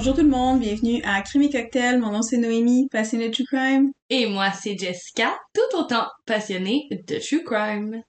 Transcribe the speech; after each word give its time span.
Bonjour 0.00 0.14
tout 0.14 0.22
le 0.22 0.28
monde, 0.28 0.60
bienvenue 0.60 1.02
à 1.04 1.20
Crime 1.20 1.42
et 1.42 1.50
Cocktail. 1.50 2.00
Mon 2.00 2.10
nom 2.10 2.22
c'est 2.22 2.38
Noémie, 2.38 2.88
passionnée 2.90 3.28
de 3.28 3.34
True 3.34 3.44
Crime. 3.44 3.90
Et 4.08 4.26
moi, 4.26 4.50
c'est 4.50 4.74
Jessica, 4.78 5.38
tout 5.52 5.78
autant 5.78 6.06
passionnée 6.24 6.88
de 6.90 7.18
True 7.18 7.44
Crime. 7.44 8.02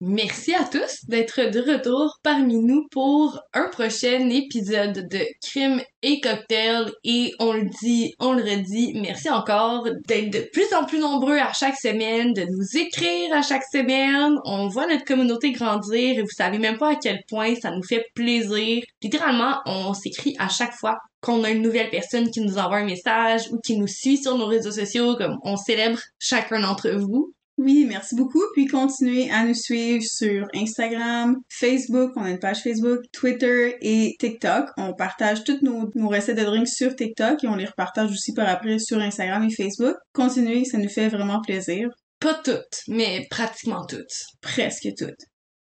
Merci 0.00 0.54
à 0.54 0.64
tous 0.64 1.04
d'être 1.08 1.50
de 1.50 1.60
retour 1.60 2.18
parmi 2.22 2.56
nous 2.56 2.86
pour 2.90 3.38
un 3.52 3.68
prochain 3.68 4.30
épisode 4.30 5.08
de 5.10 5.26
Crime 5.42 5.82
et 6.02 6.20
Cocktail. 6.22 6.90
Et 7.04 7.32
on 7.38 7.52
le 7.52 7.68
dit, 7.82 8.14
on 8.18 8.32
le 8.32 8.42
redit, 8.42 8.92
merci 9.00 9.28
encore 9.28 9.88
d'être 10.06 10.30
de 10.30 10.48
plus 10.52 10.72
en 10.72 10.84
plus 10.84 11.00
nombreux 11.00 11.38
à 11.38 11.52
chaque 11.52 11.76
semaine, 11.76 12.32
de 12.32 12.44
nous 12.44 12.80
écrire 12.80 13.34
à 13.34 13.42
chaque 13.42 13.64
semaine. 13.64 14.38
On 14.46 14.68
voit 14.68 14.86
notre 14.86 15.04
communauté 15.04 15.52
grandir 15.52 16.18
et 16.18 16.22
vous 16.22 16.28
savez 16.28 16.58
même 16.58 16.78
pas 16.78 16.92
à 16.92 16.96
quel 16.96 17.20
point 17.28 17.54
ça 17.54 17.72
nous 17.72 17.82
fait 17.82 18.06
plaisir. 18.14 18.82
Littéralement, 19.02 19.60
on 19.66 19.92
s'écrit 19.92 20.34
à 20.38 20.48
chaque 20.48 20.74
fois 20.74 20.96
qu'on 21.26 21.42
a 21.42 21.50
une 21.50 21.62
nouvelle 21.62 21.90
personne 21.90 22.30
qui 22.30 22.40
nous 22.40 22.56
envoie 22.56 22.78
un 22.78 22.84
message 22.84 23.50
ou 23.50 23.58
qui 23.58 23.76
nous 23.76 23.88
suit 23.88 24.16
sur 24.16 24.38
nos 24.38 24.46
réseaux 24.46 24.70
sociaux, 24.70 25.16
comme 25.16 25.38
on 25.42 25.56
célèbre 25.56 25.98
chacun 26.20 26.60
d'entre 26.60 26.90
vous. 26.90 27.34
Oui, 27.58 27.86
merci 27.88 28.14
beaucoup. 28.14 28.42
Puis 28.52 28.66
continuez 28.66 29.30
à 29.30 29.44
nous 29.44 29.54
suivre 29.54 30.04
sur 30.04 30.46
Instagram, 30.54 31.36
Facebook, 31.48 32.12
on 32.14 32.22
a 32.22 32.30
une 32.30 32.38
page 32.38 32.62
Facebook, 32.62 33.00
Twitter 33.12 33.76
et 33.80 34.14
TikTok. 34.20 34.68
On 34.76 34.94
partage 34.94 35.42
toutes 35.42 35.62
nos, 35.62 35.90
nos 35.94 36.08
recettes 36.08 36.38
de 36.38 36.44
drinks 36.44 36.68
sur 36.68 36.94
TikTok 36.94 37.42
et 37.42 37.48
on 37.48 37.56
les 37.56 37.64
repartage 37.64 38.10
aussi 38.10 38.32
par 38.34 38.48
après 38.48 38.78
sur 38.78 38.98
Instagram 38.98 39.42
et 39.42 39.54
Facebook. 39.54 39.96
Continuez, 40.12 40.64
ça 40.64 40.78
nous 40.78 40.88
fait 40.88 41.08
vraiment 41.08 41.40
plaisir. 41.40 41.88
Pas 42.20 42.34
toutes, 42.34 42.82
mais 42.88 43.26
pratiquement 43.30 43.84
toutes. 43.86 44.04
Presque 44.42 44.88
toutes. 44.96 45.24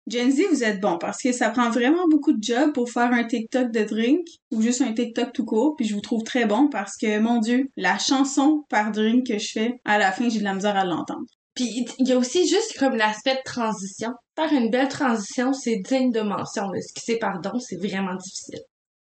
Gen 0.10 0.32
Z, 0.32 0.42
vous 0.50 0.64
êtes 0.64 0.82
bon 0.82 0.98
parce 0.98 1.22
que 1.22 1.32
ça 1.32 1.50
prend 1.50 1.70
vraiment 1.70 2.08
beaucoup 2.10 2.34
de 2.34 2.42
job 2.42 2.74
pour 2.74 2.90
faire 2.90 3.12
un 3.12 3.24
TikTok 3.24 3.72
de 3.72 3.84
drink 3.84 4.26
ou 4.52 4.62
juste 4.62 4.82
un 4.82 4.94
TikTok 4.94 5.34
tout 5.34 5.46
court. 5.46 5.76
Puis 5.78 5.86
je 5.86 5.94
vous 5.94 6.02
trouve 6.02 6.24
très 6.24 6.46
bon 6.46 6.68
parce 6.68 6.98
que, 6.98 7.20
mon 7.20 7.40
Dieu, 7.40 7.70
la 7.78 7.98
chanson 8.00 8.64
par 8.70 8.92
drink 8.92 9.28
que 9.28 9.38
je 9.38 9.52
fais, 9.52 9.80
à 9.86 10.00
la 10.00 10.12
fin, 10.12 10.30
j'ai 10.30 10.40
de 10.40 10.44
la 10.44 10.56
misère 10.56 10.76
à 10.76 10.86
l'entendre. 10.86 11.26
Puis 11.54 11.86
il 12.00 12.08
y 12.08 12.14
a 12.14 12.18
aussi 12.18 12.48
juste 12.48 12.78
comme 12.80 12.96
l'aspect 12.96 13.36
de 13.36 13.42
transition. 13.44 14.12
Faire 14.36 14.54
une 14.54 14.70
belle 14.70 14.88
transition, 14.88 15.54
c'est 15.54 15.78
digne 15.78 16.12
de 16.12 16.22
mention. 16.22 16.70
Ce 16.74 16.94
qui 16.94 17.04
c'est 17.06 17.18
pardon, 17.18 17.60
c'est 17.60 17.78
vraiment 17.78 18.16
difficile. 18.16 18.60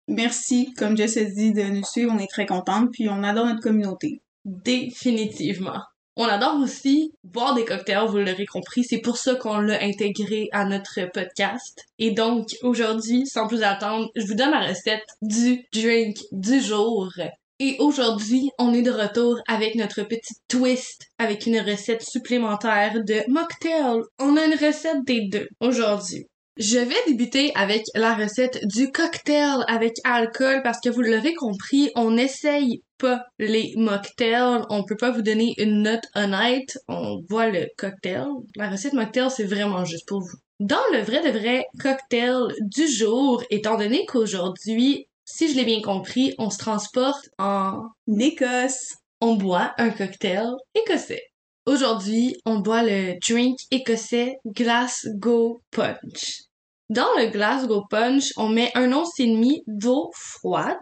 Merci, 0.08 0.72
comme 0.74 0.96
Jess 0.96 1.18
a 1.18 1.24
dit, 1.24 1.52
de 1.52 1.62
nous 1.62 1.84
suivre. 1.84 2.12
On 2.14 2.18
est 2.18 2.30
très 2.30 2.46
contente, 2.46 2.88
puis 2.92 3.08
on 3.08 3.22
adore 3.22 3.46
notre 3.46 3.60
communauté. 3.60 4.22
Définitivement. 4.44 5.80
On 6.20 6.24
adore 6.24 6.58
aussi 6.60 7.12
boire 7.22 7.54
des 7.54 7.64
cocktails, 7.64 8.08
vous 8.08 8.18
l'aurez 8.18 8.44
compris. 8.44 8.82
C'est 8.82 8.98
pour 8.98 9.18
ça 9.18 9.36
qu'on 9.36 9.58
l'a 9.58 9.80
intégré 9.80 10.48
à 10.50 10.64
notre 10.64 11.08
podcast. 11.12 11.84
Et 12.00 12.10
donc, 12.10 12.56
aujourd'hui, 12.62 13.24
sans 13.24 13.46
plus 13.46 13.62
attendre, 13.62 14.10
je 14.16 14.26
vous 14.26 14.34
donne 14.34 14.50
la 14.50 14.66
recette 14.66 15.06
du 15.22 15.64
drink 15.72 16.18
du 16.32 16.60
jour. 16.60 17.12
Et 17.60 17.76
aujourd'hui, 17.78 18.50
on 18.58 18.74
est 18.74 18.82
de 18.82 18.90
retour 18.90 19.38
avec 19.46 19.76
notre 19.76 20.02
petit 20.02 20.34
twist, 20.48 21.06
avec 21.20 21.46
une 21.46 21.60
recette 21.60 22.02
supplémentaire 22.02 23.04
de 23.04 23.22
mocktail. 23.30 24.00
On 24.18 24.36
a 24.36 24.44
une 24.44 24.58
recette 24.58 25.04
des 25.06 25.28
deux 25.28 25.46
aujourd'hui. 25.60 26.26
Je 26.56 26.80
vais 26.80 26.96
débuter 27.06 27.52
avec 27.54 27.84
la 27.94 28.16
recette 28.16 28.66
du 28.66 28.90
cocktail 28.90 29.64
avec 29.68 29.94
alcool 30.02 30.62
parce 30.64 30.80
que 30.80 30.88
vous 30.88 31.02
l'aurez 31.02 31.34
compris, 31.34 31.92
on 31.94 32.10
n'essaye 32.10 32.82
pas 32.98 33.26
les 33.38 33.74
mocktails. 33.76 34.64
On 34.70 34.84
peut 34.84 34.96
pas 34.96 35.10
vous 35.10 35.22
donner 35.22 35.54
une 35.58 35.82
note 35.82 36.04
honnête. 36.14 36.78
On 36.88 37.20
voit 37.28 37.48
le 37.48 37.68
cocktail. 37.76 38.26
La 38.56 38.68
recette 38.68 38.92
mocktail, 38.92 39.30
c'est 39.30 39.44
vraiment 39.44 39.84
juste 39.84 40.06
pour 40.06 40.20
vous. 40.20 40.36
Dans 40.60 40.76
le 40.92 41.00
vrai 41.00 41.22
de 41.22 41.38
vrai 41.38 41.66
cocktail 41.80 42.52
du 42.60 42.88
jour, 42.88 43.42
étant 43.50 43.78
donné 43.78 44.04
qu'aujourd'hui, 44.06 45.06
si 45.24 45.48
je 45.48 45.56
l'ai 45.56 45.64
bien 45.64 45.82
compris, 45.82 46.34
on 46.38 46.50
se 46.50 46.58
transporte 46.58 47.28
en 47.38 47.82
Écosse. 48.18 48.94
On 49.20 49.34
boit 49.34 49.74
un 49.78 49.90
cocktail 49.90 50.46
écossais. 50.74 51.22
Aujourd'hui, 51.66 52.36
on 52.46 52.60
boit 52.60 52.82
le 52.82 53.18
drink 53.20 53.58
écossais 53.70 54.38
Glasgow 54.46 55.60
Punch. 55.70 56.47
Dans 56.90 57.08
le 57.18 57.26
Glasgow 57.26 57.84
Punch, 57.90 58.32
on 58.38 58.48
met 58.48 58.70
un 58.74 58.90
once 58.94 59.20
et 59.20 59.26
demi 59.26 59.62
d'eau 59.66 60.10
froide. 60.14 60.78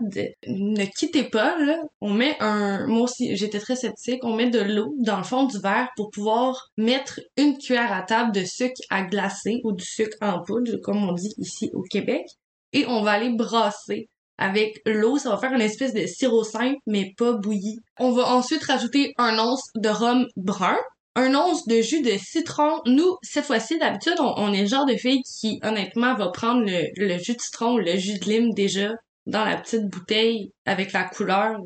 Ne 0.46 0.84
quittez 0.84 1.24
pas, 1.24 1.58
là. 1.58 1.78
On 2.00 2.12
met 2.12 2.36
un, 2.38 2.86
moi 2.86 3.02
aussi, 3.02 3.34
j'étais 3.36 3.58
très 3.58 3.74
sceptique. 3.74 4.22
On 4.22 4.36
met 4.36 4.48
de 4.48 4.60
l'eau 4.60 4.94
dans 4.98 5.16
le 5.16 5.24
fond 5.24 5.46
du 5.46 5.58
verre 5.58 5.88
pour 5.96 6.10
pouvoir 6.10 6.70
mettre 6.76 7.20
une 7.36 7.58
cuillère 7.58 7.92
à 7.92 8.02
table 8.02 8.30
de 8.30 8.44
sucre 8.44 8.80
à 8.88 9.02
glacer 9.02 9.60
ou 9.64 9.72
du 9.72 9.84
sucre 9.84 10.16
en 10.20 10.42
poudre, 10.42 10.76
comme 10.76 11.08
on 11.08 11.12
dit 11.12 11.34
ici 11.38 11.70
au 11.74 11.82
Québec. 11.82 12.24
Et 12.72 12.86
on 12.86 13.02
va 13.02 13.12
aller 13.12 13.30
brasser 13.30 14.08
avec 14.38 14.82
l'eau, 14.86 15.18
ça 15.18 15.30
va 15.30 15.38
faire 15.38 15.52
une 15.52 15.60
espèce 15.60 15.94
de 15.94 16.06
sirop 16.06 16.44
simple, 16.44 16.76
mais 16.86 17.14
pas 17.16 17.32
bouilli. 17.32 17.80
On 17.98 18.12
va 18.12 18.28
ensuite 18.34 18.62
rajouter 18.64 19.12
un 19.18 19.38
once 19.38 19.70
de 19.74 19.88
rhum 19.88 20.26
brun, 20.36 20.76
un 21.16 21.34
once 21.34 21.66
de 21.66 21.80
jus 21.80 22.02
de 22.02 22.16
citron. 22.18 22.80
Nous, 22.86 23.16
cette 23.22 23.46
fois-ci, 23.46 23.78
d'habitude, 23.78 24.16
on, 24.20 24.52
est 24.52 24.62
le 24.62 24.68
genre 24.68 24.86
de 24.86 24.96
fille 24.96 25.22
qui, 25.22 25.58
honnêtement, 25.64 26.14
va 26.14 26.28
prendre 26.28 26.62
le, 26.64 27.18
jus 27.18 27.34
de 27.34 27.40
citron 27.40 27.74
ou 27.74 27.78
le 27.78 27.96
jus 27.96 28.18
de 28.18 28.24
lime 28.26 28.52
déjà 28.52 28.90
dans 29.26 29.44
la 29.44 29.56
petite 29.56 29.86
bouteille 29.86 30.52
avec 30.66 30.92
la 30.92 31.04
couleur 31.04 31.58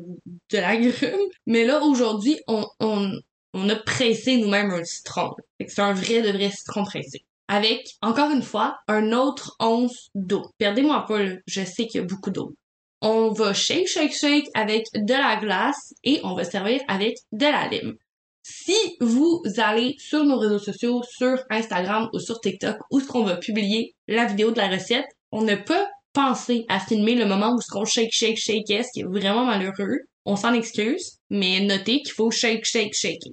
de 0.51 0.57
la 0.57 0.77
grume. 0.77 1.29
Mais 1.45 1.65
là, 1.65 1.83
aujourd'hui, 1.83 2.39
on, 2.47 2.65
on, 2.79 3.11
on 3.53 3.69
a 3.69 3.75
pressé 3.75 4.37
nous-mêmes 4.37 4.71
un 4.71 4.83
citron. 4.83 5.35
C'est 5.67 5.81
un 5.81 5.93
vrai 5.93 6.21
de 6.21 6.31
vrai 6.31 6.49
citron 6.49 6.83
pressé 6.83 7.23
avec, 7.47 7.95
encore 8.01 8.31
une 8.31 8.43
fois, 8.43 8.77
un 8.87 9.11
autre 9.11 9.57
once 9.59 10.07
d'eau. 10.15 10.49
Perdez-moi 10.57 11.05
pas, 11.05 11.21
là. 11.21 11.35
je 11.45 11.65
sais 11.65 11.85
qu'il 11.85 11.99
y 11.99 12.03
a 12.03 12.07
beaucoup 12.07 12.31
d'eau 12.31 12.55
on 13.01 13.31
va 13.31 13.53
shake, 13.53 13.87
shake, 13.87 14.13
shake 14.13 14.47
avec 14.53 14.85
de 14.93 15.13
la 15.13 15.35
glace 15.37 15.93
et 16.03 16.21
on 16.23 16.35
va 16.35 16.43
servir 16.43 16.81
avec 16.87 17.17
de 17.31 17.45
la 17.45 17.67
lime. 17.67 17.95
Si 18.43 18.75
vous 18.99 19.41
allez 19.57 19.95
sur 19.99 20.23
nos 20.23 20.37
réseaux 20.37 20.59
sociaux, 20.59 21.01
sur 21.03 21.37
Instagram 21.49 22.09
ou 22.13 22.19
sur 22.19 22.39
TikTok, 22.39 22.77
où 22.91 22.99
ce 22.99 23.07
qu'on 23.07 23.23
va 23.23 23.37
publier 23.37 23.95
la 24.07 24.25
vidéo 24.25 24.51
de 24.51 24.57
la 24.57 24.69
recette, 24.69 25.05
on 25.31 25.41
ne 25.43 25.55
peut 25.55 25.85
penser 26.13 26.65
à 26.67 26.79
filmer 26.79 27.15
le 27.15 27.25
moment 27.25 27.53
où 27.53 27.61
ce 27.61 27.67
qu'on 27.69 27.85
shake, 27.85 28.11
shake, 28.11 28.37
shake, 28.37 28.67
ce 28.67 28.91
qui 28.93 29.01
est 29.01 29.05
vraiment 29.05 29.45
malheureux. 29.45 29.99
On 30.25 30.35
s'en 30.35 30.53
excuse, 30.53 31.19
mais 31.29 31.61
notez 31.61 32.01
qu'il 32.01 32.11
faut 32.11 32.31
shake, 32.31 32.65
shake, 32.65 32.93
shake. 32.93 33.23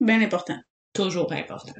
Bien 0.00 0.22
important. 0.22 0.58
Toujours 0.92 1.32
important. 1.32 1.72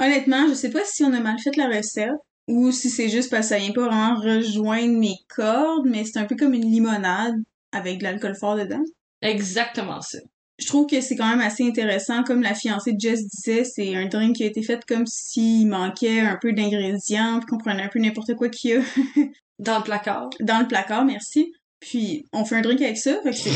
Honnêtement, 0.00 0.48
je 0.48 0.54
sais 0.54 0.70
pas 0.70 0.84
si 0.84 1.04
on 1.04 1.12
a 1.12 1.20
mal 1.20 1.38
fait 1.38 1.56
la 1.56 1.68
recette, 1.68 2.10
ou 2.48 2.72
si 2.72 2.90
c'est 2.90 3.08
juste 3.08 3.30
parce 3.30 3.48
que 3.48 3.54
ça 3.54 3.58
vient 3.58 3.72
pas 3.72 3.86
vraiment 3.86 4.20
rejoindre 4.20 4.98
mes 4.98 5.16
cordes, 5.28 5.86
mais 5.86 6.04
c'est 6.04 6.18
un 6.18 6.24
peu 6.24 6.36
comme 6.36 6.54
une 6.54 6.70
limonade 6.70 7.36
avec 7.72 7.98
de 7.98 8.04
l'alcool 8.04 8.34
fort 8.34 8.56
dedans. 8.56 8.82
Exactement 9.20 10.00
ça. 10.00 10.18
Je 10.58 10.66
trouve 10.66 10.86
que 10.86 11.00
c'est 11.00 11.16
quand 11.16 11.28
même 11.28 11.40
assez 11.40 11.64
intéressant, 11.64 12.22
comme 12.22 12.42
la 12.42 12.54
fiancée 12.54 12.92
de 12.92 13.00
Jess 13.00 13.26
disait, 13.26 13.64
c'est 13.64 13.96
un 13.96 14.06
drink 14.06 14.36
qui 14.36 14.44
a 14.44 14.46
été 14.46 14.62
fait 14.62 14.84
comme 14.86 15.06
s'il 15.06 15.66
manquait 15.66 16.20
un 16.20 16.38
peu 16.40 16.52
d'ingrédients, 16.52 17.40
puis 17.40 17.46
qu'on 17.46 17.58
prenait 17.58 17.82
un 17.82 17.88
peu 17.88 17.98
n'importe 17.98 18.34
quoi 18.34 18.48
qu'il 18.48 18.70
y 18.70 18.74
a. 18.74 18.80
Dans 19.58 19.78
le 19.78 19.84
placard. 19.84 20.30
Dans 20.40 20.60
le 20.60 20.66
placard, 20.66 21.04
merci. 21.04 21.52
Puis 21.80 22.26
on 22.32 22.44
fait 22.44 22.56
un 22.56 22.60
drink 22.60 22.80
avec 22.80 22.96
ça, 22.98 23.20
fait 23.22 23.30
que 23.30 23.50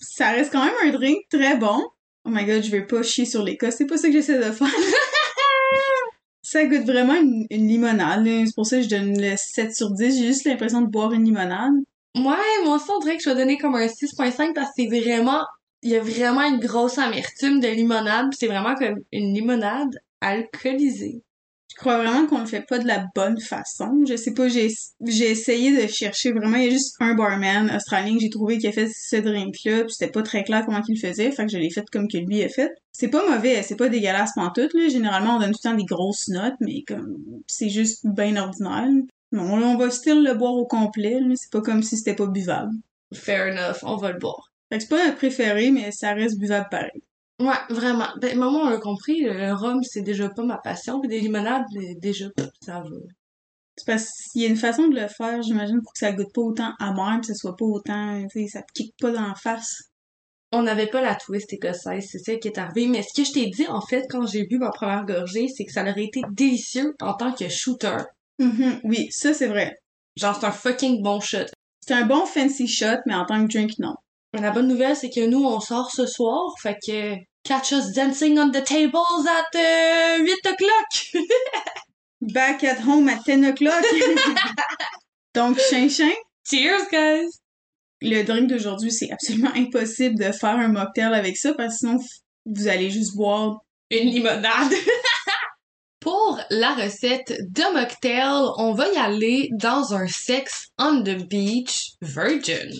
ça 0.00 0.30
reste 0.30 0.52
quand 0.52 0.64
même 0.64 0.74
un 0.84 0.90
drink 0.90 1.18
très 1.30 1.56
bon. 1.56 1.78
Oh 2.24 2.30
my 2.30 2.44
god, 2.44 2.62
je 2.62 2.70
vais 2.70 2.84
pas 2.84 3.02
chier 3.02 3.24
sur 3.24 3.44
les 3.44 3.56
cas, 3.56 3.70
c'est 3.70 3.86
pas 3.86 3.96
ça 3.96 4.08
que 4.08 4.14
j'essaie 4.14 4.38
de 4.38 4.52
faire. 4.52 4.68
Ça 6.50 6.64
goûte 6.64 6.86
vraiment 6.86 7.14
une, 7.14 7.46
limonade. 7.50 8.24
C'est 8.24 8.54
pour 8.54 8.64
ça 8.64 8.78
que 8.78 8.82
je 8.84 8.88
donne 8.88 9.20
le 9.20 9.36
7 9.36 9.76
sur 9.76 9.90
10. 9.90 10.18
J'ai 10.18 10.26
juste 10.28 10.46
l'impression 10.46 10.80
de 10.80 10.86
boire 10.86 11.12
une 11.12 11.24
limonade. 11.24 11.74
Ouais, 12.16 12.64
moi 12.64 12.76
aussi, 12.76 12.86
on 12.90 12.98
dirait 13.00 13.18
que 13.18 13.22
je 13.22 13.28
vais 13.28 13.36
donner 13.36 13.58
comme 13.58 13.74
un 13.74 13.84
6.5 13.84 14.54
parce 14.54 14.68
que 14.68 14.72
c'est 14.76 14.86
vraiment... 14.86 15.42
Il 15.82 15.90
y 15.90 15.96
a 15.96 16.02
vraiment 16.02 16.42
une 16.42 16.60
grosse 16.60 16.98
amertume 16.98 17.60
de 17.60 17.68
limonade. 17.68 18.28
C'est 18.38 18.48
vraiment 18.48 18.74
comme 18.74 18.98
une 19.12 19.34
limonade 19.34 19.94
alcoolisée 20.20 21.22
je 21.78 21.82
crois 21.82 21.98
vraiment 21.98 22.26
qu'on 22.26 22.40
le 22.40 22.46
fait 22.46 22.66
pas 22.66 22.80
de 22.80 22.88
la 22.88 23.06
bonne 23.14 23.40
façon. 23.40 24.02
Je 24.04 24.16
sais 24.16 24.34
pas, 24.34 24.48
j'ai, 24.48 24.68
essayé 25.00 25.80
de 25.80 25.86
chercher 25.86 26.32
vraiment, 26.32 26.56
il 26.56 26.64
y 26.64 26.66
a 26.66 26.70
juste 26.70 26.96
un 26.98 27.14
barman 27.14 27.70
australien 27.70 28.14
que 28.14 28.20
j'ai 28.20 28.30
trouvé 28.30 28.58
qui 28.58 28.66
a 28.66 28.72
fait 28.72 28.88
ce 28.88 29.14
drink-là, 29.14 29.84
pis 29.84 29.94
c'était 29.94 30.10
pas 30.10 30.24
très 30.24 30.42
clair 30.42 30.64
comment 30.66 30.82
il 30.88 31.00
le 31.00 31.08
faisait, 31.08 31.30
fait 31.30 31.46
que 31.46 31.52
je 31.52 31.58
l'ai 31.58 31.70
fait 31.70 31.88
comme 31.92 32.08
que 32.08 32.18
lui 32.18 32.42
a 32.42 32.48
fait. 32.48 32.72
C'est 32.90 33.06
pas 33.06 33.24
mauvais, 33.30 33.62
c'est 33.62 33.76
pas 33.76 33.88
dégueulasse 33.88 34.32
tout 34.34 34.68
là. 34.74 34.88
Généralement, 34.88 35.36
on 35.36 35.38
donne 35.38 35.52
tout 35.52 35.60
le 35.62 35.70
temps 35.70 35.76
des 35.76 35.84
grosses 35.84 36.26
notes, 36.28 36.56
mais 36.58 36.82
comme, 36.82 37.16
c'est 37.46 37.68
juste 37.68 38.04
bien 38.04 38.36
ordinaire. 38.36 38.88
Bon, 39.30 39.62
on 39.62 39.76
va 39.76 39.90
style 39.90 40.24
le 40.24 40.34
boire 40.34 40.54
au 40.54 40.66
complet, 40.66 41.20
mais 41.24 41.36
c'est 41.36 41.52
pas 41.52 41.60
comme 41.60 41.84
si 41.84 41.96
c'était 41.96 42.16
pas 42.16 42.26
buvable. 42.26 42.72
Fair 43.14 43.52
enough, 43.52 43.84
on 43.84 43.96
va 43.96 44.10
le 44.10 44.18
boire. 44.18 44.50
Fait 44.70 44.78
que 44.78 44.82
c'est 44.82 44.88
pas 44.88 45.06
un 45.06 45.12
préféré, 45.12 45.70
mais 45.70 45.90
ça 45.92 46.12
reste 46.12 46.38
buvable 46.38 46.68
pareil. 46.70 47.02
Ouais, 47.40 47.54
vraiment. 47.70 48.08
Ben, 48.20 48.36
maman, 48.36 48.58
on 48.58 48.68
a 48.68 48.78
compris, 48.78 49.20
le 49.22 49.52
rhum, 49.54 49.82
c'est 49.82 50.02
déjà 50.02 50.28
pas 50.28 50.44
ma 50.44 50.58
passion, 50.58 51.00
puis 51.00 51.08
des 51.08 51.20
limonades, 51.20 51.64
déjà, 51.98 52.26
ça 52.64 52.80
va. 52.80 52.96
C'est 53.76 53.86
parce 53.86 54.10
qu'il 54.32 54.42
y 54.42 54.44
a 54.44 54.48
une 54.48 54.56
façon 54.56 54.88
de 54.88 55.00
le 55.00 55.06
faire, 55.06 55.40
j'imagine, 55.42 55.80
pour 55.80 55.92
que 55.92 56.00
ça 56.00 56.10
goûte 56.12 56.32
pas 56.34 56.40
autant 56.40 56.72
amer, 56.80 57.20
pis 57.20 57.28
ça 57.28 57.34
soit 57.34 57.56
pas 57.56 57.64
autant, 57.64 58.26
tu 58.28 58.40
sais, 58.40 58.48
ça 58.48 58.62
te 58.62 58.72
kick 58.74 58.92
pas 59.00 59.12
dans 59.12 59.28
la 59.28 59.36
face. 59.36 59.76
On 60.50 60.62
n'avait 60.62 60.88
pas 60.88 61.00
la 61.00 61.14
twist 61.14 61.52
écossaise, 61.52 62.08
c'est 62.10 62.18
ça 62.18 62.34
qui 62.36 62.48
est 62.48 62.58
arrivé. 62.58 62.88
Mais 62.88 63.02
ce 63.02 63.14
que 63.14 63.24
je 63.24 63.32
t'ai 63.32 63.46
dit, 63.50 63.68
en 63.68 63.82
fait, 63.82 64.04
quand 64.10 64.26
j'ai 64.26 64.46
bu 64.46 64.58
ma 64.58 64.70
première 64.70 65.04
gorgée, 65.04 65.46
c'est 65.46 65.64
que 65.64 65.72
ça 65.72 65.82
aurait 65.82 66.04
été 66.04 66.22
délicieux 66.30 66.94
en 67.00 67.14
tant 67.14 67.32
que 67.32 67.48
shooter. 67.48 67.98
Mm 68.40 68.78
Oui, 68.82 69.08
ça, 69.10 69.32
c'est 69.32 69.46
vrai. 69.46 69.76
Genre, 70.16 70.34
c'est 70.34 70.46
un 70.46 70.52
fucking 70.52 71.02
bon 71.02 71.20
shot. 71.20 71.46
C'est 71.86 71.94
un 71.94 72.06
bon 72.06 72.26
fancy 72.26 72.66
shot, 72.66 72.98
mais 73.06 73.14
en 73.14 73.26
tant 73.26 73.46
que 73.46 73.52
drink, 73.52 73.78
non. 73.78 73.94
Mais 74.32 74.40
la 74.40 74.50
bonne 74.50 74.68
nouvelle, 74.68 74.96
c'est 74.96 75.10
que 75.10 75.26
nous, 75.26 75.44
on 75.44 75.60
sort 75.60 75.90
ce 75.90 76.06
soir, 76.06 76.52
fait 76.60 76.76
que 76.86 77.14
catch 77.44 77.72
us 77.72 77.92
dancing 77.94 78.38
on 78.38 78.50
the 78.50 78.62
tables 78.62 79.26
at 79.26 79.58
euh, 79.58 80.22
8 80.22 80.46
o'clock! 80.46 81.24
Back 82.20 82.64
at 82.64 82.80
home 82.86 83.08
at 83.08 83.20
10 83.24 83.44
o'clock. 83.44 83.84
Donc, 85.34 85.58
chin 85.70 85.88
chin. 85.88 86.12
Cheers, 86.44 86.88
guys! 86.90 87.40
Le 88.00 88.22
drink 88.22 88.48
d'aujourd'hui, 88.48 88.92
c'est 88.92 89.10
absolument 89.10 89.52
impossible 89.54 90.16
de 90.16 90.30
faire 90.32 90.56
un 90.56 90.68
mocktail 90.68 91.14
avec 91.14 91.36
ça 91.36 91.54
parce 91.54 91.74
que 91.74 91.78
sinon, 91.78 91.98
vous 92.46 92.68
allez 92.68 92.90
juste 92.90 93.16
boire 93.16 93.60
Une 93.90 94.10
limonade! 94.10 94.72
Pour 96.00 96.38
la 96.50 96.74
recette 96.74 97.34
de 97.50 97.72
mocktail, 97.74 98.50
on 98.58 98.72
va 98.72 98.88
y 98.88 98.96
aller 98.96 99.48
dans 99.52 99.94
un 99.94 100.06
sex 100.06 100.68
on 100.78 101.02
the 101.02 101.26
beach 101.28 101.94
virgin. 102.02 102.70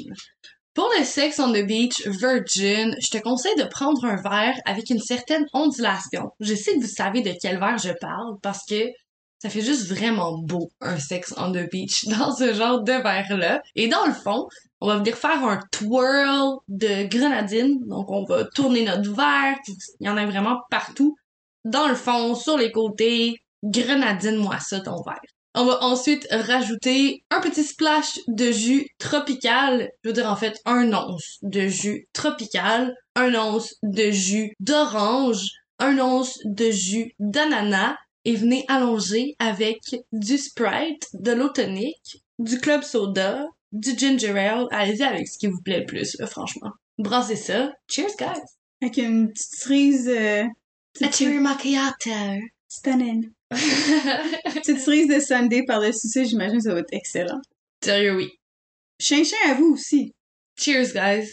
Pour 0.78 0.92
le 0.96 1.04
sex 1.04 1.40
on 1.40 1.52
the 1.52 1.66
beach 1.66 2.06
virgin, 2.06 2.94
je 3.00 3.10
te 3.10 3.19
conseille 3.20 3.56
de 3.56 3.64
prendre 3.64 4.04
un 4.04 4.14
verre 4.14 4.54
avec 4.64 4.90
une 4.90 5.00
certaine 5.00 5.44
ondulation. 5.52 6.30
Je 6.38 6.54
sais 6.54 6.76
que 6.76 6.82
vous 6.82 6.86
savez 6.86 7.20
de 7.20 7.32
quel 7.42 7.58
verre 7.58 7.78
je 7.78 7.90
parle 8.00 8.36
parce 8.44 8.64
que 8.64 8.86
ça 9.42 9.50
fait 9.50 9.60
juste 9.60 9.88
vraiment 9.88 10.38
beau 10.38 10.70
un 10.80 10.96
sex 11.00 11.34
on 11.36 11.50
the 11.50 11.69
beach 11.69 12.04
dans 12.16 12.32
ce 12.32 12.54
genre 12.54 12.84
de 12.84 12.92
verre-là. 12.92 13.60
Et 13.75 13.88
dans 13.88 14.06
le 14.06 14.12
fond, 14.12 14.46
on 14.80 14.86
va 14.86 14.98
venir 14.98 15.16
faire 15.16 15.44
un 15.44 15.58
twirl 15.72 16.58
de 16.69 17.08
grenadine. 17.08 17.81
Donc 17.88 18.08
on 18.12 18.22
va 18.22 18.44
tourner 18.44 18.84
notre 18.84 19.12
verre. 19.12 19.56
Il 19.98 20.06
y 20.06 20.08
en 20.08 20.16
a 20.16 20.26
vraiment 20.26 20.60
partout. 20.70 21.16
Dans 21.64 21.88
le 21.88 21.96
fond, 21.96 22.36
sur 22.36 22.56
les 22.56 22.70
côtés, 22.70 23.34
grenadine-moi 23.64 24.60
ça 24.60 24.78
ton 24.78 25.02
verre. 25.02 25.19
On 25.60 25.64
va 25.64 25.82
ensuite 25.82 26.25
rajouter 26.31 27.25
un 27.31 27.40
petit 27.40 27.64
splash 27.64 28.20
de 28.28 28.52
jus 28.52 28.87
tropical. 28.99 29.90
Je 30.05 30.10
veux 30.10 30.12
dire 30.14 30.31
en 30.31 30.37
fait 30.37 30.56
un 30.64 30.93
once 30.93 31.38
de 31.43 31.66
jus 31.66 32.06
tropical, 32.12 32.94
un 33.16 33.34
once 33.34 33.75
de 33.82 34.12
jus 34.12 34.52
d'orange, 34.60 35.49
un 35.81 35.99
once 35.99 36.38
de 36.44 36.70
jus 36.70 37.12
d'ananas 37.19 37.96
et 38.25 38.37
venez 38.37 38.64
allonger 38.69 39.34
avec 39.40 39.81
du 40.12 40.38
Sprite, 40.38 41.08
de 41.14 41.32
l'eau 41.32 41.49
tonique, 41.49 42.22
du 42.38 42.60
club 42.60 42.84
soda, 42.84 43.44
du 43.72 43.99
ginger 43.99 44.38
ale. 44.38 44.69
Allez-y 44.70 45.02
avec 45.02 45.26
ce 45.26 45.38
qui 45.38 45.49
vous 45.49 45.60
plaît 45.60 45.81
le 45.81 45.87
plus, 45.87 46.16
là, 46.20 46.28
franchement. 46.28 46.70
Brassez 46.99 47.34
ça. 47.34 47.72
Cheers, 47.88 48.14
guys! 48.16 48.40
avec 48.81 48.96
une 48.99 49.32
petite 49.32 49.55
cerise... 49.56 50.08
Euh, 50.08 50.44
petite- 50.93 51.16
cherry 51.16 51.40
macchiato. 51.40 52.10
Stunning. 52.69 53.32
Petite 54.54 54.80
cerise 54.80 55.08
de 55.08 55.20
Sunday 55.20 55.64
par-dessus 55.64 56.08
ça, 56.08 56.22
j'imagine 56.22 56.58
que 56.58 56.64
ça 56.64 56.74
va 56.74 56.80
être 56.80 56.92
excellent. 56.92 57.40
Sérieux, 57.82 58.16
oui. 58.16 58.30
Chin 59.00 59.24
chin 59.24 59.36
à 59.50 59.54
vous 59.54 59.72
aussi. 59.72 60.12
Cheers, 60.56 60.92
guys! 60.92 61.28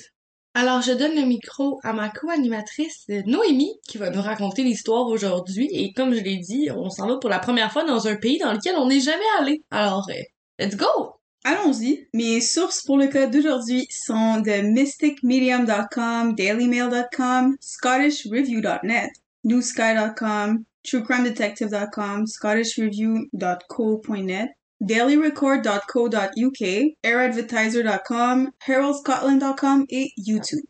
Alors, 0.54 0.82
je 0.82 0.94
donne 0.94 1.16
le 1.16 1.26
micro 1.26 1.80
à 1.84 1.92
ma 1.92 2.10
co-animatrice 2.10 3.08
Noémie, 3.26 3.74
qui 3.86 3.98
va 3.98 4.10
nous 4.10 4.22
raconter 4.22 4.64
l'histoire 4.64 5.08
aujourd'hui. 5.08 5.68
Et 5.74 5.92
comme 5.92 6.14
je 6.14 6.22
l'ai 6.22 6.38
dit, 6.38 6.70
on 6.74 6.90
s'en 6.90 7.08
va 7.08 7.18
pour 7.18 7.30
la 7.30 7.40
première 7.40 7.74
fois 7.74 7.84
dans 7.84 8.08
un 8.08 8.16
pays 8.16 8.38
dans 8.38 8.54
lequel 8.54 8.76
on 8.78 8.88
n'est 8.88 9.02
jamais 9.02 9.20
allé. 9.40 9.64
Alors, 9.70 10.08
euh, 10.10 10.22
let's 10.60 10.78
go! 10.78 11.16
Allons-y. 11.44 12.08
Mes 12.14 12.40
sources 12.40 12.82
pour 12.84 12.98
le 12.98 13.08
code 13.08 13.32
d'aujourd'hui 13.32 13.86
sont 13.92 14.40
de 14.40 14.62
mysticmedium.com, 14.62 16.36
dailymail.com, 16.36 17.58
scottishreview.net, 17.60 19.12
newsky.com, 19.44 20.64
truecrimedetective.com, 20.86 22.28
scottishreview.co.net, 22.28 24.50
dailyrecord.co.uk, 24.82 26.62
airadvertiser.com, 27.04 28.52
heraldscotland.com 28.68 29.86
et 29.90 30.12
YouTube. 30.18 30.66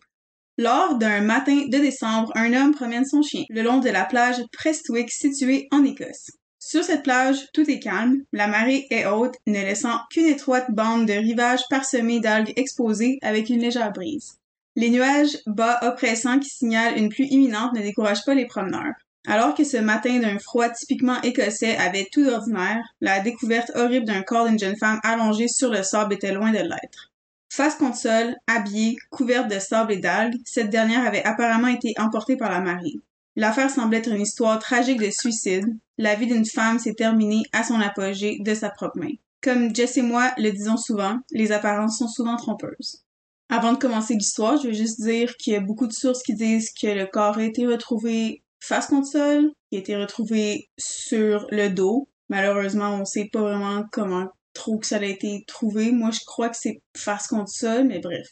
Lors 0.58 0.98
d'un 0.98 1.20
matin 1.20 1.66
de 1.68 1.78
décembre, 1.78 2.32
un 2.36 2.54
homme 2.54 2.74
promène 2.74 3.06
son 3.06 3.22
chien 3.22 3.44
le 3.50 3.62
long 3.62 3.80
de 3.80 3.90
la 3.90 4.06
plage 4.06 4.42
Prestwick 4.54 5.12
située 5.12 5.68
en 5.72 5.84
Écosse. 5.84 6.32
Sur 6.60 6.84
cette 6.84 7.04
plage, 7.04 7.48
tout 7.54 7.70
est 7.70 7.80
calme, 7.80 8.24
la 8.32 8.48
marée 8.48 8.88
est 8.90 9.06
haute, 9.06 9.36
ne 9.46 9.60
laissant 9.60 10.00
qu'une 10.10 10.26
étroite 10.26 10.72
bande 10.72 11.08
de 11.08 11.14
rivage 11.14 11.62
parsemée 11.70 12.22
d'algues 12.22 12.54
exposées 12.56 13.20
avec 13.22 13.50
une 13.50 13.60
légère 13.60 13.92
brise. 13.92 14.38
Les 14.78 14.90
nuages 14.90 15.38
bas 15.46 15.80
oppressants 15.84 16.40
qui 16.40 16.50
signalent 16.50 16.98
une 16.98 17.10
pluie 17.10 17.28
imminente 17.28 17.74
ne 17.74 17.82
découragent 17.82 18.26
pas 18.26 18.34
les 18.34 18.48
promeneurs. 18.48 18.96
Alors 19.28 19.56
que 19.56 19.64
ce 19.64 19.78
matin 19.78 20.20
d'un 20.20 20.38
froid 20.40 20.70
typiquement 20.70 21.22
écossais 21.22 21.76
avait 21.78 22.08
tout 22.12 22.24
d'ordinaire, 22.24 22.84
la 23.02 23.20
découverte 23.22 23.72
horrible 23.76 24.06
d'un 24.06 24.22
corps 24.22 24.48
d'une 24.48 24.60
jeune 24.60 24.78
femme 24.78 25.00
allongée 25.04 25.48
sur 25.48 25.72
le 25.72 25.84
sable 25.84 26.14
était 26.14 26.34
loin 26.34 26.52
de 26.52 26.60
l'être. 26.60 27.12
Face 27.52 27.76
contre 27.76 27.98
sol, 27.98 28.36
habillée, 28.48 28.98
couverte 29.10 29.50
de 29.50 29.60
sable 29.60 29.94
et 29.94 29.98
d'algues, 29.98 30.36
cette 30.46 30.70
dernière 30.70 31.06
avait 31.06 31.24
apparemment 31.24 31.70
été 31.70 31.94
emportée 31.98 32.38
par 32.38 32.52
la 32.52 32.60
marée. 32.60 33.00
L'affaire 33.36 33.70
semble 33.70 33.96
être 33.96 34.12
une 34.12 34.22
histoire 34.22 34.60
tragique 34.60 35.02
de 35.02 35.10
suicide. 35.10 35.66
La 35.98 36.16
vie 36.16 36.28
d'une 36.28 36.46
femme 36.46 36.80
s'est 36.80 36.94
terminée 36.94 37.44
à 37.52 37.64
son 37.64 37.80
apogée 37.80 38.38
de 38.42 38.54
sa 38.54 38.70
propre 38.70 39.00
main. 39.00 39.14
Comme 39.42 39.76
Jess 39.76 39.98
et 39.98 40.02
moi 40.02 40.34
le 40.38 40.52
disons 40.52 40.78
souvent, 40.78 41.20
les 41.32 41.52
apparences 41.52 41.98
sont 41.98 42.08
souvent 42.08 42.36
trompeuses. 42.36 43.04
Avant 43.50 43.74
de 43.74 43.78
commencer 43.78 44.16
l'histoire, 44.16 44.58
je 44.58 44.68
veux 44.68 44.74
juste 44.74 45.02
dire 45.02 45.36
qu'il 45.38 45.54
y 45.54 45.56
a 45.56 45.60
beaucoup 45.60 45.86
de 45.86 45.94
sources 45.94 46.24
qui 46.24 46.34
disent 46.34 46.72
que 46.72 46.88
le 46.88 47.06
corps 47.06 47.38
a 47.38 47.44
été 47.44 47.68
retrouvé 47.68 48.44
face 48.60 48.88
contre 48.88 49.08
sol, 49.08 49.52
qui 49.70 49.78
a 49.78 49.80
été 49.80 49.96
retrouvé 49.96 50.70
sur 50.78 51.48
le 51.52 51.70
dos. 51.70 52.08
Malheureusement, 52.30 52.96
on 52.96 53.06
sait 53.06 53.30
pas 53.32 53.42
vraiment 53.42 53.84
comment 53.92 54.28
trop 54.54 54.78
que 54.78 54.88
ça 54.88 54.98
a 54.98 55.04
été 55.04 55.44
trouvé. 55.48 55.92
Moi, 55.92 56.12
je 56.12 56.22
crois 56.26 56.50
que 56.50 56.58
c'est 56.60 56.82
face 56.96 57.28
contre 57.28 57.50
sol, 57.50 57.86
mais 57.86 58.00
bref. 58.00 58.28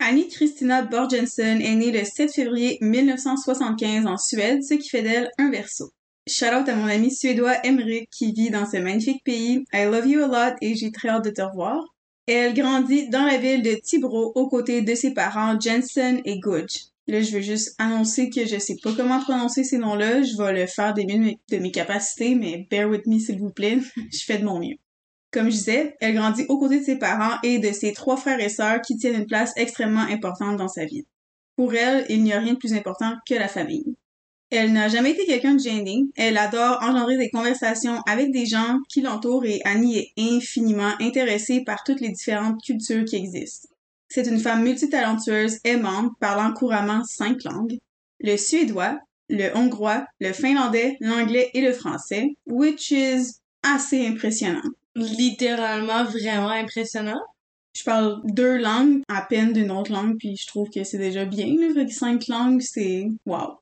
Annie 0.00 0.28
Christina 0.28 0.82
Borgensen 0.82 1.60
est 1.60 1.74
née 1.74 1.90
le 1.90 2.04
7 2.04 2.32
février 2.32 2.78
1975 2.80 4.06
en 4.06 4.16
Suède, 4.16 4.62
ce 4.62 4.74
qui 4.74 4.88
fait 4.88 5.02
d'elle 5.02 5.28
un 5.38 5.50
verso. 5.50 5.90
Shout 6.28 6.54
out 6.54 6.68
à 6.68 6.76
mon 6.76 6.86
ami 6.86 7.10
suédois 7.10 7.56
Emmerich 7.64 8.08
qui 8.10 8.32
vit 8.32 8.50
dans 8.50 8.66
ce 8.66 8.76
magnifique 8.76 9.24
pays. 9.24 9.64
I 9.72 9.84
love 9.84 10.06
you 10.06 10.22
a 10.22 10.26
lot 10.26 10.56
et 10.60 10.76
j'ai 10.76 10.92
très 10.92 11.08
hâte 11.08 11.24
de 11.24 11.30
te 11.30 11.42
revoir. 11.42 11.82
Elle 12.26 12.54
grandit 12.54 13.08
dans 13.08 13.24
la 13.24 13.38
ville 13.38 13.62
de 13.62 13.74
Tibro 13.82 14.32
aux 14.34 14.48
côtés 14.48 14.82
de 14.82 14.94
ses 14.94 15.14
parents 15.14 15.58
Jensen 15.58 16.20
et 16.26 16.38
Gudge. 16.38 16.90
Là, 17.08 17.22
je 17.22 17.32
veux 17.32 17.40
juste 17.40 17.74
annoncer 17.78 18.30
que 18.30 18.46
je 18.46 18.58
sais 18.58 18.76
pas 18.82 18.92
comment 18.94 19.20
prononcer 19.20 19.64
ces 19.64 19.78
noms-là. 19.78 20.22
Je 20.22 20.36
vais 20.36 20.52
le 20.52 20.66
faire 20.66 20.94
des 20.94 21.04
mieux 21.06 21.14
de 21.14 21.24
mes- 21.24 21.40
de 21.50 21.56
mes 21.58 21.72
capacités, 21.72 22.34
mais 22.36 22.66
bear 22.70 22.88
with 22.88 23.06
me 23.06 23.18
s'il 23.18 23.38
vous 23.40 23.50
plaît. 23.50 23.78
je 24.12 24.24
fais 24.24 24.38
de 24.38 24.44
mon 24.44 24.60
mieux. 24.60 24.76
Comme 25.32 25.46
je 25.46 25.56
disais, 25.56 25.96
elle 26.00 26.14
grandit 26.14 26.44
aux 26.48 26.58
côtés 26.58 26.80
de 26.80 26.84
ses 26.84 26.98
parents 26.98 27.36
et 27.42 27.58
de 27.58 27.72
ses 27.72 27.92
trois 27.92 28.16
frères 28.16 28.40
et 28.40 28.48
sœurs 28.48 28.80
qui 28.82 28.96
tiennent 28.96 29.20
une 29.22 29.26
place 29.26 29.52
extrêmement 29.56 30.02
importante 30.02 30.56
dans 30.56 30.68
sa 30.68 30.84
vie. 30.84 31.06
Pour 31.56 31.74
elle, 31.74 32.06
il 32.08 32.22
n'y 32.22 32.32
a 32.32 32.40
rien 32.40 32.54
de 32.54 32.58
plus 32.58 32.74
important 32.74 33.14
que 33.28 33.34
la 33.34 33.48
famille. 33.48 33.96
Elle 34.50 34.72
n'a 34.72 34.88
jamais 34.88 35.10
été 35.12 35.26
quelqu'un 35.26 35.54
de 35.54 35.60
gêné. 35.60 36.04
Elle 36.16 36.38
adore 36.38 36.78
engendrer 36.82 37.16
des 37.18 37.30
conversations 37.30 38.00
avec 38.06 38.30
des 38.32 38.46
gens 38.46 38.78
qui 38.88 39.00
l'entourent 39.02 39.44
et 39.44 39.60
Annie 39.64 39.98
est 39.98 40.12
infiniment 40.18 40.92
intéressée 41.00 41.62
par 41.64 41.84
toutes 41.84 42.00
les 42.00 42.10
différentes 42.10 42.62
cultures 42.62 43.04
qui 43.04 43.16
existent. 43.16 43.67
C'est 44.08 44.26
une 44.26 44.40
femme 44.40 44.62
multitalentueuse, 44.62 45.58
aimante, 45.64 46.12
parlant 46.20 46.52
couramment 46.52 47.04
cinq 47.04 47.44
langues. 47.44 47.78
Le 48.20 48.36
suédois, 48.36 48.98
le 49.28 49.54
hongrois, 49.54 50.06
le 50.20 50.32
finlandais, 50.32 50.96
l'anglais 51.00 51.50
et 51.54 51.60
le 51.60 51.72
français, 51.72 52.34
which 52.46 52.90
is 52.90 53.34
assez 53.62 54.06
impressionnant. 54.06 54.62
Littéralement 54.96 56.04
vraiment 56.04 56.48
impressionnant. 56.48 57.20
Je 57.76 57.84
parle 57.84 58.20
deux 58.24 58.56
langues 58.56 59.02
à 59.08 59.22
peine 59.22 59.52
d'une 59.52 59.70
autre 59.70 59.92
langue, 59.92 60.16
puis 60.18 60.36
je 60.36 60.46
trouve 60.46 60.70
que 60.70 60.82
c'est 60.82 60.98
déjà 60.98 61.24
bien. 61.24 61.46
Là. 61.46 61.86
Cinq 61.88 62.26
langues, 62.28 62.60
c'est 62.60 63.08
wow. 63.26 63.60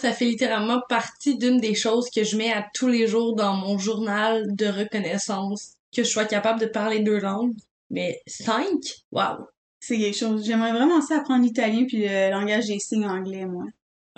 Ça 0.00 0.12
fait 0.12 0.26
littéralement 0.26 0.82
partie 0.88 1.38
d'une 1.38 1.58
des 1.58 1.74
choses 1.74 2.10
que 2.10 2.22
je 2.22 2.36
mets 2.36 2.52
à 2.52 2.66
tous 2.74 2.86
les 2.86 3.06
jours 3.06 3.34
dans 3.34 3.54
mon 3.54 3.78
journal 3.78 4.54
de 4.54 4.66
reconnaissance, 4.66 5.72
que 5.94 6.04
je 6.04 6.08
sois 6.08 6.26
capable 6.26 6.60
de 6.60 6.66
parler 6.66 7.00
deux 7.00 7.18
langues. 7.18 7.54
Mais 7.90 8.20
cinq? 8.26 8.82
Wow! 9.10 9.48
C'est 9.86 9.98
quelque 9.98 10.18
chose. 10.18 10.44
J'aimerais 10.44 10.72
vraiment 10.72 11.00
ça 11.00 11.18
apprendre 11.18 11.44
l'italien 11.44 11.84
puis 11.86 11.98
le 11.98 12.32
langage 12.32 12.66
des 12.66 12.80
signes 12.80 13.06
anglais, 13.06 13.46
moi. 13.46 13.66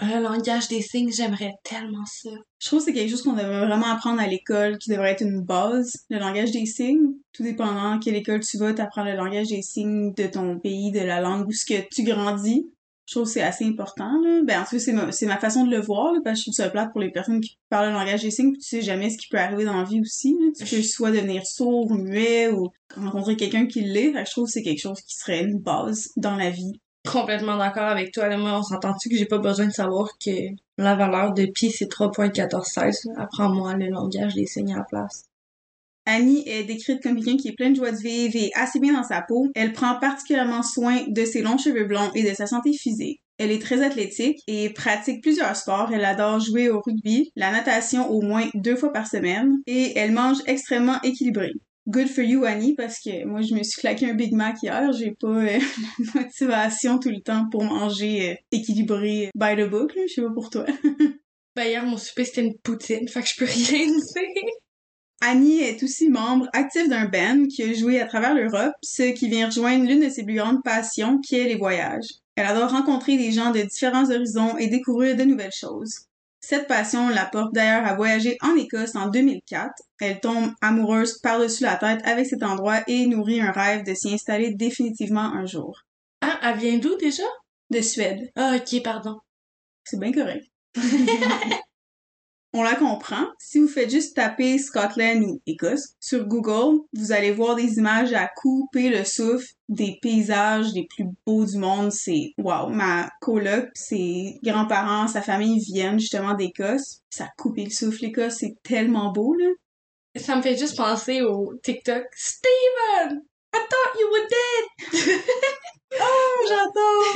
Le 0.01 0.23
langage 0.23 0.69
des 0.69 0.81
signes, 0.81 1.13
j'aimerais 1.13 1.57
tellement 1.63 2.07
ça. 2.07 2.31
Je 2.59 2.67
trouve 2.67 2.79
que 2.79 2.87
c'est 2.87 2.95
quelque 2.95 3.11
chose 3.11 3.23
qu'on 3.23 3.35
devrait 3.35 3.67
vraiment 3.67 3.89
apprendre 3.89 4.19
à 4.19 4.27
l'école, 4.27 4.79
qui 4.79 4.89
devrait 4.89 5.11
être 5.11 5.21
une 5.21 5.43
base, 5.43 6.07
le 6.09 6.21
langage 6.21 6.53
des 6.53 6.65
signes. 6.65 7.17
Tout 7.35 7.43
dépendant 7.43 7.99
quelle 7.99 8.15
école 8.15 8.41
tu 8.41 8.57
vas, 8.57 8.73
t'apprends 8.73 9.05
le 9.05 9.15
langage 9.15 9.49
des 9.49 9.61
signes 9.61 10.15
de 10.15 10.27
ton 10.27 10.59
pays, 10.59 10.91
de 10.91 11.01
la 11.01 11.21
langue 11.21 11.47
où 11.47 11.53
ce 11.53 11.67
que 11.67 11.87
tu 11.95 12.03
grandis. 12.03 12.67
Je 13.09 13.15
trouve 13.15 13.25
que 13.25 13.31
c'est 13.31 13.43
assez 13.43 13.65
important, 13.65 14.21
là. 14.23 14.43
Ben, 14.45 14.61
en 14.61 14.65
cas, 14.65 14.79
c'est 14.79 14.93
ma, 14.93 15.07
ma 15.07 15.39
façon 15.39 15.65
de 15.65 15.71
le 15.71 15.81
voir, 15.81 16.13
là, 16.13 16.21
parce 16.23 16.35
que 16.35 16.41
je 16.41 16.45
trouve 16.45 16.55
ça 16.55 16.69
plate 16.69 16.93
pour 16.93 17.01
les 17.01 17.11
personnes 17.11 17.41
qui 17.41 17.57
parlent 17.71 17.87
le 17.87 17.95
langage 17.95 18.21
des 18.21 18.31
signes, 18.31 18.53
puis 18.53 18.61
tu 18.61 18.69
sais 18.69 18.83
jamais 18.83 19.09
ce 19.09 19.17
qui 19.17 19.29
peut 19.29 19.39
arriver 19.39 19.65
dans 19.65 19.79
la 19.79 19.85
vie 19.85 19.99
aussi, 19.99 20.37
là. 20.39 20.49
Peux 20.59 20.83
soit 20.83 21.11
devenir 21.11 21.47
sourd, 21.47 21.91
muet, 21.95 22.51
ou 22.51 22.69
rencontrer 22.95 23.37
quelqu'un 23.37 23.67
qui 23.67 23.81
l'est. 23.81 24.13
Fait 24.13 24.25
que 24.25 24.27
je 24.27 24.33
trouve 24.33 24.45
que 24.45 24.51
c'est 24.51 24.63
quelque 24.63 24.83
chose 24.83 25.01
qui 25.01 25.17
serait 25.17 25.43
une 25.43 25.59
base 25.59 26.11
dans 26.19 26.37
la 26.37 26.51
vie. 26.51 26.83
Complètement 27.11 27.57
d'accord 27.57 27.89
avec 27.89 28.13
toi. 28.13 28.29
Là, 28.29 28.37
moi, 28.37 28.59
on 28.59 28.63
s'entend-tu 28.63 29.09
que 29.09 29.17
j'ai 29.17 29.25
pas 29.25 29.39
besoin 29.39 29.69
de 29.69 29.73
savoir 29.73 30.11
que 30.23 30.31
la 30.77 30.95
valeur 30.95 31.33
de 31.33 31.47
pi 31.47 31.71
c'est 31.71 31.91
3.1416? 31.91 33.15
Apprends-moi 33.17 33.75
le 33.77 33.89
langage 33.89 34.35
des 34.35 34.45
signes 34.45 34.75
à 34.75 34.79
la 34.79 34.85
place. 34.85 35.28
Annie 36.09 36.43
est 36.49 36.65
décrite 36.65 37.03
comme 37.03 37.17
quelqu'un 37.17 37.37
qui 37.37 37.49
est 37.49 37.53
plein 37.53 37.69
de 37.69 37.77
joie 37.77 37.93
de 37.93 37.99
vivre 37.99 38.35
et 38.35 38.51
assez 38.55 38.81
bien 38.81 38.95
dans 38.95 39.05
sa 39.05 39.21
peau. 39.21 39.51
Elle 39.55 39.75
prend 39.75 39.99
particulièrement 40.01 40.63
soin 40.63 41.05
de 41.07 41.25
ses 41.27 41.43
longs 41.43 41.59
cheveux 41.59 41.85
blonds 41.85 42.11
et 42.15 42.23
de 42.23 42.35
sa 42.35 42.47
santé 42.47 42.73
physique. 42.73 43.21
Elle 43.37 43.53
est 43.53 43.61
très 43.61 43.83
athlétique 43.83 44.39
et 44.47 44.71
pratique 44.71 45.23
plusieurs 45.23 45.55
sports. 45.55 45.91
Elle 45.93 46.07
adore 46.07 46.41
jouer 46.41 46.71
au 46.71 46.81
rugby, 46.81 47.31
la 47.37 47.53
natation 47.53 48.11
au 48.11 48.23
moins 48.23 48.49
deux 48.55 48.75
fois 48.75 48.91
par 48.91 49.07
semaine 49.07 49.59
et 49.67 49.99
elle 49.99 50.13
mange 50.13 50.39
extrêmement 50.47 51.01
équilibré. 51.03 51.53
Good 51.89 52.09
for 52.09 52.25
you, 52.25 52.45
Annie, 52.45 52.75
parce 52.75 53.01
que 53.01 53.27
moi, 53.27 53.43
je 53.43 53.55
me 53.55 53.63
suis 53.63 53.81
claqué 53.81 54.11
un 54.11 54.15
Big 54.15 54.33
Mac 54.33 54.57
hier. 54.63 54.91
J'ai 54.93 55.15
pas 55.21 55.29
euh, 55.29 55.59
la 56.15 56.23
motivation 56.23 56.99
tout 56.99 57.11
le 57.11 57.21
temps 57.21 57.49
pour 57.51 57.65
manger 57.65 58.31
euh, 58.31 58.35
équilibré 58.51 59.31
by 59.35 59.57
the 59.57 59.69
book. 59.69 59.93
Je 59.95 60.15
sais 60.15 60.23
pas 60.23 60.33
pour 60.33 60.49
toi. 60.49 60.65
Ben, 61.57 61.65
hier, 61.65 61.85
mon 61.85 61.97
souper, 61.97 62.25
c'était 62.25 62.43
une 62.43 62.57
poutine, 62.63 63.09
fait 63.09 63.21
je 63.27 63.35
peux 63.37 63.51
rien 63.51 63.87
dire. 63.87 64.55
Annie 65.21 65.61
est 65.61 65.83
aussi 65.83 66.09
membre 66.09 66.49
actif 66.53 66.89
d'un 66.89 67.07
band 67.07 67.47
qui 67.49 67.63
a 67.65 67.73
joué 67.73 68.01
à 68.01 68.07
travers 68.07 68.35
l'Europe, 68.35 68.73
ce 68.83 69.03
qui 69.13 69.29
vient 69.29 69.47
rejoindre 69.47 69.85
l'une 69.85 70.05
de 70.05 70.09
ses 70.09 70.25
plus 70.25 70.37
grandes 70.37 70.63
passions, 70.63 71.19
qui 71.19 71.37
est 71.37 71.45
les 71.45 71.57
voyages. 71.57 72.07
Elle 72.37 72.47
adore 72.47 72.71
rencontrer 72.71 73.17
des 73.17 73.33
gens 73.33 73.51
de 73.51 73.61
différents 73.63 74.11
horizons 74.11 74.57
et 74.59 74.69
découvrir 74.69 75.17
de 75.17 75.25
nouvelles 75.25 75.53
choses. 75.53 76.03
Cette 76.41 76.69
passion 76.69 77.09
la 77.09 77.27
porte 77.27 77.53
d'ailleurs 77.53 77.85
à 77.85 77.97
voyager 77.97 78.39
en 78.43 78.55
Écosse 78.55 78.95
en 78.95 79.09
2004. 79.09 79.73
Elle 80.01 80.21
tombe 80.21 80.53
amoureuse 80.61 81.19
par-dessus 81.19 81.65
la 81.65 81.77
tête 81.77 82.01
avec 82.07 82.27
cet 82.27 82.45
endroit 82.45 82.81
et 82.87 83.07
nourrit 83.07 83.41
un 83.41 83.51
rêve 83.51 83.85
de 83.85 83.93
s'y 83.95 84.15
installer 84.15 84.55
définitivement 84.55 85.35
un 85.35 85.47
jour. 85.47 85.83
Ah, 86.21 86.39
elle 86.45 86.59
vient 86.59 86.79
d'où 86.79 86.97
déjà? 86.97 87.25
De 87.71 87.81
Suède. 87.81 88.31
Ah, 88.37 88.57
ok, 88.57 88.83
pardon. 88.83 89.19
C'est 89.85 89.99
bien 89.99 90.13
correct. 90.13 90.47
On 92.59 92.65
la 92.65 92.75
comprend. 92.75 93.25
Si 93.39 93.61
vous 93.61 93.69
faites 93.69 93.89
juste 93.89 94.17
taper 94.17 94.59
Scotland 94.59 95.23
ou 95.23 95.41
Écosse 95.47 95.95
sur 96.01 96.27
Google, 96.27 96.81
vous 96.93 97.13
allez 97.13 97.31
voir 97.31 97.55
des 97.55 97.79
images 97.79 98.13
à 98.15 98.27
couper 98.27 98.89
le 98.89 99.05
souffle, 99.05 99.47
des 99.69 99.97
paysages 100.03 100.73
les 100.75 100.85
plus 100.89 101.05
beaux 101.25 101.45
du 101.45 101.57
monde. 101.57 101.93
C'est 101.93 102.33
wow. 102.37 102.69
Ma 102.69 103.11
coloc, 103.21 103.69
ses 103.75 104.41
grands-parents, 104.43 105.07
sa 105.07 105.23
famille 105.23 105.61
viennent 105.61 106.01
justement 106.01 106.35
d'Écosse. 106.35 106.99
Ça 107.11 107.27
a 107.27 107.31
coupé 107.39 107.63
le 107.63 107.71
souffle, 107.71 108.03
l'Écosse. 108.03 108.39
C'est 108.41 108.57
tellement 108.65 109.13
beau, 109.13 109.35
là. 109.35 109.51
Ça 110.17 110.35
me 110.35 110.43
fait 110.43 110.57
juste 110.57 110.77
penser 110.77 111.23
au 111.23 111.55
TikTok. 111.63 112.07
Steven! 112.17 113.23
I 113.55 113.61
thought 113.71 114.01
you 114.01 114.11
were 114.11 114.27
dead! 114.29 115.21
Oh, 116.01 116.47
j'adore! 116.47 117.15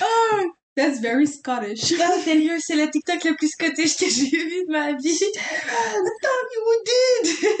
oh, 0.00 0.52
that's 0.76 1.00
very 1.00 1.26
Scottish. 1.26 1.92
Ah, 2.00 2.18
sérieux, 2.24 2.58
c'est 2.60 2.76
le 2.76 2.90
TikTok 2.90 3.24
le 3.24 3.36
plus 3.36 3.48
scottish 3.48 3.96
que 3.96 4.08
j'ai 4.08 4.28
vu 4.30 4.66
de 4.66 4.72
ma 4.72 4.92
vie. 4.94 5.08
I 5.08 6.10
thought 6.22 6.48
you 6.54 6.84
dead! 6.84 7.56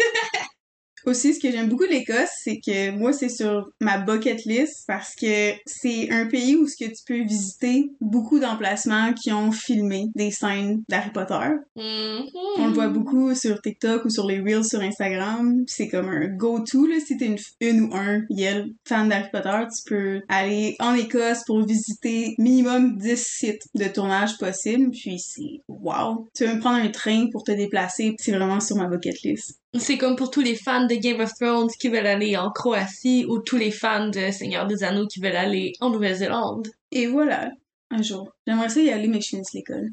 Aussi, 1.04 1.34
ce 1.34 1.40
que 1.40 1.50
j'aime 1.50 1.68
beaucoup 1.68 1.86
de 1.86 1.90
l'Écosse, 1.90 2.30
c'est 2.42 2.60
que 2.64 2.90
moi, 2.92 3.12
c'est 3.12 3.28
sur 3.28 3.70
ma 3.80 3.98
bucket 3.98 4.44
list 4.44 4.84
parce 4.86 5.14
que 5.14 5.52
c'est 5.66 6.10
un 6.10 6.26
pays 6.26 6.56
où 6.56 6.66
ce 6.66 6.76
que 6.76 6.90
tu 6.90 7.02
peux 7.06 7.22
visiter 7.22 7.90
beaucoup 8.00 8.38
d'emplacements 8.38 9.12
qui 9.12 9.32
ont 9.32 9.50
filmé 9.50 10.06
des 10.14 10.30
scènes 10.30 10.82
d'Harry 10.88 11.10
Potter. 11.10 11.50
Mhm. 11.76 12.26
On 12.58 12.66
le 12.68 12.72
voit 12.72 12.88
beaucoup 12.88 13.34
sur 13.34 13.60
TikTok 13.60 14.04
ou 14.04 14.10
sur 14.10 14.26
les 14.26 14.40
Reels 14.40 14.64
sur 14.64 14.80
Instagram. 14.80 15.64
C'est 15.66 15.88
comme 15.88 16.08
un 16.08 16.28
go-to, 16.28 16.86
là. 16.86 16.96
Si 17.04 17.16
t'es 17.16 17.26
une, 17.26 17.38
une 17.60 17.82
ou 17.82 17.94
un 17.94 18.22
Yel 18.30 18.72
fan 18.86 19.08
d'Harry 19.08 19.30
Potter, 19.32 19.58
tu 19.74 19.94
peux 19.94 20.20
aller 20.28 20.76
en 20.78 20.94
Écosse 20.94 21.44
pour 21.46 21.64
visiter 21.64 22.34
minimum 22.38 22.96
10 22.96 23.16
sites 23.16 23.62
de 23.74 23.84
tournage 23.86 24.38
possibles. 24.38 24.90
Puis 24.90 25.18
c'est 25.18 25.62
wow. 25.68 26.28
Tu 26.34 26.44
veux 26.44 26.50
même 26.50 26.60
prendre 26.60 26.82
un 26.84 26.90
train 26.90 27.28
pour 27.30 27.42
te 27.42 27.52
déplacer. 27.52 28.14
C'est 28.18 28.32
vraiment 28.32 28.60
sur 28.60 28.76
ma 28.76 28.86
bucket 28.86 29.20
list. 29.22 29.61
C'est 29.78 29.96
comme 29.96 30.16
pour 30.16 30.30
tous 30.30 30.42
les 30.42 30.54
fans 30.54 30.86
de 30.86 30.94
Game 30.94 31.20
of 31.20 31.32
Thrones 31.34 31.70
qui 31.80 31.88
veulent 31.88 32.06
aller 32.06 32.36
en 32.36 32.50
Croatie 32.50 33.24
ou 33.26 33.38
tous 33.38 33.56
les 33.56 33.70
fans 33.70 34.08
de 34.08 34.30
Seigneur 34.30 34.66
des 34.66 34.84
Anneaux 34.84 35.06
qui 35.06 35.18
veulent 35.18 35.34
aller 35.34 35.72
en 35.80 35.88
Nouvelle-Zélande. 35.88 36.68
Et 36.90 37.06
voilà, 37.06 37.50
un 37.90 38.02
jour. 38.02 38.30
J'aimerais 38.46 38.68
ça 38.68 38.80
y 38.80 38.90
aller, 38.90 39.08
mais 39.08 39.22
je 39.22 39.28
finisse 39.28 39.54
l'école. 39.54 39.88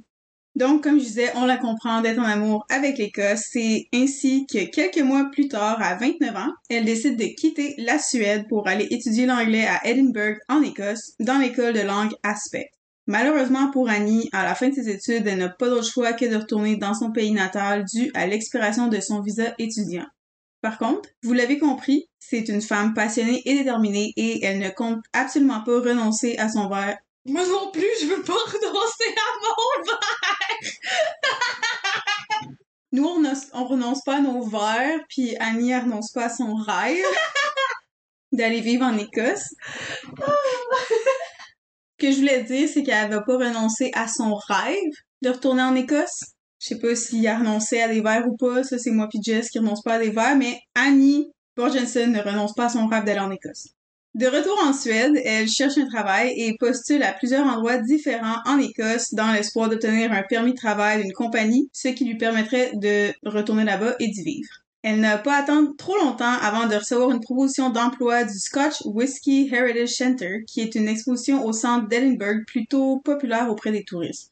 Donc, 0.55 0.83
comme 0.83 0.99
je 0.99 1.05
disais, 1.05 1.31
on 1.35 1.45
la 1.45 1.55
comprend 1.55 2.01
d'être 2.01 2.19
en 2.19 2.23
amour 2.23 2.65
avec 2.69 2.97
l'Écosse. 2.97 3.43
C'est 3.51 3.87
ainsi 3.93 4.45
que 4.51 4.65
quelques 4.69 4.99
mois 4.99 5.29
plus 5.31 5.47
tard, 5.47 5.81
à 5.81 5.95
29 5.95 6.35
ans, 6.35 6.51
elle 6.69 6.83
décide 6.83 7.17
de 7.17 7.33
quitter 7.33 7.75
la 7.77 7.99
Suède 7.99 8.47
pour 8.49 8.67
aller 8.67 8.87
étudier 8.89 9.25
l'anglais 9.25 9.65
à 9.65 9.87
Edinburgh, 9.87 10.37
en 10.49 10.61
Écosse, 10.61 11.13
dans 11.21 11.37
l'école 11.37 11.73
de 11.73 11.81
langue 11.81 12.11
Aspect. 12.23 12.69
Malheureusement 13.09 13.71
pour 13.71 13.89
Annie, 13.89 14.29
à 14.33 14.43
la 14.43 14.53
fin 14.53 14.69
de 14.69 14.75
ses 14.75 14.87
études, 14.87 15.25
elle 15.25 15.39
n'a 15.39 15.49
pas 15.49 15.67
d'autre 15.67 15.91
choix 15.91 16.13
que 16.13 16.25
de 16.25 16.35
retourner 16.35 16.75
dans 16.77 16.93
son 16.93 17.11
pays 17.11 17.31
natal 17.31 17.83
dû 17.83 18.11
à 18.13 18.27
l'expiration 18.27 18.85
de 18.87 18.99
son 18.99 19.21
visa 19.23 19.55
étudiant. 19.57 20.05
Par 20.61 20.77
contre, 20.77 21.09
vous 21.23 21.33
l'avez 21.33 21.57
compris, 21.57 22.07
c'est 22.19 22.47
une 22.49 22.61
femme 22.61 22.93
passionnée 22.93 23.41
et 23.45 23.55
déterminée 23.55 24.13
et 24.15 24.45
elle 24.45 24.59
ne 24.59 24.69
compte 24.69 25.03
absolument 25.11 25.63
pas 25.63 25.79
renoncer 25.79 26.37
à 26.37 26.49
son 26.49 26.69
verre. 26.69 26.99
Moi 27.25 27.41
non 27.47 27.71
plus, 27.71 27.87
je 27.99 28.05
veux 28.05 28.21
pas 28.21 28.33
renoncer 28.45 29.15
à 29.17 29.29
mon 29.41 29.83
verre! 29.85 30.69
Nous, 32.91 33.05
on, 33.05 33.19
ne- 33.21 33.33
on 33.53 33.65
renonce 33.65 34.03
pas 34.03 34.17
à 34.17 34.21
nos 34.21 34.43
verres, 34.43 34.99
puis 35.09 35.35
Annie, 35.37 35.71
elle 35.71 35.81
renonce 35.81 36.11
pas 36.11 36.25
à 36.25 36.29
son 36.29 36.53
rêve 36.53 37.03
d'aller 38.31 38.61
vivre 38.61 38.85
en 38.85 38.95
Écosse. 38.99 39.55
Que 41.99 42.11
je 42.11 42.17
voulais 42.17 42.43
dire, 42.43 42.69
c'est 42.73 42.83
qu'elle 42.83 43.09
va 43.09 43.21
pas 43.21 43.37
renoncer 43.37 43.91
à 43.93 44.07
son 44.07 44.33
rêve 44.47 44.93
de 45.21 45.29
retourner 45.29 45.63
en 45.63 45.75
Écosse. 45.75 46.21
Je 46.59 46.67
sais 46.69 46.79
pas 46.79 46.95
s'il 46.95 47.27
a 47.27 47.37
renoncé 47.37 47.81
à 47.81 47.89
des 47.89 47.99
verres 47.99 48.27
ou 48.27 48.37
pas, 48.37 48.63
ça 48.63 48.77
c'est 48.77 48.91
moi 48.91 49.07
puis 49.09 49.19
Jess 49.21 49.49
qui 49.49 49.59
renonce 49.59 49.81
pas 49.81 49.95
à 49.95 49.99
des 49.99 50.09
verres, 50.09 50.37
mais 50.37 50.59
Annie 50.75 51.27
Borgensen 51.57 52.11
ne 52.11 52.21
renonce 52.21 52.53
pas 52.53 52.65
à 52.65 52.69
son 52.69 52.87
rêve 52.87 53.03
d'aller 53.03 53.19
en 53.19 53.31
Écosse. 53.31 53.67
De 54.15 54.27
retour 54.27 54.57
en 54.65 54.73
Suède, 54.73 55.21
elle 55.25 55.47
cherche 55.47 55.77
un 55.77 55.87
travail 55.87 56.33
et 56.37 56.55
postule 56.57 57.03
à 57.03 57.11
plusieurs 57.11 57.45
endroits 57.45 57.77
différents 57.77 58.39
en 58.45 58.57
Écosse 58.59 59.13
dans 59.13 59.31
l'espoir 59.33 59.69
d'obtenir 59.69 60.11
un 60.11 60.23
permis 60.23 60.51
de 60.51 60.57
travail 60.57 61.03
d'une 61.03 61.13
compagnie, 61.13 61.69
ce 61.73 61.89
qui 61.89 62.05
lui 62.05 62.17
permettrait 62.17 62.71
de 62.75 63.13
retourner 63.23 63.65
là-bas 63.65 63.95
et 63.99 64.07
d'y 64.07 64.23
vivre. 64.23 64.49
Elle 64.81 65.01
n'a 65.01 65.17
pas 65.17 65.35
attendu 65.35 65.75
trop 65.77 65.97
longtemps 65.97 66.37
avant 66.41 66.65
de 66.65 66.75
recevoir 66.75 67.11
une 67.11 67.19
proposition 67.19 67.69
d'emploi 67.69 68.23
du 68.23 68.39
Scotch 68.39 68.81
Whisky 68.85 69.49
Heritage 69.51 69.89
Center, 69.89 70.43
qui 70.47 70.61
est 70.61 70.73
une 70.75 70.87
exposition 70.87 71.45
au 71.45 71.51
centre 71.51 71.89
d'Edinburgh 71.89 72.45
plutôt 72.47 72.99
populaire 72.99 73.49
auprès 73.49 73.71
des 73.71 73.83
touristes. 73.83 74.31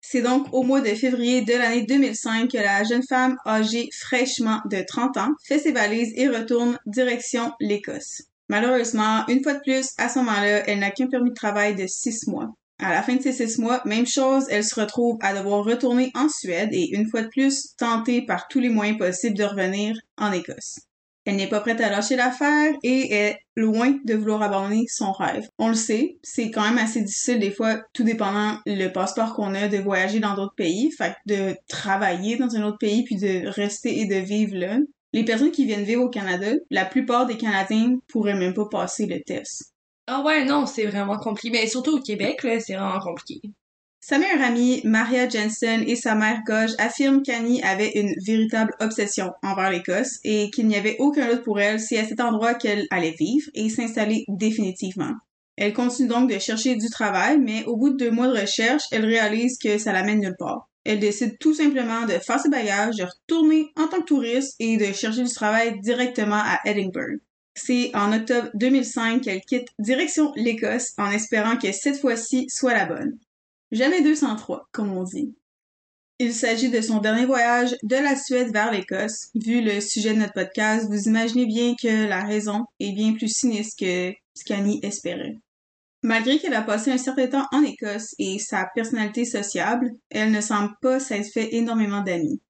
C'est 0.00 0.22
donc 0.22 0.46
au 0.52 0.62
mois 0.64 0.80
de 0.80 0.88
février 0.94 1.42
de 1.42 1.52
l'année 1.52 1.82
2005 1.82 2.50
que 2.50 2.56
la 2.56 2.82
jeune 2.82 3.02
femme 3.02 3.36
âgée 3.46 3.88
fraîchement 3.92 4.60
de 4.64 4.82
30 4.84 5.16
ans 5.16 5.30
fait 5.44 5.58
ses 5.58 5.72
valises 5.72 6.12
et 6.16 6.28
retourne 6.28 6.78
direction 6.86 7.52
l'Écosse. 7.60 8.22
Malheureusement, 8.48 9.26
une 9.28 9.42
fois 9.42 9.54
de 9.54 9.60
plus, 9.60 9.90
à 9.98 10.08
ce 10.08 10.18
moment-là, 10.20 10.66
elle 10.66 10.78
n'a 10.78 10.90
qu'un 10.90 11.08
permis 11.08 11.30
de 11.30 11.34
travail 11.34 11.74
de 11.74 11.86
six 11.86 12.26
mois. 12.26 12.54
À 12.80 12.90
la 12.90 13.02
fin 13.02 13.16
de 13.16 13.22
ces 13.22 13.32
six 13.32 13.58
mois, 13.58 13.82
même 13.84 14.06
chose, 14.06 14.44
elle 14.50 14.62
se 14.62 14.78
retrouve 14.78 15.18
à 15.20 15.34
devoir 15.34 15.64
retourner 15.64 16.12
en 16.14 16.28
Suède 16.28 16.70
et 16.72 16.94
une 16.94 17.08
fois 17.08 17.22
de 17.22 17.28
plus, 17.28 17.74
tenter 17.76 18.24
par 18.24 18.46
tous 18.46 18.60
les 18.60 18.68
moyens 18.68 18.98
possibles 18.98 19.36
de 19.36 19.44
revenir 19.44 19.96
en 20.16 20.30
Écosse. 20.30 20.78
Elle 21.24 21.36
n'est 21.36 21.48
pas 21.48 21.60
prête 21.60 21.80
à 21.82 21.90
lâcher 21.90 22.16
l'affaire 22.16 22.72
et 22.82 23.12
est 23.12 23.38
loin 23.54 23.98
de 24.04 24.14
vouloir 24.14 24.42
abandonner 24.42 24.84
son 24.88 25.12
rêve. 25.12 25.46
On 25.58 25.68
le 25.68 25.74
sait, 25.74 26.16
c'est 26.22 26.50
quand 26.50 26.62
même 26.62 26.78
assez 26.78 27.02
difficile 27.02 27.38
des 27.38 27.50
fois, 27.50 27.82
tout 27.92 28.04
dépendant 28.04 28.58
le 28.64 28.88
passeport 28.88 29.34
qu'on 29.34 29.54
a, 29.54 29.68
de 29.68 29.76
voyager 29.76 30.20
dans 30.20 30.34
d'autres 30.36 30.54
pays, 30.56 30.90
fait 30.96 31.14
de 31.26 31.54
travailler 31.68 32.36
dans 32.36 32.56
un 32.56 32.62
autre 32.62 32.78
pays 32.78 33.04
puis 33.04 33.16
de 33.16 33.46
rester 33.46 33.98
et 33.98 34.06
de 34.06 34.14
vivre 34.14 34.56
là. 34.56 34.78
Les 35.12 35.24
personnes 35.24 35.50
qui 35.50 35.66
viennent 35.66 35.84
vivre 35.84 36.04
au 36.04 36.08
Canada, 36.08 36.52
la 36.70 36.86
plupart 36.86 37.26
des 37.26 37.36
Canadiens 37.36 37.98
pourraient 38.08 38.38
même 38.38 38.54
pas 38.54 38.68
passer 38.70 39.04
le 39.04 39.20
test. 39.20 39.74
Ah 40.10 40.22
ouais, 40.22 40.46
non, 40.46 40.64
c'est 40.64 40.86
vraiment 40.86 41.18
compliqué. 41.18 41.50
Mais 41.50 41.66
surtout 41.66 41.98
au 41.98 42.00
Québec, 42.00 42.42
là, 42.42 42.58
c'est 42.60 42.74
vraiment 42.74 42.98
compliqué. 42.98 43.42
Sa 44.00 44.18
meilleure 44.18 44.40
amie, 44.40 44.80
Maria 44.84 45.28
Jensen, 45.28 45.84
et 45.86 45.96
sa 45.96 46.14
mère 46.14 46.40
Gauge 46.46 46.70
affirment 46.78 47.22
qu'Annie 47.22 47.62
avait 47.62 47.92
une 47.94 48.14
véritable 48.26 48.72
obsession 48.80 49.32
envers 49.42 49.70
l'Écosse 49.70 50.18
et 50.24 50.48
qu'il 50.50 50.66
n'y 50.66 50.76
avait 50.76 50.96
aucun 50.98 51.28
autre 51.28 51.42
pour 51.42 51.60
elle, 51.60 51.78
c'est 51.78 51.98
à 51.98 52.06
cet 52.06 52.20
endroit 52.20 52.54
qu'elle 52.54 52.86
allait 52.90 53.16
vivre 53.18 53.50
et 53.52 53.68
s'installer 53.68 54.24
définitivement. 54.28 55.12
Elle 55.56 55.74
continue 55.74 56.08
donc 56.08 56.32
de 56.32 56.38
chercher 56.38 56.76
du 56.76 56.88
travail, 56.88 57.38
mais 57.38 57.64
au 57.66 57.76
bout 57.76 57.90
de 57.90 57.96
deux 57.96 58.10
mois 58.10 58.28
de 58.28 58.40
recherche, 58.40 58.84
elle 58.90 59.04
réalise 59.04 59.58
que 59.58 59.76
ça 59.76 59.92
l'amène 59.92 60.20
nulle 60.20 60.36
part. 60.38 60.70
Elle 60.84 61.00
décide 61.00 61.36
tout 61.38 61.52
simplement 61.52 62.06
de 62.06 62.12
faire 62.12 62.40
ses 62.40 62.48
bagages, 62.48 62.96
de 62.96 63.04
retourner 63.04 63.66
en 63.76 63.88
tant 63.88 63.98
que 63.98 64.06
touriste 64.06 64.54
et 64.58 64.78
de 64.78 64.90
chercher 64.94 65.22
du 65.24 65.34
travail 65.34 65.78
directement 65.80 66.40
à 66.42 66.60
Edinburgh. 66.64 67.20
C'est 67.60 67.90
en 67.94 68.12
octobre 68.12 68.50
2005 68.54 69.22
qu'elle 69.22 69.40
quitte 69.40 69.68
direction 69.80 70.32
l'Écosse 70.36 70.92
en 70.96 71.10
espérant 71.10 71.56
que 71.56 71.72
cette 71.72 71.98
fois-ci 71.98 72.46
soit 72.48 72.72
la 72.72 72.86
bonne. 72.86 73.18
Jamais 73.72 74.00
203, 74.00 74.68
comme 74.70 74.96
on 74.96 75.02
dit. 75.02 75.34
Il 76.20 76.32
s'agit 76.32 76.70
de 76.70 76.80
son 76.80 76.98
dernier 76.98 77.26
voyage 77.26 77.76
de 77.82 77.96
la 77.96 78.16
Suède 78.16 78.52
vers 78.52 78.70
l'Écosse. 78.70 79.30
Vu 79.34 79.60
le 79.60 79.80
sujet 79.80 80.14
de 80.14 80.20
notre 80.20 80.34
podcast, 80.34 80.86
vous 80.88 81.08
imaginez 81.08 81.46
bien 81.46 81.74
que 81.80 82.08
la 82.08 82.24
raison 82.24 82.64
est 82.78 82.92
bien 82.92 83.14
plus 83.14 83.28
sinistre 83.28 83.76
que 83.80 84.12
ce 84.34 84.44
qu'Annie 84.44 84.80
espérait. 84.84 85.36
Malgré 86.04 86.38
qu'elle 86.38 86.54
a 86.54 86.62
passé 86.62 86.92
un 86.92 86.98
certain 86.98 87.26
temps 87.26 87.46
en 87.50 87.62
Écosse 87.64 88.14
et 88.20 88.38
sa 88.38 88.68
personnalité 88.72 89.24
sociable, 89.24 89.90
elle 90.10 90.30
ne 90.30 90.40
semble 90.40 90.74
pas 90.80 91.00
s'être 91.00 91.30
fait 91.32 91.54
énormément 91.56 92.02
d'amis. 92.02 92.40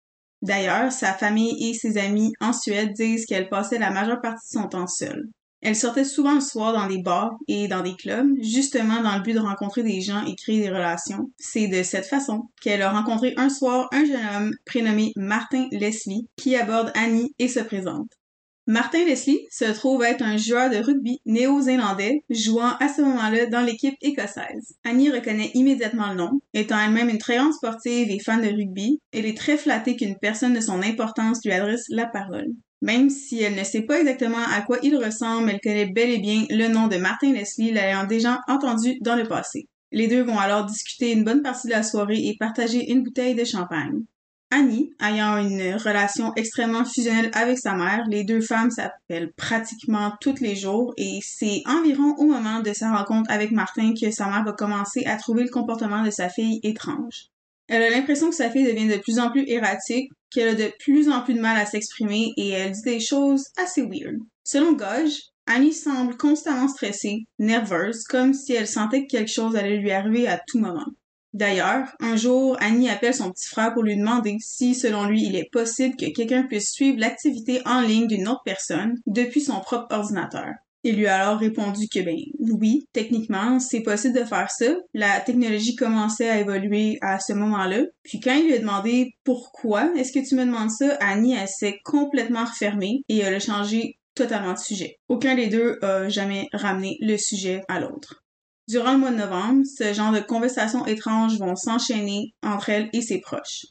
D'ailleurs, 0.42 0.92
sa 0.92 1.12
famille 1.12 1.70
et 1.70 1.74
ses 1.74 1.98
amis 1.98 2.32
en 2.40 2.52
Suède 2.52 2.92
disent 2.92 3.26
qu'elle 3.26 3.48
passait 3.48 3.78
la 3.78 3.90
majeure 3.90 4.20
partie 4.20 4.46
de 4.54 4.60
son 4.60 4.68
temps 4.68 4.86
seule. 4.86 5.28
Elle 5.60 5.74
sortait 5.74 6.04
souvent 6.04 6.34
le 6.34 6.40
soir 6.40 6.72
dans 6.72 6.86
des 6.86 7.02
bars 7.02 7.36
et 7.48 7.66
dans 7.66 7.82
des 7.82 7.96
clubs, 7.96 8.28
justement 8.40 9.02
dans 9.02 9.16
le 9.16 9.22
but 9.22 9.32
de 9.32 9.40
rencontrer 9.40 9.82
des 9.82 10.00
gens 10.00 10.24
et 10.24 10.36
créer 10.36 10.60
des 10.60 10.70
relations. 10.70 11.30
C'est 11.36 11.66
de 11.66 11.82
cette 11.82 12.06
façon 12.06 12.48
qu'elle 12.60 12.82
a 12.82 12.92
rencontré 12.92 13.34
un 13.36 13.48
soir 13.48 13.88
un 13.92 14.04
jeune 14.04 14.36
homme 14.36 14.52
prénommé 14.64 15.12
Martin 15.16 15.66
Leslie 15.72 16.28
qui 16.36 16.54
aborde 16.54 16.92
Annie 16.94 17.34
et 17.40 17.48
se 17.48 17.60
présente. 17.60 18.17
Martin 18.70 19.06
Leslie 19.06 19.46
se 19.50 19.64
trouve 19.64 20.04
être 20.04 20.20
un 20.20 20.36
joueur 20.36 20.68
de 20.68 20.76
rugby 20.76 21.22
néo-zélandais 21.24 22.22
jouant 22.28 22.76
à 22.80 22.88
ce 22.88 23.00
moment-là 23.00 23.46
dans 23.46 23.62
l'équipe 23.62 23.96
écossaise. 24.02 24.74
Annie 24.84 25.10
reconnaît 25.10 25.50
immédiatement 25.54 26.10
le 26.10 26.16
nom. 26.16 26.32
Étant 26.52 26.78
elle-même 26.78 27.08
une 27.08 27.16
très 27.16 27.38
grande 27.38 27.54
sportive 27.54 28.10
et 28.10 28.18
fan 28.18 28.42
de 28.42 28.48
rugby, 28.48 29.00
elle 29.10 29.24
est 29.24 29.38
très 29.38 29.56
flattée 29.56 29.96
qu'une 29.96 30.18
personne 30.18 30.52
de 30.52 30.60
son 30.60 30.82
importance 30.82 31.40
lui 31.46 31.52
adresse 31.54 31.86
la 31.88 32.04
parole. 32.04 32.48
Même 32.82 33.08
si 33.08 33.40
elle 33.42 33.54
ne 33.54 33.64
sait 33.64 33.86
pas 33.86 34.00
exactement 34.00 34.36
à 34.36 34.60
quoi 34.60 34.76
il 34.82 34.96
ressemble, 34.96 35.48
elle 35.48 35.60
connaît 35.62 35.90
bel 35.90 36.10
et 36.10 36.18
bien 36.18 36.44
le 36.50 36.68
nom 36.68 36.88
de 36.88 36.98
Martin 36.98 37.32
Leslie, 37.32 37.72
l'ayant 37.72 38.04
déjà 38.04 38.40
entendu 38.48 38.98
dans 39.00 39.16
le 39.16 39.24
passé. 39.24 39.66
Les 39.92 40.08
deux 40.08 40.22
vont 40.22 40.38
alors 40.38 40.66
discuter 40.66 41.12
une 41.12 41.24
bonne 41.24 41.40
partie 41.40 41.68
de 41.68 41.72
la 41.72 41.82
soirée 41.82 42.18
et 42.18 42.36
partager 42.38 42.92
une 42.92 43.02
bouteille 43.02 43.34
de 43.34 43.44
champagne. 43.44 44.02
Annie, 44.50 44.94
ayant 45.00 45.36
une 45.36 45.74
relation 45.74 46.32
extrêmement 46.34 46.86
fusionnelle 46.86 47.30
avec 47.34 47.58
sa 47.58 47.74
mère, 47.74 48.06
les 48.08 48.24
deux 48.24 48.40
femmes 48.40 48.70
s'appellent 48.70 49.32
pratiquement 49.36 50.12
tous 50.22 50.40
les 50.40 50.56
jours 50.56 50.94
et 50.96 51.18
c'est 51.22 51.62
environ 51.66 52.14
au 52.16 52.24
moment 52.24 52.60
de 52.60 52.72
sa 52.72 52.96
rencontre 52.96 53.30
avec 53.30 53.50
Martin 53.50 53.92
que 53.92 54.10
sa 54.10 54.26
mère 54.26 54.44
va 54.44 54.52
commencer 54.52 55.04
à 55.04 55.16
trouver 55.16 55.44
le 55.44 55.50
comportement 55.50 56.02
de 56.02 56.10
sa 56.10 56.30
fille 56.30 56.60
étrange. 56.62 57.26
Elle 57.68 57.82
a 57.82 57.90
l'impression 57.90 58.30
que 58.30 58.34
sa 58.34 58.50
fille 58.50 58.64
devient 58.64 58.88
de 58.88 58.96
plus 58.96 59.18
en 59.18 59.30
plus 59.30 59.44
erratique, 59.46 60.10
qu'elle 60.30 60.48
a 60.48 60.54
de 60.54 60.72
plus 60.78 61.10
en 61.10 61.20
plus 61.20 61.34
de 61.34 61.40
mal 61.40 61.58
à 61.58 61.66
s'exprimer 61.66 62.32
et 62.38 62.48
elle 62.48 62.72
dit 62.72 62.82
des 62.82 63.00
choses 63.00 63.48
assez 63.58 63.82
weird. 63.82 64.16
Selon 64.44 64.72
Gage, 64.72 65.20
Annie 65.46 65.74
semble 65.74 66.16
constamment 66.16 66.68
stressée, 66.68 67.26
nerveuse, 67.38 68.04
comme 68.04 68.32
si 68.32 68.54
elle 68.54 68.66
sentait 68.66 69.04
que 69.04 69.10
quelque 69.10 69.32
chose 69.32 69.56
allait 69.56 69.76
lui 69.76 69.90
arriver 69.90 70.26
à 70.26 70.40
tout 70.46 70.58
moment. 70.58 70.86
D'ailleurs, 71.34 71.88
un 72.00 72.16
jour, 72.16 72.56
Annie 72.60 72.88
appelle 72.88 73.14
son 73.14 73.30
petit 73.30 73.48
frère 73.48 73.74
pour 73.74 73.82
lui 73.82 73.96
demander 73.96 74.36
si, 74.40 74.74
selon 74.74 75.04
lui, 75.04 75.24
il 75.24 75.36
est 75.36 75.50
possible 75.50 75.96
que 75.96 76.10
quelqu'un 76.12 76.44
puisse 76.44 76.72
suivre 76.72 76.98
l'activité 76.98 77.60
en 77.66 77.80
ligne 77.80 78.06
d'une 78.06 78.28
autre 78.28 78.42
personne 78.44 78.94
depuis 79.06 79.40
son 79.40 79.60
propre 79.60 79.94
ordinateur. 79.94 80.54
Il 80.84 80.96
lui 80.96 81.06
a 81.06 81.22
alors 81.22 81.40
répondu 81.40 81.88
que 81.88 82.00
ben 82.00 82.16
oui, 82.38 82.86
techniquement, 82.92 83.58
c'est 83.58 83.82
possible 83.82 84.18
de 84.18 84.24
faire 84.24 84.50
ça. 84.50 84.76
La 84.94 85.20
technologie 85.20 85.74
commençait 85.74 86.30
à 86.30 86.38
évoluer 86.38 86.98
à 87.02 87.18
ce 87.18 87.32
moment-là. 87.32 87.82
Puis 88.04 88.20
quand 88.20 88.34
il 88.34 88.46
lui 88.46 88.54
a 88.54 88.58
demandé 88.58 89.12
pourquoi 89.24 89.92
est-ce 89.96 90.12
que 90.12 90.26
tu 90.26 90.36
me 90.36 90.46
demandes 90.46 90.70
ça, 90.70 90.96
Annie 91.00 91.36
s'est 91.46 91.80
complètement 91.84 92.44
refermée 92.44 93.02
et 93.08 93.18
elle 93.18 93.34
a 93.34 93.40
changé 93.40 93.98
totalement 94.14 94.54
de 94.54 94.58
sujet. 94.58 94.96
Aucun 95.08 95.34
des 95.34 95.48
deux 95.48 95.78
a 95.82 96.08
jamais 96.08 96.48
ramené 96.52 96.96
le 97.00 97.16
sujet 97.16 97.62
à 97.68 97.80
l'autre. 97.80 98.24
Durant 98.68 98.92
le 98.92 98.98
mois 98.98 99.10
de 99.10 99.16
novembre, 99.16 99.64
ce 99.64 99.94
genre 99.94 100.12
de 100.12 100.20
conversations 100.20 100.84
étranges 100.84 101.38
vont 101.38 101.56
s'enchaîner 101.56 102.34
entre 102.42 102.68
elle 102.68 102.90
et 102.92 103.00
ses 103.00 103.18
proches. 103.18 103.64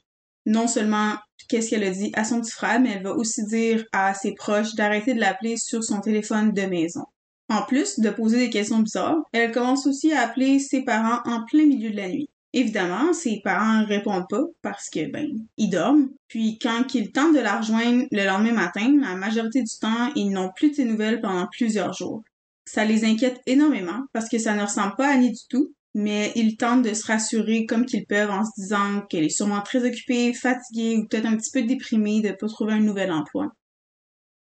Non 0.47 0.67
seulement 0.67 1.13
qu'est-ce 1.47 1.69
qu'elle 1.69 1.83
a 1.83 1.91
dit 1.91 2.11
à 2.15 2.23
son 2.23 2.41
petit 2.41 2.51
frère, 2.51 2.79
mais 2.79 2.93
elle 2.95 3.03
va 3.03 3.13
aussi 3.13 3.45
dire 3.45 3.85
à 3.93 4.15
ses 4.15 4.33
proches 4.33 4.73
d'arrêter 4.73 5.13
de 5.13 5.19
l'appeler 5.19 5.55
sur 5.57 5.83
son 5.83 6.01
téléphone 6.01 6.51
de 6.51 6.63
maison. 6.63 7.05
En 7.47 7.61
plus 7.61 7.99
de 7.99 8.09
poser 8.09 8.39
des 8.39 8.49
questions 8.49 8.79
bizarres, 8.79 9.21
elle 9.33 9.51
commence 9.51 9.85
aussi 9.85 10.13
à 10.13 10.21
appeler 10.21 10.57
ses 10.57 10.81
parents 10.81 11.21
en 11.25 11.45
plein 11.45 11.67
milieu 11.67 11.91
de 11.91 11.97
la 11.97 12.09
nuit. 12.09 12.29
Évidemment, 12.53 13.13
ses 13.13 13.39
parents 13.43 13.85
répondent 13.85 14.27
pas 14.27 14.45
parce 14.63 14.89
que, 14.89 15.11
ben, 15.11 15.27
ils 15.57 15.69
dorment. 15.69 16.09
Puis 16.27 16.57
quand 16.59 16.95
ils 16.95 17.11
tentent 17.11 17.35
de 17.35 17.39
la 17.39 17.59
rejoindre 17.59 18.05
le 18.11 18.25
lendemain 18.25 18.53
matin, 18.53 18.97
la 18.99 19.15
majorité 19.15 19.61
du 19.61 19.77
temps, 19.79 20.11
ils 20.15 20.31
n'ont 20.31 20.49
plus 20.55 20.71
de 20.71 20.75
ses 20.75 20.85
nouvelles 20.85 21.21
pendant 21.21 21.45
plusieurs 21.51 21.93
jours. 21.93 22.23
Ça 22.67 22.83
les 22.83 23.05
inquiète 23.05 23.39
énormément 23.45 24.03
parce 24.11 24.27
que 24.27 24.37
ça 24.37 24.53
ne 24.53 24.63
ressemble 24.63 24.95
pas 24.97 25.07
à 25.07 25.13
Annie 25.13 25.31
du 25.31 25.47
tout, 25.49 25.73
mais 25.93 26.33
ils 26.35 26.57
tentent 26.57 26.83
de 26.83 26.93
se 26.93 27.07
rassurer 27.07 27.65
comme 27.65 27.85
qu'ils 27.85 28.05
peuvent 28.05 28.29
en 28.29 28.43
se 28.43 28.51
disant 28.57 29.01
qu'elle 29.09 29.23
est 29.23 29.29
sûrement 29.29 29.61
très 29.61 29.85
occupée, 29.85 30.33
fatiguée 30.33 30.97
ou 30.97 31.07
peut-être 31.07 31.27
un 31.27 31.37
petit 31.37 31.51
peu 31.51 31.63
déprimée 31.63 32.19
de 32.19 32.27
ne 32.27 32.33
pas 32.33 32.47
trouver 32.47 32.73
un 32.73 32.81
nouvel 32.81 33.13
emploi. 33.13 33.53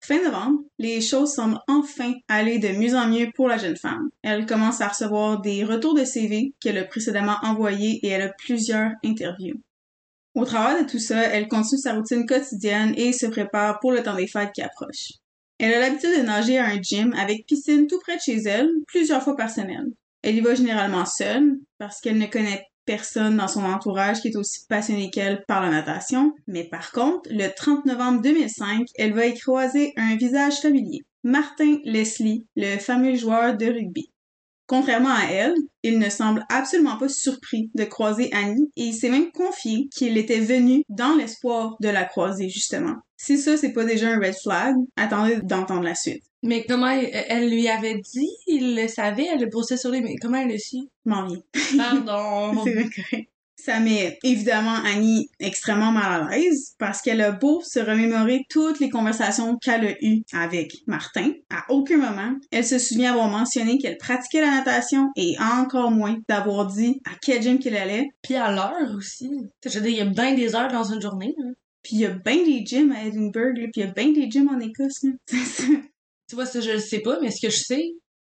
Fin 0.02 0.22
novembre, 0.22 0.60
les 0.78 1.00
choses 1.00 1.32
semblent 1.32 1.60
enfin 1.66 2.12
aller 2.28 2.58
de 2.58 2.68
mieux 2.68 2.94
en 2.94 3.08
mieux 3.08 3.30
pour 3.34 3.48
la 3.48 3.56
jeune 3.56 3.76
femme. 3.76 4.10
Elle 4.22 4.44
commence 4.44 4.82
à 4.82 4.88
recevoir 4.88 5.40
des 5.40 5.64
retours 5.64 5.94
de 5.94 6.04
CV 6.04 6.52
qu'elle 6.60 6.78
a 6.78 6.84
précédemment 6.84 7.36
envoyés 7.42 8.00
et 8.02 8.08
elle 8.08 8.22
a 8.22 8.32
plusieurs 8.36 8.90
interviews. 9.02 9.62
Au 10.34 10.44
travers 10.44 10.84
de 10.84 10.90
tout 10.90 10.98
ça, 10.98 11.22
elle 11.22 11.48
continue 11.48 11.80
sa 11.80 11.94
routine 11.94 12.26
quotidienne 12.26 12.92
et 12.98 13.14
se 13.14 13.26
prépare 13.26 13.80
pour 13.80 13.92
le 13.92 14.02
temps 14.02 14.14
des 14.14 14.28
fêtes 14.28 14.52
qui 14.54 14.60
approche. 14.60 15.19
Elle 15.62 15.74
a 15.74 15.80
l'habitude 15.80 16.16
de 16.16 16.22
nager 16.22 16.56
à 16.56 16.64
un 16.64 16.80
gym 16.80 17.12
avec 17.18 17.44
piscine 17.44 17.86
tout 17.86 18.00
près 18.00 18.16
de 18.16 18.22
chez 18.22 18.38
elle, 18.46 18.70
plusieurs 18.86 19.22
fois 19.22 19.36
par 19.36 19.50
semaine. 19.50 19.92
Elle 20.22 20.36
y 20.36 20.40
va 20.40 20.54
généralement 20.54 21.04
seule, 21.04 21.58
parce 21.76 22.00
qu'elle 22.00 22.16
ne 22.16 22.24
connaît 22.24 22.64
personne 22.86 23.36
dans 23.36 23.46
son 23.46 23.64
entourage 23.64 24.22
qui 24.22 24.28
est 24.28 24.36
aussi 24.36 24.60
passionné 24.70 25.10
qu'elle 25.10 25.44
par 25.46 25.60
la 25.60 25.68
natation. 25.68 26.32
Mais 26.46 26.64
par 26.64 26.92
contre, 26.92 27.28
le 27.30 27.48
30 27.54 27.84
novembre 27.84 28.22
2005, 28.22 28.86
elle 28.96 29.12
va 29.12 29.26
y 29.26 29.38
croiser 29.38 29.92
un 29.98 30.16
visage 30.16 30.60
familier. 30.60 31.02
Martin 31.24 31.76
Leslie, 31.84 32.46
le 32.56 32.78
fameux 32.78 33.14
joueur 33.14 33.54
de 33.54 33.66
rugby. 33.66 34.10
Contrairement 34.70 35.12
à 35.12 35.24
elle, 35.24 35.54
il 35.82 35.98
ne 35.98 36.08
semble 36.08 36.46
absolument 36.48 36.96
pas 36.96 37.08
surpris 37.08 37.72
de 37.74 37.82
croiser 37.82 38.30
Annie 38.32 38.70
et 38.76 38.84
il 38.84 38.94
s'est 38.94 39.10
même 39.10 39.32
confié 39.32 39.88
qu'il 39.92 40.16
était 40.16 40.38
venu 40.38 40.84
dans 40.88 41.16
l'espoir 41.16 41.74
de 41.80 41.88
la 41.88 42.04
croiser, 42.04 42.48
justement. 42.48 42.94
Si 43.16 43.36
ça, 43.36 43.56
c'est 43.56 43.72
pas 43.72 43.84
déjà 43.84 44.10
un 44.10 44.20
red 44.20 44.36
flag, 44.40 44.76
attendez 44.94 45.40
d'entendre 45.42 45.82
la 45.82 45.96
suite. 45.96 46.22
Mais 46.44 46.64
comment 46.68 46.88
elle, 46.88 47.50
lui 47.50 47.66
avait 47.66 47.98
dit, 47.98 48.30
il 48.46 48.76
le 48.76 48.86
savait, 48.86 49.26
elle 49.32 49.40
le 49.40 49.46
brossait 49.46 49.76
sur 49.76 49.90
lui, 49.90 50.02
mais 50.02 50.14
comment 50.22 50.38
elle 50.38 50.52
le 50.52 50.58
su? 50.58 50.76
M'en. 51.04 51.26
Pardon. 51.76 52.62
c'est 52.64 52.90
correct. 52.94 53.29
Ça 53.64 53.80
met 53.80 54.18
évidemment 54.22 54.76
Annie 54.84 55.28
extrêmement 55.38 55.92
mal 55.92 56.22
à 56.22 56.30
l'aise 56.30 56.74
parce 56.78 57.02
qu'elle 57.02 57.20
a 57.20 57.32
beau 57.32 57.60
se 57.62 57.78
remémorer 57.78 58.44
toutes 58.48 58.80
les 58.80 58.88
conversations 58.88 59.58
qu'elle 59.58 59.86
a 59.86 60.04
eues 60.04 60.22
avec 60.32 60.76
Martin. 60.86 61.32
À 61.50 61.64
aucun 61.68 61.98
moment, 61.98 62.32
elle 62.50 62.64
se 62.64 62.78
souvient 62.78 63.12
avoir 63.12 63.28
mentionné 63.28 63.78
qu'elle 63.78 63.98
pratiquait 63.98 64.40
la 64.40 64.50
natation 64.50 65.10
et 65.16 65.36
encore 65.40 65.90
moins 65.90 66.16
d'avoir 66.28 66.66
dit 66.66 67.00
à 67.04 67.16
quel 67.20 67.42
gym 67.42 67.58
qu'elle 67.58 67.76
allait. 67.76 68.08
Puis 68.22 68.36
à 68.36 68.50
l'heure 68.50 68.96
aussi. 68.96 69.30
Je 69.64 69.78
veux 69.78 69.82
dire, 69.82 69.90
il 69.90 69.98
y 69.98 70.00
a 70.00 70.06
bien 70.06 70.34
des 70.34 70.54
heures 70.54 70.72
dans 70.72 70.84
une 70.84 71.02
journée. 71.02 71.34
Hein. 71.38 71.52
Puis 71.82 71.96
il 71.96 72.00
y 72.00 72.06
a 72.06 72.10
bien 72.10 72.44
des 72.44 72.64
gyms 72.64 72.92
à 72.92 73.04
Edinburgh, 73.04 73.54
puis 73.54 73.72
il 73.76 73.80
y 73.80 73.88
a 73.88 73.92
bien 73.92 74.12
des 74.12 74.30
gyms 74.30 74.48
en 74.48 74.60
Écosse. 74.60 75.04
tu 75.28 76.34
vois, 76.34 76.46
ça 76.46 76.60
je 76.60 76.72
le 76.72 76.78
sais 76.78 77.00
pas, 77.00 77.18
mais 77.20 77.30
ce 77.30 77.46
que 77.46 77.52
je 77.52 77.58
sais, 77.58 77.84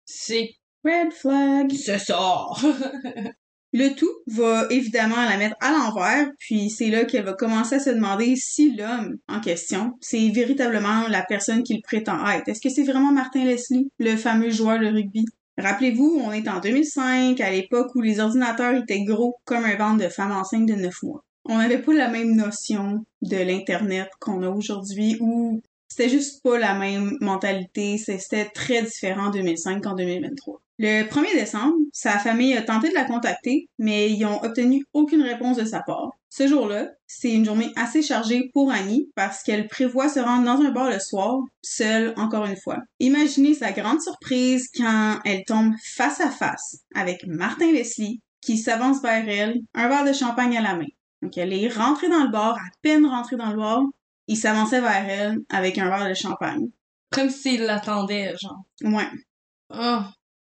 c'est 0.05 0.49
Red 0.83 1.13
flag. 1.13 1.71
C'est 1.73 1.97
ça. 1.97 2.45
Le 3.77 3.93
tout 3.93 4.09
va 4.27 4.67
évidemment 4.69 5.21
la 5.25 5.35
mettre 5.35 5.57
à 5.59 5.73
l'envers, 5.73 6.29
puis 6.39 6.69
c'est 6.69 6.89
là 6.89 7.03
qu'elle 7.03 7.25
va 7.25 7.33
commencer 7.33 7.75
à 7.75 7.79
se 7.81 7.89
demander 7.89 8.37
si 8.37 8.73
l'homme 8.73 9.17
en 9.27 9.41
question, 9.41 9.91
c'est 9.99 10.29
véritablement 10.29 11.09
la 11.09 11.23
personne 11.23 11.61
qu'il 11.61 11.81
prétend 11.81 12.25
être. 12.29 12.47
Est-ce 12.47 12.61
que 12.61 12.69
c'est 12.69 12.85
vraiment 12.85 13.11
Martin 13.11 13.43
Leslie, 13.43 13.89
le 13.99 14.15
fameux 14.15 14.49
joueur 14.49 14.79
de 14.79 14.85
rugby? 14.85 15.25
Rappelez-vous, 15.57 16.21
on 16.23 16.31
est 16.31 16.47
en 16.47 16.61
2005, 16.61 17.41
à 17.41 17.51
l'époque 17.51 17.93
où 17.95 18.01
les 18.01 18.21
ordinateurs 18.21 18.75
étaient 18.75 19.03
gros 19.03 19.35
comme 19.43 19.65
un 19.65 19.75
ventre 19.75 20.05
de 20.05 20.09
femme 20.09 20.31
enceinte 20.31 20.67
de 20.67 20.75
9 20.75 21.03
mois. 21.03 21.25
On 21.43 21.57
n'avait 21.57 21.81
pas 21.81 21.93
la 21.93 22.07
même 22.07 22.33
notion 22.33 23.03
de 23.23 23.37
l'Internet 23.37 24.07
qu'on 24.21 24.41
a 24.43 24.47
aujourd'hui, 24.47 25.17
ou 25.19 25.61
c'était 25.89 26.07
juste 26.07 26.41
pas 26.43 26.57
la 26.57 26.75
même 26.75 27.17
mentalité, 27.19 27.97
c'était 27.97 28.45
très 28.45 28.83
différent 28.83 29.25
en 29.25 29.31
2005 29.31 29.83
qu'en 29.83 29.95
2023. 29.95 30.61
Le 30.77 31.03
1er 31.03 31.33
décembre, 31.33 31.75
sa 31.93 32.19
famille 32.19 32.55
a 32.55 32.61
tenté 32.61 32.89
de 32.89 32.93
la 32.93 33.05
contacter, 33.05 33.69
mais 33.79 34.11
ils 34.11 34.25
ont 34.25 34.43
obtenu 34.43 34.83
aucune 34.93 35.21
réponse 35.21 35.55
de 35.55 35.63
sa 35.63 35.81
part. 35.81 36.11
Ce 36.29 36.47
jour-là, 36.47 36.89
c'est 37.07 37.31
une 37.31 37.45
journée 37.45 37.71
assez 37.77 38.01
chargée 38.01 38.49
pour 38.53 38.69
Annie 38.69 39.09
parce 39.15 39.41
qu'elle 39.41 39.69
prévoit 39.69 40.09
se 40.09 40.19
rendre 40.19 40.43
dans 40.43 40.61
un 40.61 40.71
bar 40.71 40.89
le 40.89 40.99
soir, 40.99 41.39
seule 41.61 42.13
encore 42.17 42.45
une 42.45 42.57
fois. 42.57 42.79
Imaginez 42.99 43.53
sa 43.53 43.71
grande 43.71 44.01
surprise 44.01 44.69
quand 44.75 45.19
elle 45.23 45.45
tombe 45.45 45.73
face 45.81 46.19
à 46.19 46.29
face 46.29 46.79
avec 46.93 47.25
Martin 47.25 47.71
Leslie 47.71 48.19
qui 48.41 48.57
s'avance 48.57 49.01
vers 49.01 49.29
elle, 49.29 49.61
un 49.73 49.87
verre 49.87 50.05
de 50.05 50.11
champagne 50.11 50.57
à 50.57 50.61
la 50.61 50.75
main. 50.75 50.85
Donc 51.21 51.37
elle 51.37 51.53
est 51.53 51.69
rentrée 51.69 52.09
dans 52.09 52.25
le 52.25 52.31
bar, 52.31 52.55
à 52.55 52.69
peine 52.81 53.05
rentrée 53.05 53.37
dans 53.37 53.51
le 53.51 53.57
bar, 53.57 53.81
il 54.27 54.35
s'avançait 54.35 54.81
vers 54.81 55.09
elle 55.09 55.37
avec 55.49 55.77
un 55.77 55.89
verre 55.89 56.09
de 56.09 56.13
champagne. 56.13 56.67
Comme 57.11 57.29
s'il 57.29 57.61
l'attendait, 57.61 58.35
genre. 58.37 58.61
Ouais. 58.83 59.07
Oh. 59.69 60.01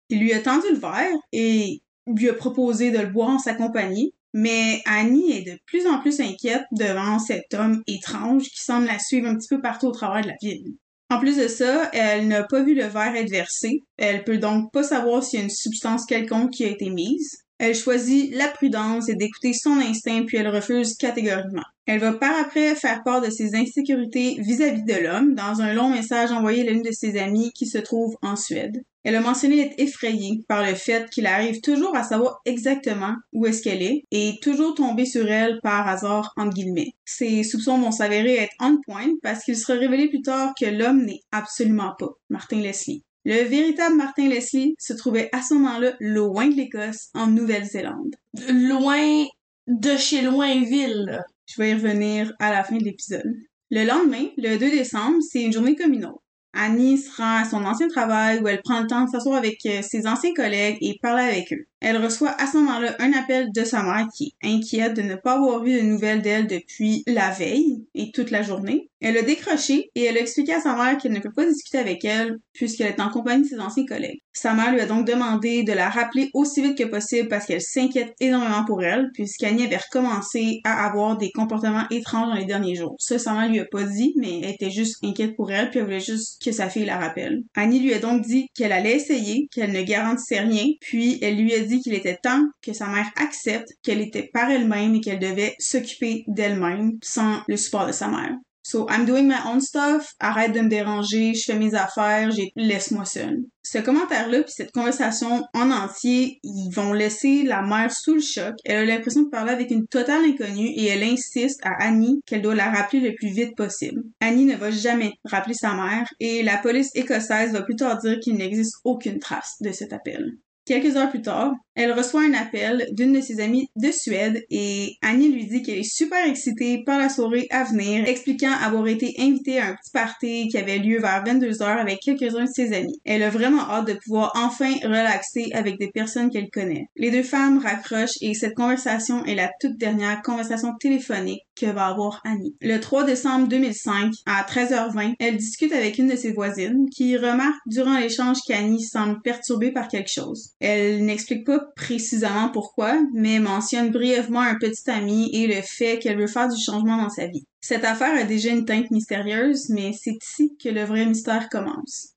Il 0.10 0.20
lui 0.20 0.34
a 0.34 0.40
tendu 0.40 0.68
le 0.72 0.78
verre 0.78 1.18
et 1.32 1.82
lui 2.08 2.30
a 2.30 2.34
proposé 2.34 2.92
de 2.92 3.00
le 3.00 3.08
boire 3.08 3.30
en 3.30 3.40
sa 3.40 3.54
compagnie, 3.54 4.14
mais 4.34 4.82
Annie 4.86 5.32
est 5.32 5.52
de 5.52 5.58
plus 5.66 5.88
en 5.88 6.00
plus 6.00 6.20
inquiète 6.20 6.64
devant 6.72 7.20
cet 7.20 7.54
homme 7.54 7.82
étrange 7.88 8.44
qui 8.44 8.62
semble 8.62 8.88
la 8.88 9.00
suivre 9.00 9.28
un 9.28 9.36
petit 9.36 9.50
peu 9.50 9.62
partout 9.62 9.88
au 9.88 9.92
travers 9.92 10.22
de 10.22 10.28
la 10.28 10.36
ville. 10.42 10.76
En 11.10 11.20
plus 11.20 11.38
de 11.38 11.48
ça, 11.48 11.90
elle 11.94 12.28
n'a 12.28 12.44
pas 12.44 12.62
vu 12.62 12.76
le 12.76 12.86
verre 12.86 13.16
être 13.16 13.30
versé. 13.30 13.84
Elle 13.98 14.26
peut 14.26 14.38
donc 14.38 14.72
pas 14.74 14.84
savoir 14.84 15.24
s'il 15.24 15.40
y 15.40 15.42
a 15.42 15.46
une 15.46 15.52
substance 15.52 16.06
quelconque 16.06 16.52
qui 16.52 16.66
a 16.66 16.70
été 16.70 16.90
mise. 16.90 17.38
Elle 17.60 17.76
choisit 17.76 18.36
la 18.36 18.50
prudence 18.50 19.10
et 19.10 19.16
d'écouter 19.16 19.54
son 19.54 19.78
instinct, 19.78 20.24
puis 20.28 20.38
elle 20.38 20.50
refuse 20.50 20.96
catégoriquement. 20.96 21.64
Elle 21.88 22.02
va 22.02 22.12
par 22.12 22.38
après 22.38 22.76
faire 22.76 23.02
part 23.04 23.22
de 23.22 23.30
ses 23.30 23.56
insécurités 23.56 24.36
vis-à-vis 24.40 24.84
de 24.84 24.94
l'homme 24.94 25.34
dans 25.34 25.62
un 25.62 25.74
long 25.74 25.90
message 25.90 26.32
envoyé 26.32 26.68
à 26.68 26.72
l'une 26.72 26.84
de 26.84 26.92
ses 26.92 27.18
amies 27.18 27.52
qui 27.54 27.66
se 27.66 27.78
trouve 27.78 28.18
en 28.22 28.36
Suède. 28.36 28.84
Elle 29.08 29.16
a 29.16 29.22
mentionné 29.22 29.62
être 29.62 29.76
effrayée 29.78 30.44
par 30.50 30.66
le 30.66 30.76
fait 30.76 31.10
qu'il 31.10 31.28
arrive 31.28 31.62
toujours 31.62 31.96
à 31.96 32.04
savoir 32.04 32.42
exactement 32.44 33.16
où 33.32 33.46
est-ce 33.46 33.62
qu'elle 33.62 33.82
est 33.82 34.04
et 34.12 34.34
toujours 34.42 34.76
tomber 34.76 35.06
sur 35.06 35.32
elle 35.32 35.62
par 35.64 35.88
hasard, 35.88 36.34
entre 36.36 36.54
guillemets. 36.54 36.92
Ses 37.06 37.44
soupçons 37.44 37.80
vont 37.80 37.92
s'avérer 37.92 38.36
être 38.36 38.54
on 38.60 38.82
point 38.86 39.14
parce 39.24 39.46
qu'il 39.46 39.56
sera 39.56 39.80
révélé 39.80 40.10
plus 40.10 40.22
tard 40.24 40.52
que 40.60 40.66
l'homme 40.66 41.06
n'est 41.06 41.22
absolument 41.32 41.94
pas 41.98 42.10
Martin 42.30 42.60
Leslie. 42.60 43.06
Le 43.24 43.46
véritable 43.46 43.96
Martin 43.96 44.28
Leslie 44.28 44.76
se 44.78 44.92
trouvait 44.92 45.30
à 45.32 45.42
ce 45.42 45.54
moment-là 45.54 45.94
loin 46.02 46.50
de 46.50 46.56
l'Écosse, 46.56 47.08
en 47.14 47.28
Nouvelle-Zélande. 47.28 48.14
Loin 48.50 49.26
de 49.68 49.96
chez 49.96 50.22
Loinville. 50.22 51.24
Je 51.46 51.62
vais 51.62 51.72
y 51.72 51.76
revenir 51.76 52.34
à 52.40 52.52
la 52.52 52.66
fin 52.66 52.76
de 52.76 52.84
l'épisode. 52.84 53.38
Le 53.72 53.86
lendemain, 53.86 54.28
le 54.36 54.58
2 54.58 54.70
décembre, 54.70 55.20
c'est 55.22 55.44
une 55.44 55.54
journée 55.54 55.78
comme 55.78 55.94
une 55.94 56.08
autre. 56.08 56.24
Annie 56.58 56.98
se 56.98 57.22
à 57.22 57.46
son 57.46 57.64
ancien 57.66 57.88
travail 57.88 58.42
où 58.42 58.48
elle 58.48 58.62
prend 58.62 58.82
le 58.82 58.88
temps 58.88 59.06
de 59.06 59.10
s'asseoir 59.10 59.38
avec 59.38 59.60
euh, 59.66 59.82
ses 59.82 60.08
anciens 60.08 60.34
collègues 60.34 60.78
et 60.82 60.98
parler 61.02 61.24
avec 61.24 61.54
eux. 61.54 61.68
Elle 61.80 62.04
reçoit 62.04 62.36
à 62.42 62.48
ce 62.48 62.58
moment-là 62.58 62.96
un 63.00 63.14
appel 63.14 63.52
de 63.52 63.64
sa 63.64 63.84
mère 63.84 64.08
qui 64.14 64.34
est 64.42 64.48
inquiète 64.48 64.96
de 64.96 65.02
ne 65.04 65.16
pas 65.16 65.34
avoir 65.34 65.64
vu 65.64 65.74
de 65.74 65.82
nouvelles 65.82 66.22
d'elle 66.22 66.48
depuis 66.48 67.04
la 67.06 67.30
veille 67.30 67.86
et 67.94 68.12
toute 68.12 68.32
la 68.32 68.42
journée. 68.42 68.90
Elle 69.00 69.18
a 69.18 69.22
décroché 69.22 69.92
et 69.94 70.06
elle 70.06 70.18
a 70.18 70.22
expliqué 70.22 70.54
à 70.54 70.60
sa 70.60 70.76
mère 70.76 70.98
qu'elle 70.98 71.12
ne 71.12 71.20
peut 71.20 71.32
pas 71.32 71.46
discuter 71.46 71.78
avec 71.78 72.04
elle 72.04 72.40
puisqu'elle 72.54 72.88
est 72.88 73.00
en 73.00 73.10
compagnie 73.10 73.44
de 73.44 73.48
ses 73.48 73.60
anciens 73.60 73.86
collègues. 73.86 74.22
Sa 74.34 74.54
mère 74.54 74.72
lui 74.72 74.82
a 74.82 74.88
donc 74.88 75.06
demandé 75.06 75.64
de 75.64 75.72
la 75.72 75.90
rappeler 75.90 76.32
aussi 76.34 76.64
vite 76.64 76.78
que 76.78 76.84
possible 76.84 77.28
parce 77.28 77.46
qu'elle 77.46 77.62
s'inquiète 77.62 78.16
énormément 78.20 78.66
pour 78.66 78.84
elle 78.84 79.12
puisqu'Annie 79.14 79.66
avait 79.66 79.78
recommencé 79.78 80.62
à 80.64 80.88
avoir 80.88 81.18
des 81.18 81.32
comportements 81.32 81.88
étranges 81.92 82.30
dans 82.30 82.40
les 82.40 82.46
derniers 82.46 82.76
jours. 82.76 82.96
Ça, 82.98 83.20
sa 83.20 83.34
mère 83.34 83.50
lui 83.50 83.60
a 83.60 83.66
pas 83.66 83.84
dit, 83.84 84.14
mais 84.16 84.40
elle 84.42 84.52
était 84.52 84.72
juste 84.72 84.98
inquiète 85.04 85.36
pour 85.36 85.52
elle 85.52 85.70
puis 85.70 85.80
elle 85.80 85.86
voulait 85.86 86.00
juste 86.00 86.42
que 86.44 86.52
sa 86.52 86.70
fille 86.70 86.86
la 86.86 86.98
rappelle. 86.98 87.44
Annie 87.56 87.80
lui 87.80 87.94
a 87.94 88.00
donc 88.00 88.22
dit 88.24 88.48
qu'elle 88.56 88.72
allait 88.72 88.96
essayer, 88.96 89.48
qu'elle 89.52 89.74
ne 89.74 89.84
garantissait 89.84 90.40
rien, 90.40 90.66
puis 90.82 91.20
elle 91.22 91.38
lui 91.38 91.54
a 91.54 91.60
dit 91.60 91.67
qu'il 91.68 91.94
était 91.94 92.20
temps 92.22 92.46
que 92.62 92.74
sa 92.74 92.88
mère 92.88 93.10
accepte 93.18 93.70
qu'elle 93.84 94.02
était 94.02 94.30
par 94.34 94.50
elle-même 94.50 94.96
et 94.96 95.02
qu'elle 95.02 95.20
devait 95.20 95.56
s'occuper 95.60 96.24
d'elle-même 96.28 96.98
sans 97.04 97.42
le 97.48 97.58
support 97.58 97.88
de 97.88 97.92
sa 97.92 98.08
mère. 98.08 98.36
So, 98.70 98.86
I'm 98.90 99.06
doing 99.06 99.30
my 99.30 99.40
own 99.46 99.62
stuff, 99.62 100.14
arrête 100.20 100.52
de 100.52 100.60
me 100.60 100.68
déranger, 100.68 101.34
je 101.34 101.44
fais 101.46 101.58
mes 101.58 101.74
affaires, 101.74 102.30
laisse-moi 102.58 103.06
seule. 103.06 103.46
Ce 103.64 103.78
commentaire-là, 103.78 104.44
puis 104.44 104.52
cette 104.54 104.74
conversation 104.74 105.46
en 105.54 105.72
entier, 105.72 106.42
vont 106.74 106.92
laisser 106.92 107.44
la 107.44 107.62
mère 107.62 107.94
sous 107.94 108.16
le 108.16 108.20
choc. 108.20 108.56
Elle 108.66 108.80
a 108.80 108.86
l'impression 108.86 109.22
de 109.22 109.30
parler 109.30 109.54
avec 109.54 109.72
une 109.72 109.88
totale 109.88 110.26
inconnue 110.26 110.68
et 110.68 110.88
elle 110.88 111.04
insiste 111.04 111.62
à 111.64 111.82
Annie 111.82 112.20
qu'elle 112.26 112.42
doit 112.42 112.56
la 112.56 112.70
rappeler 112.70 113.00
le 113.00 113.16
plus 113.16 113.30
vite 113.30 113.56
possible. 113.56 114.04
Annie 114.20 114.44
ne 114.44 114.58
va 114.58 114.70
jamais 114.70 115.14
rappeler 115.24 115.54
sa 115.54 115.74
mère 115.74 116.06
et 116.20 116.44
la 116.44 116.58
police 116.58 116.92
écossaise 116.94 117.54
va 117.54 117.62
plus 117.62 117.78
tard 117.78 118.00
dire 118.00 118.20
qu'il 118.20 118.36
n'existe 118.36 118.76
aucune 118.84 119.20
trace 119.20 119.56
de 119.62 119.72
cet 119.72 119.94
appel. 119.94 120.34
Quelques 120.68 120.98
heures 120.98 121.10
plus 121.10 121.22
tard, 121.22 121.54
elle 121.76 121.94
reçoit 121.94 122.24
un 122.24 122.34
appel 122.34 122.90
d'une 122.92 123.14
de 123.14 123.22
ses 123.22 123.40
amies 123.40 123.70
de 123.78 123.90
Suède 123.90 124.44
et 124.50 124.98
Annie 125.02 125.32
lui 125.32 125.46
dit 125.46 125.62
qu'elle 125.62 125.78
est 125.78 125.84
super 125.90 126.28
excitée 126.28 126.84
par 126.84 127.00
la 127.00 127.08
soirée 127.08 127.48
à 127.52 127.64
venir, 127.64 128.06
expliquant 128.06 128.52
avoir 128.52 128.86
été 128.88 129.16
invitée 129.18 129.60
à 129.60 129.68
un 129.68 129.76
petit 129.76 129.92
party 129.94 130.48
qui 130.50 130.58
avait 130.58 130.80
lieu 130.80 131.00
vers 131.00 131.24
22 131.24 131.62
heures 131.62 131.78
avec 131.78 132.00
quelques-uns 132.02 132.46
de 132.46 132.50
ses 132.52 132.74
amis. 132.74 133.00
Elle 133.06 133.24
a 133.24 133.30
vraiment 133.30 133.62
hâte 133.62 133.88
de 133.88 133.94
pouvoir 133.94 134.34
enfin 134.36 134.74
relaxer 134.84 135.52
avec 135.54 135.80
des 135.80 135.90
personnes 135.90 136.32
qu'elle 136.32 136.50
connaît. 136.50 136.88
Les 136.98 137.12
deux 137.12 137.24
femmes 137.24 137.60
raccrochent 137.60 138.18
et 138.20 138.34
cette 138.34 138.56
conversation 138.56 139.24
est 139.24 139.36
la 139.36 139.50
toute 139.62 139.78
dernière 139.78 140.22
conversation 140.22 140.74
téléphonique 140.80 141.44
que 141.60 141.68
va 141.68 141.88
avoir 141.88 142.22
Annie. 142.26 142.56
Le 142.62 142.80
3 142.80 143.04
décembre 143.04 143.48
2005, 143.48 144.14
à 144.26 144.44
13h20, 144.44 145.14
elle 145.20 145.38
discute 145.38 145.74
avec 145.74 145.98
une 145.98 146.08
de 146.08 146.16
ses 146.16 146.32
voisines 146.32 146.88
qui 146.92 147.18
remarque 147.18 147.60
durant 147.68 147.98
l'échange 147.98 148.38
qu'Annie 148.48 148.84
semble 148.84 149.22
perturbée 149.22 149.72
par 149.72 149.88
quelque 149.88 150.12
chose. 150.12 150.54
Elle 150.60 151.06
n'explique 151.06 151.46
pas 151.46 151.60
précisément 151.76 152.50
pourquoi, 152.50 153.00
mais 153.14 153.40
mentionne 153.40 153.92
brièvement 153.92 154.42
un 154.42 154.56
petit 154.56 154.90
ami 154.90 155.30
et 155.34 155.48
le 155.48 155.62
fait 155.62 156.00
qu'elle 156.00 156.18
veut 156.18 156.28
faire 156.28 156.50
du 156.50 156.60
changement 156.60 156.98
dans 156.98 157.10
sa 157.10 157.28
vie. 157.28 157.46
Cette 157.62 157.86
affaire 157.86 158.16
a 158.16 158.24
déjà 158.24 158.50
une 158.50 158.66
teinte 158.66 158.90
mystérieuse, 158.90 159.70
mais 159.70 159.92
c'est 159.94 160.18
ici 160.24 160.56
que 160.62 160.70
le 160.70 160.84
vrai 160.84 161.06
mystère 161.06 161.50
commence. 161.50 162.14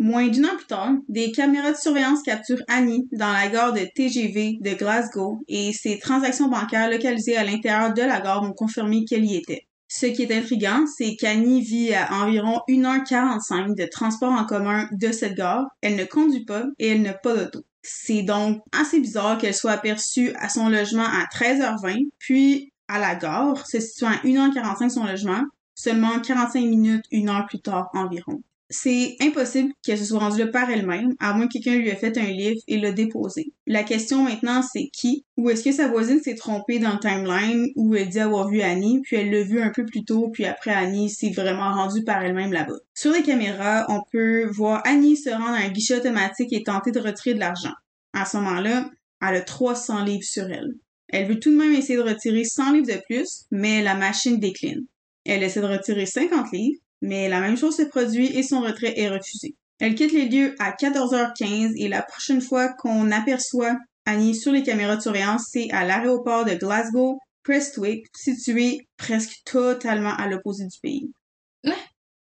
Moins 0.00 0.26
d'une 0.26 0.46
an 0.46 0.56
plus 0.56 0.66
tard, 0.66 0.94
des 1.08 1.30
caméras 1.30 1.70
de 1.70 1.76
surveillance 1.76 2.22
capturent 2.22 2.64
Annie 2.66 3.08
dans 3.12 3.32
la 3.32 3.48
gare 3.48 3.72
de 3.72 3.86
TGV 3.94 4.58
de 4.60 4.74
Glasgow 4.74 5.38
et 5.46 5.72
ses 5.72 6.00
transactions 6.00 6.48
bancaires 6.48 6.90
localisées 6.90 7.36
à 7.36 7.44
l'intérieur 7.44 7.94
de 7.94 8.02
la 8.02 8.20
gare 8.20 8.42
ont 8.42 8.52
confirmé 8.52 9.04
qu'elle 9.04 9.24
y 9.24 9.36
était. 9.36 9.68
Ce 9.86 10.06
qui 10.06 10.22
est 10.22 10.36
intriguant, 10.36 10.84
c'est 10.98 11.14
qu'Annie 11.14 11.62
vit 11.62 11.94
à 11.94 12.12
environ 12.12 12.60
1h45 12.68 13.76
de 13.76 13.86
transport 13.86 14.32
en 14.32 14.44
commun 14.44 14.88
de 14.90 15.12
cette 15.12 15.36
gare. 15.36 15.66
Elle 15.80 15.94
ne 15.94 16.04
conduit 16.04 16.44
pas 16.44 16.64
et 16.80 16.88
elle 16.88 17.02
n'a 17.02 17.14
pas 17.14 17.36
d'auto. 17.36 17.64
C'est 17.86 18.22
donc 18.22 18.62
assez 18.72 18.98
bizarre 18.98 19.36
qu'elle 19.36 19.54
soit 19.54 19.72
aperçue 19.72 20.32
à 20.36 20.48
son 20.48 20.70
logement 20.70 21.04
à 21.04 21.26
13h20, 21.26 22.08
puis 22.18 22.72
à 22.88 22.98
la 22.98 23.14
gare, 23.14 23.66
se 23.66 23.78
situant 23.78 24.08
à 24.08 24.16
1h45 24.24 24.88
son 24.88 25.04
logement, 25.04 25.42
seulement 25.74 26.18
45 26.20 26.60
minutes, 26.60 27.04
une 27.10 27.28
heure 27.28 27.46
plus 27.46 27.60
tard 27.60 27.90
environ 27.92 28.42
c'est 28.70 29.16
impossible 29.20 29.72
qu'elle 29.82 29.98
se 29.98 30.04
soit 30.04 30.18
rendue 30.18 30.38
là 30.38 30.46
par 30.46 30.70
elle-même, 30.70 31.14
à 31.20 31.34
moins 31.34 31.46
que 31.46 31.52
quelqu'un 31.52 31.76
lui 31.76 31.88
ait 31.88 31.96
fait 31.96 32.16
un 32.18 32.30
livre 32.30 32.60
et 32.66 32.78
l'a 32.78 32.92
déposé. 32.92 33.52
La 33.66 33.82
question 33.82 34.24
maintenant, 34.24 34.62
c'est 34.62 34.88
qui? 34.92 35.24
Ou 35.36 35.50
est-ce 35.50 35.62
que 35.62 35.72
sa 35.72 35.88
voisine 35.88 36.20
s'est 36.20 36.34
trompée 36.34 36.78
dans 36.78 36.94
le 36.94 36.98
timeline 36.98 37.66
où 37.76 37.94
elle 37.94 38.08
dit 38.08 38.20
avoir 38.20 38.48
vu 38.48 38.62
Annie, 38.62 39.00
puis 39.02 39.16
elle 39.16 39.30
l'a 39.30 39.42
vu 39.42 39.60
un 39.60 39.70
peu 39.70 39.84
plus 39.84 40.04
tôt, 40.04 40.30
puis 40.32 40.44
après 40.44 40.72
Annie 40.72 41.10
s'est 41.10 41.30
vraiment 41.30 41.72
rendue 41.72 42.04
par 42.04 42.22
elle-même 42.22 42.52
là-bas. 42.52 42.78
Sur 42.94 43.12
les 43.12 43.22
caméras, 43.22 43.86
on 43.88 44.00
peut 44.10 44.46
voir 44.46 44.82
Annie 44.84 45.16
se 45.16 45.30
rendre 45.30 45.54
à 45.54 45.64
un 45.64 45.68
guichet 45.68 45.96
automatique 45.96 46.52
et 46.52 46.62
tenter 46.62 46.90
de 46.90 47.00
retirer 47.00 47.34
de 47.34 47.40
l'argent. 47.40 47.74
À 48.12 48.24
ce 48.24 48.36
moment-là, 48.38 48.90
elle 49.20 49.36
a 49.36 49.40
300 49.40 50.04
livres 50.04 50.24
sur 50.24 50.44
elle. 50.44 50.74
Elle 51.08 51.28
veut 51.28 51.38
tout 51.38 51.50
de 51.50 51.56
même 51.56 51.74
essayer 51.74 51.96
de 51.98 52.02
retirer 52.02 52.44
100 52.44 52.72
livres 52.72 52.86
de 52.86 53.02
plus, 53.06 53.44
mais 53.50 53.82
la 53.82 53.94
machine 53.94 54.38
décline. 54.38 54.86
Elle 55.24 55.42
essaie 55.42 55.60
de 55.60 55.66
retirer 55.66 56.06
50 56.06 56.52
livres, 56.52 56.80
mais 57.04 57.28
la 57.28 57.40
même 57.40 57.56
chose 57.56 57.76
se 57.76 57.82
produit 57.82 58.26
et 58.36 58.42
son 58.42 58.60
retrait 58.60 58.98
est 58.98 59.08
refusé. 59.08 59.54
Elle 59.78 59.94
quitte 59.94 60.12
les 60.12 60.28
lieux 60.28 60.54
à 60.58 60.72
14h15 60.72 61.74
et 61.76 61.88
la 61.88 62.02
prochaine 62.02 62.40
fois 62.40 62.68
qu'on 62.72 63.10
aperçoit 63.10 63.76
Annie 64.06 64.34
sur 64.34 64.52
les 64.52 64.62
caméras 64.62 64.96
de 64.96 65.02
surveillance, 65.02 65.46
c'est 65.50 65.70
à 65.70 65.84
l'aéroport 65.84 66.44
de 66.44 66.54
Glasgow, 66.54 67.18
Prestwick, 67.42 68.06
situé 68.14 68.86
presque 68.96 69.42
totalement 69.44 70.14
à 70.16 70.28
l'opposé 70.28 70.66
du 70.66 70.78
pays. 70.80 71.12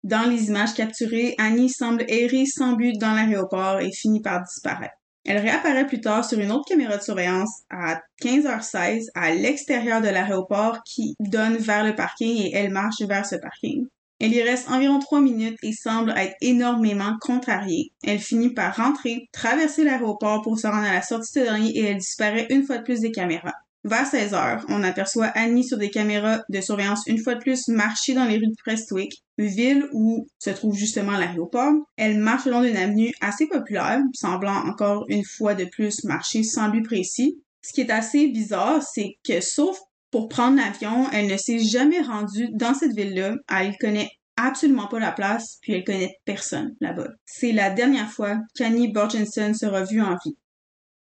Dans 0.02 0.28
les 0.28 0.48
images 0.48 0.74
capturées, 0.74 1.34
Annie 1.38 1.68
semble 1.68 2.04
errer 2.08 2.46
sans 2.46 2.72
but 2.72 2.96
dans 2.98 3.12
l'aéroport 3.12 3.80
et 3.80 3.92
finit 3.92 4.22
par 4.22 4.42
disparaître. 4.42 4.94
Elle 5.26 5.38
réapparaît 5.38 5.86
plus 5.86 6.00
tard 6.00 6.24
sur 6.24 6.38
une 6.38 6.50
autre 6.50 6.64
caméra 6.66 6.96
de 6.96 7.02
surveillance 7.02 7.62
à 7.68 8.00
15h16 8.22 9.08
à 9.14 9.30
l'extérieur 9.34 10.00
de 10.00 10.08
l'aéroport 10.08 10.82
qui 10.84 11.14
donne 11.20 11.58
vers 11.58 11.84
le 11.84 11.94
parking 11.94 12.46
et 12.46 12.54
elle 12.54 12.70
marche 12.70 13.02
vers 13.02 13.26
ce 13.26 13.36
parking. 13.36 13.86
Elle 14.20 14.34
y 14.34 14.42
reste 14.42 14.68
environ 14.68 14.98
trois 14.98 15.20
minutes 15.20 15.58
et 15.62 15.72
semble 15.72 16.12
être 16.16 16.36
énormément 16.42 17.16
contrariée. 17.20 17.92
Elle 18.04 18.18
finit 18.18 18.52
par 18.52 18.76
rentrer, 18.76 19.28
traverser 19.32 19.82
l'aéroport 19.82 20.42
pour 20.42 20.58
se 20.58 20.66
rendre 20.66 20.86
à 20.86 20.92
la 20.92 21.02
sortie 21.02 21.32
de 21.32 21.40
ce 21.40 21.44
dernier 21.44 21.70
et 21.70 21.84
elle 21.86 21.98
disparaît 21.98 22.46
une 22.50 22.64
fois 22.64 22.78
de 22.78 22.82
plus 22.82 23.00
des 23.00 23.12
caméras. 23.12 23.54
Vers 23.82 24.06
16 24.06 24.34
heures, 24.34 24.66
on 24.68 24.82
aperçoit 24.82 25.28
Annie 25.28 25.64
sur 25.64 25.78
des 25.78 25.88
caméras 25.88 26.42
de 26.50 26.60
surveillance 26.60 27.06
une 27.06 27.18
fois 27.18 27.34
de 27.34 27.40
plus 27.40 27.68
marcher 27.68 28.12
dans 28.12 28.26
les 28.26 28.36
rues 28.36 28.48
de 28.48 28.62
Prestwick, 28.62 29.22
ville 29.38 29.88
où 29.94 30.26
se 30.38 30.50
trouve 30.50 30.76
justement 30.76 31.12
l'aéroport. 31.12 31.72
Elle 31.96 32.18
marche 32.18 32.44
le 32.44 32.52
long 32.52 32.62
d'une 32.62 32.76
avenue 32.76 33.14
assez 33.22 33.46
populaire, 33.46 34.02
semblant 34.12 34.66
encore 34.66 35.06
une 35.08 35.24
fois 35.24 35.54
de 35.54 35.64
plus 35.64 36.04
marcher 36.04 36.42
sans 36.42 36.68
but 36.68 36.82
précis. 36.82 37.40
Ce 37.62 37.72
qui 37.72 37.80
est 37.80 37.90
assez 37.90 38.28
bizarre, 38.28 38.82
c'est 38.82 39.16
que 39.26 39.40
sauf 39.40 39.78
pour 40.10 40.28
prendre 40.28 40.56
l'avion, 40.56 41.08
elle 41.12 41.28
ne 41.28 41.36
s'est 41.36 41.58
jamais 41.58 42.00
rendue 42.00 42.48
dans 42.52 42.74
cette 42.74 42.94
ville-là. 42.94 43.34
Elle 43.48 43.76
connaît 43.78 44.10
absolument 44.36 44.88
pas 44.88 44.98
la 44.98 45.12
place, 45.12 45.58
puis 45.62 45.72
elle 45.72 45.84
connaît 45.84 46.14
personne 46.24 46.74
là-bas. 46.80 47.08
C'est 47.24 47.52
la 47.52 47.70
dernière 47.70 48.10
fois 48.10 48.38
qu'Annie 48.54 48.92
Borgenson 48.92 49.52
sera 49.54 49.84
vue 49.84 50.00
en 50.00 50.16
vie. 50.24 50.36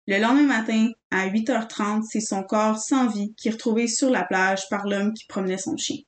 Le 0.06 0.18
lendemain 0.18 0.46
matin, 0.46 0.90
à 1.10 1.28
8h30, 1.28 2.02
c'est 2.10 2.20
son 2.20 2.42
corps 2.42 2.78
sans 2.78 3.08
vie 3.08 3.34
qui 3.36 3.48
est 3.48 3.52
retrouvé 3.52 3.86
sur 3.86 4.10
la 4.10 4.24
plage 4.24 4.62
par 4.70 4.86
l'homme 4.86 5.12
qui 5.12 5.26
promenait 5.26 5.58
son 5.58 5.76
chien. 5.76 5.98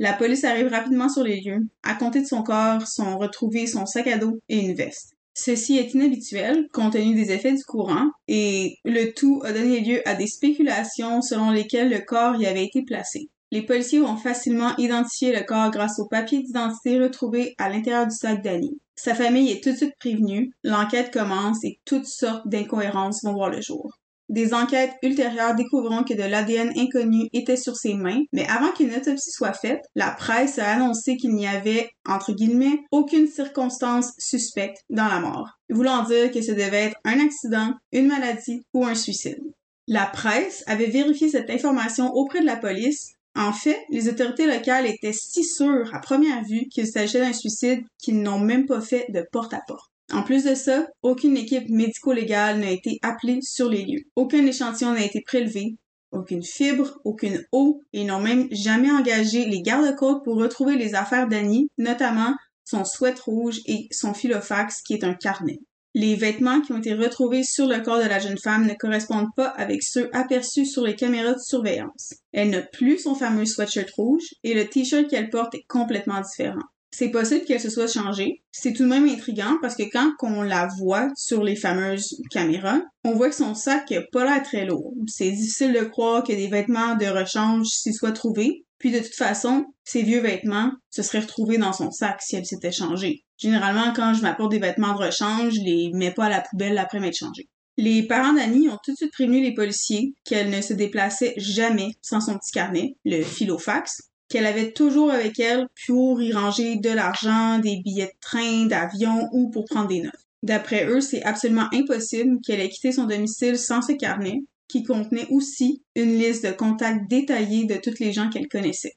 La 0.00 0.12
police 0.12 0.44
arrive 0.44 0.68
rapidement 0.68 1.08
sur 1.08 1.24
les 1.24 1.40
lieux. 1.40 1.66
À 1.82 1.94
compter 1.94 2.20
de 2.20 2.26
son 2.26 2.42
corps 2.42 2.86
sont 2.86 3.18
retrouvés 3.18 3.66
son 3.66 3.86
sac 3.86 4.06
à 4.06 4.18
dos 4.18 4.40
et 4.48 4.58
une 4.58 4.74
veste. 4.74 5.17
Ceci 5.40 5.78
est 5.78 5.94
inhabituel 5.94 6.66
compte 6.72 6.94
tenu 6.94 7.14
des 7.14 7.30
effets 7.30 7.52
du 7.52 7.62
courant 7.62 8.10
et 8.26 8.76
le 8.84 9.12
tout 9.12 9.40
a 9.44 9.52
donné 9.52 9.78
lieu 9.78 10.02
à 10.04 10.16
des 10.16 10.26
spéculations 10.26 11.22
selon 11.22 11.52
lesquelles 11.52 11.90
le 11.90 12.00
corps 12.00 12.34
y 12.34 12.46
avait 12.46 12.64
été 12.64 12.82
placé. 12.82 13.30
Les 13.52 13.62
policiers 13.62 14.00
ont 14.00 14.16
facilement 14.16 14.76
identifié 14.78 15.32
le 15.32 15.44
corps 15.44 15.70
grâce 15.70 16.00
aux 16.00 16.08
papiers 16.08 16.42
d'identité 16.42 17.00
retrouvés 17.00 17.54
à 17.58 17.68
l'intérieur 17.68 18.08
du 18.08 18.16
sac 18.16 18.42
d'Annie. 18.42 18.80
Sa 18.96 19.14
famille 19.14 19.52
est 19.52 19.62
tout 19.62 19.70
de 19.70 19.76
suite 19.76 19.96
prévenue, 20.00 20.50
l'enquête 20.64 21.12
commence 21.12 21.62
et 21.62 21.78
toutes 21.84 22.06
sortes 22.06 22.48
d'incohérences 22.48 23.22
vont 23.22 23.34
voir 23.34 23.50
le 23.50 23.60
jour. 23.60 23.97
Des 24.28 24.52
enquêtes 24.52 24.92
ultérieures 25.02 25.54
découvriront 25.54 26.04
que 26.04 26.12
de 26.12 26.22
l'ADN 26.22 26.70
inconnu 26.76 27.28
était 27.32 27.56
sur 27.56 27.76
ses 27.76 27.94
mains, 27.94 28.22
mais 28.32 28.46
avant 28.46 28.72
qu'une 28.72 28.94
autopsie 28.94 29.30
soit 29.30 29.54
faite, 29.54 29.82
la 29.94 30.10
presse 30.10 30.58
a 30.58 30.70
annoncé 30.70 31.16
qu'il 31.16 31.34
n'y 31.34 31.46
avait, 31.46 31.88
entre 32.06 32.32
guillemets, 32.32 32.80
aucune 32.90 33.26
circonstance 33.26 34.12
suspecte 34.18 34.82
dans 34.90 35.08
la 35.08 35.20
mort, 35.20 35.52
voulant 35.70 36.04
dire 36.04 36.30
que 36.30 36.42
ce 36.42 36.52
devait 36.52 36.86
être 36.86 36.96
un 37.04 37.20
accident, 37.20 37.72
une 37.92 38.08
maladie 38.08 38.62
ou 38.74 38.84
un 38.84 38.94
suicide. 38.94 39.40
La 39.86 40.04
presse 40.04 40.62
avait 40.66 40.90
vérifié 40.90 41.30
cette 41.30 41.48
information 41.48 42.12
auprès 42.12 42.40
de 42.40 42.46
la 42.46 42.56
police. 42.56 43.14
En 43.34 43.54
fait, 43.54 43.78
les 43.88 44.10
autorités 44.10 44.46
locales 44.46 44.84
étaient 44.84 45.14
si 45.14 45.42
sûres 45.42 45.94
à 45.94 46.00
première 46.00 46.44
vue 46.44 46.68
qu'il 46.68 46.86
s'agissait 46.86 47.20
d'un 47.20 47.32
suicide 47.32 47.82
qu'ils 47.96 48.20
n'ont 48.20 48.40
même 48.40 48.66
pas 48.66 48.82
fait 48.82 49.06
de 49.08 49.24
porte-à-porte. 49.32 49.90
En 50.12 50.22
plus 50.22 50.44
de 50.44 50.54
ça, 50.54 50.86
aucune 51.02 51.36
équipe 51.36 51.68
médico-légale 51.68 52.60
n'a 52.60 52.70
été 52.70 52.98
appelée 53.02 53.40
sur 53.42 53.68
les 53.68 53.84
lieux. 53.84 54.04
Aucun 54.16 54.44
échantillon 54.46 54.92
n'a 54.92 55.04
été 55.04 55.20
prélevé, 55.20 55.76
aucune 56.12 56.42
fibre, 56.42 56.98
aucune 57.04 57.44
eau, 57.52 57.82
et 57.92 58.04
n'ont 58.04 58.20
même 58.20 58.48
jamais 58.50 58.90
engagé 58.90 59.44
les 59.44 59.60
gardes-côtes 59.60 60.24
pour 60.24 60.36
retrouver 60.36 60.76
les 60.76 60.94
affaires 60.94 61.28
d'Annie, 61.28 61.68
notamment 61.76 62.34
son 62.64 62.84
sweat 62.84 63.18
rouge 63.20 63.60
et 63.66 63.88
son 63.90 64.14
filofax 64.14 64.82
qui 64.82 64.94
est 64.94 65.04
un 65.04 65.14
carnet. 65.14 65.58
Les 65.94 66.14
vêtements 66.14 66.60
qui 66.60 66.72
ont 66.72 66.78
été 66.78 66.94
retrouvés 66.94 67.42
sur 67.42 67.66
le 67.66 67.80
corps 67.80 67.98
de 67.98 68.08
la 68.08 68.18
jeune 68.18 68.38
femme 68.38 68.66
ne 68.66 68.74
correspondent 68.74 69.34
pas 69.34 69.48
avec 69.48 69.82
ceux 69.82 70.08
aperçus 70.14 70.66
sur 70.66 70.84
les 70.84 70.94
caméras 70.94 71.32
de 71.32 71.40
surveillance. 71.40 72.14
Elle 72.32 72.50
n'a 72.50 72.62
plus 72.62 72.98
son 72.98 73.14
fameux 73.14 73.46
sweatshirt 73.46 73.90
rouge 73.90 74.34
et 74.44 74.54
le 74.54 74.68
t-shirt 74.68 75.08
qu'elle 75.08 75.30
porte 75.30 75.54
est 75.54 75.64
complètement 75.66 76.20
différent. 76.20 76.62
C'est 76.90 77.10
possible 77.10 77.44
qu'elle 77.44 77.60
se 77.60 77.70
soit 77.70 77.92
changée. 77.92 78.42
C'est 78.50 78.72
tout 78.72 78.84
de 78.84 78.88
même 78.88 79.08
intriguant 79.08 79.58
parce 79.60 79.76
que 79.76 79.88
quand 79.90 80.12
on 80.22 80.42
la 80.42 80.68
voit 80.78 81.08
sur 81.16 81.44
les 81.44 81.56
fameuses 81.56 82.20
caméras, 82.30 82.80
on 83.04 83.12
voit 83.12 83.28
que 83.28 83.34
son 83.34 83.54
sac 83.54 83.90
n'a 83.90 84.00
pas 84.10 84.24
l'air 84.24 84.42
très 84.42 84.64
lourd. 84.64 84.94
C'est 85.06 85.30
difficile 85.30 85.72
de 85.72 85.84
croire 85.84 86.24
que 86.24 86.32
des 86.32 86.48
vêtements 86.48 86.96
de 86.96 87.06
rechange 87.06 87.66
s'y 87.66 87.92
soient 87.92 88.12
trouvés. 88.12 88.64
Puis 88.78 88.90
de 88.90 89.00
toute 89.00 89.14
façon, 89.14 89.66
ces 89.84 90.02
vieux 90.02 90.20
vêtements 90.20 90.72
se 90.90 91.02
seraient 91.02 91.20
retrouvés 91.20 91.58
dans 91.58 91.72
son 91.72 91.90
sac 91.90 92.22
si 92.22 92.36
elle 92.36 92.46
s'était 92.46 92.72
changée. 92.72 93.24
Généralement, 93.36 93.92
quand 93.94 94.14
je 94.14 94.22
m'apporte 94.22 94.52
des 94.52 94.58
vêtements 94.58 94.94
de 94.94 95.04
rechange, 95.04 95.54
je 95.54 95.60
les 95.60 95.90
mets 95.94 96.12
pas 96.12 96.26
à 96.26 96.30
la 96.30 96.40
poubelle 96.40 96.78
après 96.78 97.00
m'être 97.00 97.16
changée. 97.16 97.48
Les 97.76 98.02
parents 98.02 98.32
d'Annie 98.32 98.68
ont 98.68 98.78
tout 98.82 98.90
de 98.90 98.96
suite 98.96 99.12
prévenu 99.12 99.40
les 99.40 99.54
policiers 99.54 100.12
qu'elle 100.24 100.50
ne 100.50 100.60
se 100.60 100.72
déplaçait 100.72 101.34
jamais 101.36 101.92
sans 102.02 102.20
son 102.20 102.36
petit 102.36 102.50
carnet, 102.50 102.96
le 103.04 103.22
filofax, 103.22 104.07
qu'elle 104.28 104.46
avait 104.46 104.72
toujours 104.72 105.10
avec 105.10 105.38
elle 105.38 105.68
pour 105.86 106.20
y 106.22 106.32
ranger 106.32 106.76
de 106.76 106.90
l'argent, 106.90 107.58
des 107.58 107.80
billets 107.84 108.06
de 108.06 108.20
train, 108.20 108.66
d'avion 108.66 109.28
ou 109.32 109.50
pour 109.50 109.64
prendre 109.64 109.88
des 109.88 110.02
notes. 110.02 110.26
D'après 110.42 110.86
eux, 110.86 111.00
c'est 111.00 111.22
absolument 111.24 111.68
impossible 111.72 112.38
qu'elle 112.44 112.60
ait 112.60 112.68
quitté 112.68 112.92
son 112.92 113.04
domicile 113.04 113.58
sans 113.58 113.82
ce 113.82 113.92
carnet, 113.92 114.42
qui 114.68 114.84
contenait 114.84 115.26
aussi 115.30 115.82
une 115.96 116.18
liste 116.18 116.46
de 116.46 116.52
contacts 116.52 117.08
détaillés 117.08 117.64
de 117.64 117.76
toutes 117.76 117.98
les 117.98 118.12
gens 118.12 118.28
qu'elle 118.28 118.48
connaissait. 118.48 118.94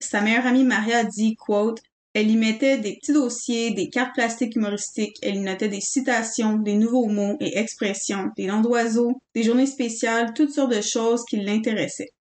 Sa 0.00 0.20
meilleure 0.20 0.46
amie 0.46 0.64
Maria 0.64 1.02
dit, 1.02 1.34
quote, 1.34 1.80
elle 2.12 2.30
y 2.30 2.36
mettait 2.36 2.78
des 2.78 2.96
petits 2.96 3.12
dossiers, 3.12 3.72
des 3.72 3.88
cartes 3.88 4.14
plastiques 4.14 4.54
humoristiques, 4.54 5.16
elle 5.22 5.36
y 5.36 5.40
notait 5.40 5.68
des 5.68 5.80
citations, 5.80 6.58
des 6.58 6.74
nouveaux 6.74 7.06
mots 7.06 7.36
et 7.40 7.58
expressions, 7.58 8.30
des 8.36 8.46
noms 8.46 8.60
d'oiseaux, 8.60 9.20
des 9.34 9.42
journées 9.42 9.66
spéciales, 9.66 10.32
toutes 10.32 10.52
sortes 10.52 10.72
de 10.72 10.80
choses 10.80 11.24
qui 11.24 11.38
l'intéressaient. 11.38 12.12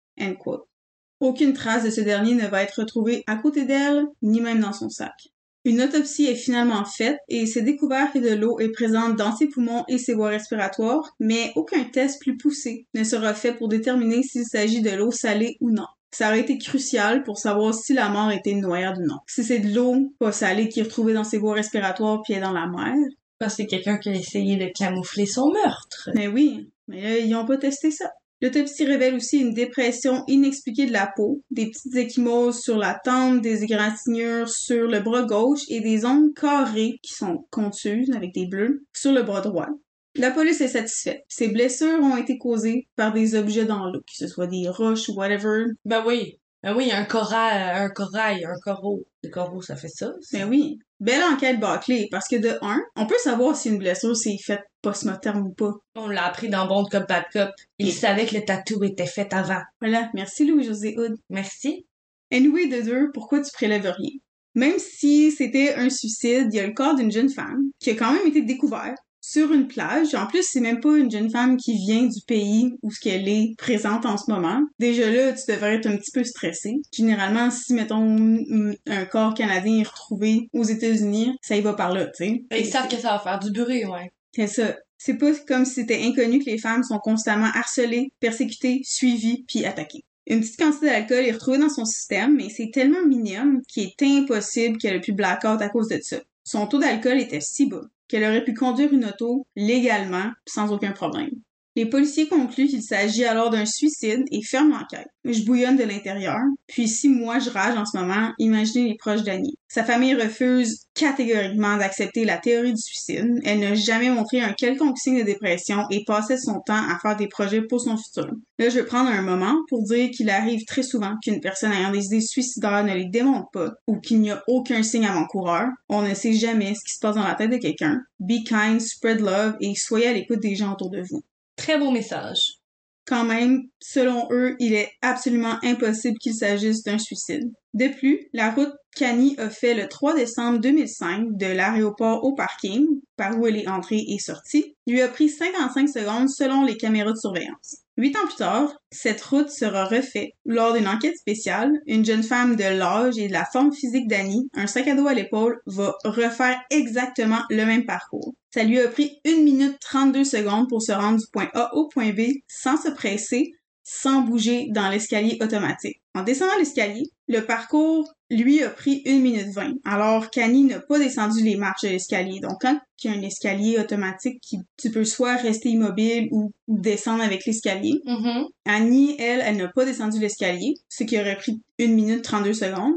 Aucune 1.24 1.54
trace 1.54 1.86
de 1.86 1.90
ce 1.90 2.02
dernier 2.02 2.36
ne 2.36 2.48
va 2.48 2.64
être 2.64 2.82
retrouvée 2.82 3.24
à 3.28 3.38
côté 3.38 3.64
d'elle, 3.64 4.04
ni 4.22 4.42
même 4.42 4.60
dans 4.60 4.74
son 4.74 4.90
sac. 4.90 5.30
Une 5.64 5.82
autopsie 5.82 6.26
est 6.26 6.36
finalement 6.36 6.84
faite 6.84 7.18
et 7.30 7.46
c'est 7.46 7.62
découvert 7.62 8.12
que 8.12 8.20
de 8.20 8.36
l'eau 8.36 8.60
est 8.60 8.74
présente 8.74 9.16
dans 9.16 9.34
ses 9.34 9.48
poumons 9.48 9.86
et 9.88 9.98
ses 9.98 10.16
voies 10.16 10.28
respiratoires, 10.28 11.16
mais 11.22 11.54
aucun 11.56 11.86
test 11.86 12.20
plus 12.20 12.36
poussé 12.36 12.88
ne 12.94 13.06
sera 13.06 13.34
fait 13.34 13.54
pour 13.54 13.70
déterminer 13.70 14.22
s'il 14.22 14.44
s'agit 14.44 14.82
de 14.82 14.90
l'eau 14.90 15.12
salée 15.12 15.56
ou 15.62 15.72
non. 15.72 15.88
Ça 16.12 16.28
aurait 16.28 16.42
été 16.42 16.58
crucial 16.58 17.24
pour 17.24 17.38
savoir 17.38 17.74
si 17.74 17.94
la 17.94 18.10
mort 18.10 18.30
était 18.32 18.56
noyade 18.56 18.98
ou 18.98 19.06
non. 19.06 19.20
Si 19.26 19.46
c'est 19.46 19.60
de 19.60 19.74
l'eau 19.74 20.14
pas 20.20 20.34
salée 20.34 20.68
qui 20.68 20.82
est 20.82 20.84
retrouvée 20.84 21.14
dans 21.14 21.24
ses 21.24 21.38
voies 21.38 21.54
respiratoires 21.54 22.22
puis 22.22 22.34
est 22.34 22.42
dans 22.42 22.52
la 22.52 22.68
mer. 22.68 22.96
Parce 23.40 23.56
que 23.56 23.64
c'est 23.64 23.68
quelqu'un 23.68 23.98
qui 23.98 24.10
a 24.10 24.14
essayé 24.14 24.58
de 24.58 24.70
camoufler 24.78 25.26
son 25.26 25.54
meurtre. 25.54 26.10
Mais 26.16 26.28
oui, 26.28 26.70
mais 26.90 27.02
là, 27.02 27.18
ils 27.18 27.34
ont 27.34 27.46
pas 27.46 27.58
testé 27.58 27.92
ça. 27.92 28.12
L'autopsie 28.44 28.84
révèle 28.84 29.16
aussi 29.16 29.40
une 29.40 29.54
dépression 29.54 30.26
inexpliquée 30.28 30.86
de 30.86 30.92
la 30.92 31.10
peau, 31.16 31.42
des 31.50 31.68
petites 31.68 31.96
échymoses 31.96 32.60
sur 32.60 32.78
la 32.78 33.00
tempe, 33.02 33.42
des 33.42 33.64
égratignures 33.64 34.50
sur 34.50 34.88
le 34.88 35.00
bras 35.00 35.24
gauche 35.24 35.62
et 35.70 35.80
des 35.80 36.04
ongles 36.04 36.34
carrés 36.34 37.00
qui 37.02 37.14
sont 37.14 37.48
contuses 37.52 38.12
avec 38.12 38.34
des 38.34 38.46
bleus 38.46 38.84
sur 38.92 39.14
le 39.14 39.24
bras 39.24 39.40
droit. 39.40 39.70
La 40.16 40.30
police 40.30 40.60
est 40.60 40.68
satisfaite. 40.68 41.24
Ces 41.30 41.48
blessures 41.48 42.02
ont 42.02 42.18
été 42.18 42.38
causées 42.38 42.90
par 42.98 43.14
des 43.14 43.36
objets 43.36 43.64
dans 43.64 43.86
l'eau, 43.86 44.02
que 44.02 44.18
ce 44.18 44.28
soit 44.28 44.48
des 44.48 44.68
roches 44.68 45.08
ou 45.08 45.14
whatever. 45.14 45.68
Ben 45.86 46.04
oui. 46.06 46.38
Ben 46.64 46.74
oui, 46.78 46.92
un 46.94 47.04
corail, 47.04 47.62
un 47.76 47.90
corail, 47.90 48.46
un 48.46 48.58
coraux. 48.64 49.04
Le 49.22 49.30
coraux, 49.30 49.62
ça 49.62 49.76
fait 49.76 49.90
ça. 49.90 50.14
Ben 50.32 50.48
oui. 50.50 50.80
Belle 51.02 51.22
enquête 51.24 51.60
bâclée, 51.60 52.08
parce 52.10 52.30
que 52.30 52.38
de 52.38 52.58
un, 52.62 52.82
on 52.96 53.06
peut 53.06 53.18
savoir 53.22 53.58
si 53.58 53.68
une 53.68 53.78
blessure 53.78 54.16
s'est 54.16 54.38
faite 54.42 54.64
post-mortem 54.82 55.42
ou 55.46 55.52
pas. 55.52 55.74
On 55.96 56.08
l'a 56.08 56.26
appris 56.26 56.48
dans 56.48 56.66
Bon 56.66 56.86
Cop 56.86 57.06
Bad 57.08 57.26
Cop. 57.34 57.50
Il 57.80 57.92
savait 57.92 58.26
que 58.26 58.36
le 58.36 58.46
tatou 58.46 58.82
était 58.86 59.06
fait 59.06 59.34
avant. 59.34 59.62
Voilà. 59.82 60.10
Merci 60.14 60.46
Louis-José 60.46 60.98
Hood. 60.98 61.18
Merci. 61.30 61.86
Anyway, 62.32 62.68
de 62.68 62.82
deux, 62.82 63.12
pourquoi 63.14 63.42
tu 63.42 63.52
prélèves 63.52 63.94
rien? 63.98 64.12
Même 64.56 64.80
si 64.80 65.32
c'était 65.32 65.74
un 65.76 65.90
suicide, 65.90 66.48
il 66.52 66.56
y 66.56 66.60
a 66.60 66.68
le 66.68 66.74
corps 66.74 66.96
d'une 66.96 67.12
jeune 67.12 67.30
femme 67.30 67.64
qui 67.80 67.90
a 67.90 67.96
quand 67.96 68.14
même 68.14 68.28
été 68.28 68.42
découvert 68.42 68.96
sur 69.24 69.54
une 69.54 69.68
plage. 69.68 70.14
En 70.14 70.28
plus, 70.28 70.44
c'est 70.44 70.60
même 70.60 70.82
pas 70.82 70.98
une 70.98 71.10
jeune 71.10 71.32
femme 71.32 71.56
qui 71.56 71.78
vient 71.78 72.04
du 72.04 72.20
pays 72.28 72.76
où 72.84 72.92
ce 72.92 73.00
qu'elle 73.00 73.28
est 73.28 73.56
présente 73.58 74.06
en 74.06 74.18
ce 74.18 74.30
moment. 74.30 74.62
Déjà 74.80 75.10
là, 75.10 75.32
tu 75.32 75.50
devrais 75.52 75.76
être 75.76 75.88
un 75.88 75.96
petit 75.96 76.12
peu 76.12 76.26
stressé. 76.26 76.76
Généralement, 76.92 77.50
si 77.50 77.74
mettons 77.74 78.44
un 78.86 79.06
corps 79.06 79.34
canadien 79.34 79.80
est 79.80 79.88
retrouvé 79.88 80.50
aux 80.52 80.66
États-Unis, 80.66 81.38
ça 81.42 81.56
y 81.56 81.62
va 81.62 81.74
par 81.74 81.94
là, 81.94 82.06
tu 82.08 82.26
sais. 82.26 82.44
Ils 82.52 82.66
savent 82.66 82.90
que 82.90 82.98
ça 82.98 83.12
va 83.12 83.20
faire 83.20 83.40
du 83.40 83.52
bruit, 83.52 83.86
ouais. 83.86 84.12
C'est 84.36 84.48
ça. 84.48 84.76
C'est 84.98 85.18
pas 85.18 85.32
comme 85.48 85.66
si 85.66 85.76
c'était 85.76 86.02
inconnu 86.02 86.40
que 86.40 86.50
les 86.50 86.58
femmes 86.58 86.84
sont 86.84 87.00
constamment 87.00 87.50
harcelées, 87.56 88.12
persécutées, 88.20 88.82
suivies, 88.84 89.46
puis 89.48 89.66
attaquées. 89.66 90.04
Une 90.28 90.42
petite 90.42 90.60
quantité 90.60 90.88
d'alcool 90.88 91.26
est 91.26 91.32
retrouvée 91.32 91.58
dans 91.58 91.70
son 91.70 91.86
système, 91.86 92.36
mais 92.36 92.50
c'est 92.50 92.72
tellement 92.74 93.06
minime 93.06 93.62
qu'il 93.68 93.84
est 93.84 94.02
impossible 94.02 94.78
qu'elle 94.78 94.96
ait 94.96 95.02
pu 95.02 95.14
blackout 95.14 95.62
à 95.62 95.70
cause 95.70 95.88
de 95.88 96.00
ça. 96.02 96.18
Son 96.44 96.68
taux 96.68 96.80
d'alcool 96.80 97.20
était 97.20 97.42
si 97.42 97.68
bas 97.68 97.84
qu'elle 98.08 98.24
aurait 98.24 98.44
pu 98.44 98.54
conduire 98.54 98.94
une 98.94 99.06
auto 99.06 99.48
légalement 99.56 100.32
sans 100.48 100.72
aucun 100.72 100.92
problème. 100.92 101.32
Les 101.76 101.88
policiers 101.88 102.28
concluent 102.28 102.68
qu'il 102.68 102.84
s'agit 102.84 103.26
alors 103.26 103.50
d'un 103.50 103.66
suicide 103.66 104.24
et 104.32 104.44
ferment 104.44 104.78
l'enquête. 104.78 105.08
Je 105.26 105.44
bouillonne 105.44 105.76
de 105.76 105.84
l'intérieur. 105.84 106.38
Puis 106.68 106.88
si 106.88 107.10
moi 107.10 107.40
je 107.40 107.50
rage 107.50 107.76
en 107.76 107.86
ce 107.86 107.98
moment, 107.98 108.32
imaginez 108.38 108.90
les 108.90 108.96
proches 108.96 109.24
d'Annie. 109.24 109.56
Sa 109.70 109.84
famille 109.84 110.14
refuse 110.14 110.86
catégoriquement 110.94 111.78
d'accepter 111.78 112.26
la 112.26 112.38
théorie 112.38 112.74
du 112.74 112.82
suicide. 112.82 113.40
Elle 113.44 113.62
n'a 113.62 113.74
jamais 113.74 114.12
montré 114.12 114.40
un 114.40 114.54
quelconque 114.54 115.00
signe 115.00 115.18
de 115.18 115.24
dépression 115.24 115.86
et 115.90 116.04
passait 116.06 116.38
son 116.38 116.60
temps 116.60 116.76
à 116.76 117.00
faire 117.02 117.16
des 117.16 117.28
projets 117.28 117.64
pour 117.64 117.82
son 117.82 117.98
futur. 117.98 118.28
Là, 118.60 118.70
je 118.70 118.76
vais 118.76 118.86
prendre 118.86 119.10
un 119.10 119.24
moment 119.24 119.56
pour 119.68 119.82
dire 119.82 120.12
qu'il 120.12 120.30
arrive 120.30 120.66
très 120.66 120.84
souvent 120.84 121.16
qu'une 121.24 121.42
personne 121.42 121.72
ayant 121.72 121.92
des 121.92 122.06
idées 122.06 122.22
suicidaires 122.22 122.84
ne 122.84 122.94
les 122.94 123.10
démontre 123.10 123.50
pas 123.52 123.72
ou 123.88 124.00
qu'il 124.00 124.22
n'y 124.22 124.30
a 124.30 124.44
aucun 124.48 124.84
signe 124.84 125.08
avant-coureur. 125.08 125.70
On 125.90 126.04
ne 126.04 126.14
sait 126.14 126.34
jamais 126.34 126.76
ce 126.76 126.84
qui 126.86 126.94
se 126.94 127.00
passe 127.02 127.16
dans 127.16 127.24
la 127.24 127.34
tête 127.34 127.50
de 127.50 127.58
quelqu'un. 127.58 128.00
Be 128.20 128.44
kind, 128.48 128.80
spread 128.80 129.22
love 129.22 129.56
et 129.60 129.74
soyez 129.74 130.08
à 130.08 130.14
l'écoute 130.14 130.40
des 130.40 130.56
gens 130.56 130.74
autour 130.74 130.92
de 130.92 131.02
vous. 131.02 131.24
Très 131.56 131.78
beau 131.78 131.92
message. 131.92 132.58
Quand 133.06 133.26
même, 133.26 133.64
selon 133.82 134.28
eux, 134.32 134.56
il 134.60 134.74
est 134.74 134.90
absolument 135.02 135.58
impossible 135.62 136.18
qu'il 136.20 136.34
s'agisse 136.34 136.84
d'un 136.84 136.98
suicide. 136.98 137.52
De 137.74 137.88
plus, 137.88 138.28
la 138.32 138.52
route 138.52 138.72
qu'Annie 138.96 139.36
a 139.38 139.50
fait 139.50 139.74
le 139.74 139.88
3 139.88 140.16
décembre 140.16 140.60
2005 140.60 141.38
de 141.38 141.48
l'aéroport 141.48 142.24
au 142.24 142.34
parking, 142.34 142.86
par 143.18 143.38
où 143.38 143.48
elle 143.48 143.58
est 143.58 143.68
entrée 143.68 144.04
et 144.08 144.20
sortie, 144.20 144.76
lui 144.88 145.02
a 145.02 145.10
pris 145.10 145.28
55 145.28 145.90
secondes 145.90 146.30
selon 146.30 146.64
les 146.64 146.78
caméras 146.78 147.12
de 147.12 147.18
surveillance. 147.18 147.78
Huit 147.98 148.16
ans 148.16 148.26
plus 148.26 148.38
tard, 148.38 148.74
cette 148.92 149.22
route 149.22 149.50
sera 149.50 149.86
refaite 149.86 150.32
lors 150.46 150.74
d'une 150.74 150.88
enquête 150.88 151.18
spéciale. 151.18 151.72
Une 151.86 152.06
jeune 152.06 152.24
femme 152.24 152.56
de 152.56 152.64
l'âge 152.64 153.18
et 153.18 153.28
de 153.28 153.34
la 153.34 153.46
forme 153.46 153.74
physique 153.74 154.08
d'Annie, 154.08 154.48
un 154.56 154.68
sac 154.68 154.88
à 154.88 154.96
dos 154.96 155.08
à 155.08 155.14
l'épaule, 155.14 155.60
va 155.66 155.94
refaire 156.06 156.60
exactement 156.70 157.42
le 157.50 157.66
même 157.66 157.86
parcours. 157.86 158.34
Ça 158.54 158.64
lui 158.64 158.80
a 158.80 158.88
pris 158.88 159.20
1 159.26 159.42
minute 159.42 159.78
32 159.82 160.24
secondes 160.24 160.70
pour 160.70 160.84
se 160.84 160.92
rendre 160.92 161.18
du 161.18 161.26
point 161.34 161.50
A 161.56 161.74
au 161.74 161.88
point 161.88 162.14
B 162.14 162.22
sans 162.48 162.78
se 162.78 162.90
presser, 162.90 163.52
sans 163.82 164.22
bouger 164.22 164.68
dans 164.70 164.90
l'escalier 164.90 165.40
automatique. 165.42 166.04
En 166.14 166.22
descendant 166.22 166.56
l'escalier, 166.60 167.10
le 167.28 167.40
parcours 167.40 168.14
lui 168.30 168.62
a 168.62 168.70
pris 168.70 169.02
1 169.08 169.20
minute 169.22 169.48
20, 169.56 169.74
alors 169.86 170.30
qu'Annie 170.30 170.66
n'a 170.66 170.80
pas 170.80 171.00
descendu 171.00 171.44
les 171.44 171.56
marches 171.56 171.82
de 171.82 171.90
l'escalier. 171.90 172.42
Donc 172.42 172.62
quand 172.62 172.80
il 173.04 173.12
y 173.12 173.14
a 173.16 173.18
un 173.18 173.24
escalier 173.24 173.80
automatique 173.80 174.40
qui 174.40 174.60
tu 174.78 174.92
peux 174.92 175.04
soit 175.04 175.38
rester 175.38 175.70
immobile 175.70 176.28
ou, 176.32 176.52
descendre 176.68 177.24
avec 177.24 177.48
l'escalier. 177.48 178.02
Mm-hmm. 178.06 178.46
Annie, 178.66 179.16
elle, 179.18 179.42
elle 179.44 179.58
n'a 179.58 179.68
pas 179.70 179.86
descendu 179.86 180.20
l'escalier, 180.20 180.76
ce 180.90 181.04
qui 181.04 181.20
aurait 181.20 181.38
pris 181.38 181.60
1 181.80 181.88
minute 181.88 182.24
32 182.24 182.54
secondes. 182.54 182.94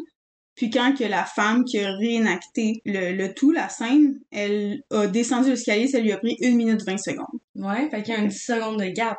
Puis 0.56 0.70
quand 0.70 0.94
que 0.98 1.04
la 1.04 1.24
femme 1.24 1.64
qui 1.64 1.78
a 1.78 1.92
réenacté 1.92 2.80
le, 2.86 3.12
le 3.12 3.34
tout, 3.34 3.52
la 3.52 3.68
scène, 3.68 4.18
elle 4.32 4.82
a 4.90 5.06
descendu 5.06 5.50
l'escalier, 5.50 5.86
ça 5.86 6.00
lui 6.00 6.12
a 6.12 6.16
pris 6.16 6.36
1 6.42 6.52
minute 6.52 6.82
20 6.84 6.96
secondes. 6.96 7.40
Ouais, 7.54 7.88
fait 7.90 8.02
qu'il 8.02 8.14
y 8.14 8.16
a 8.16 8.20
un 8.20 8.26
10 8.26 8.36
secondes 8.36 8.80
de 8.80 8.86
gap. 8.86 9.18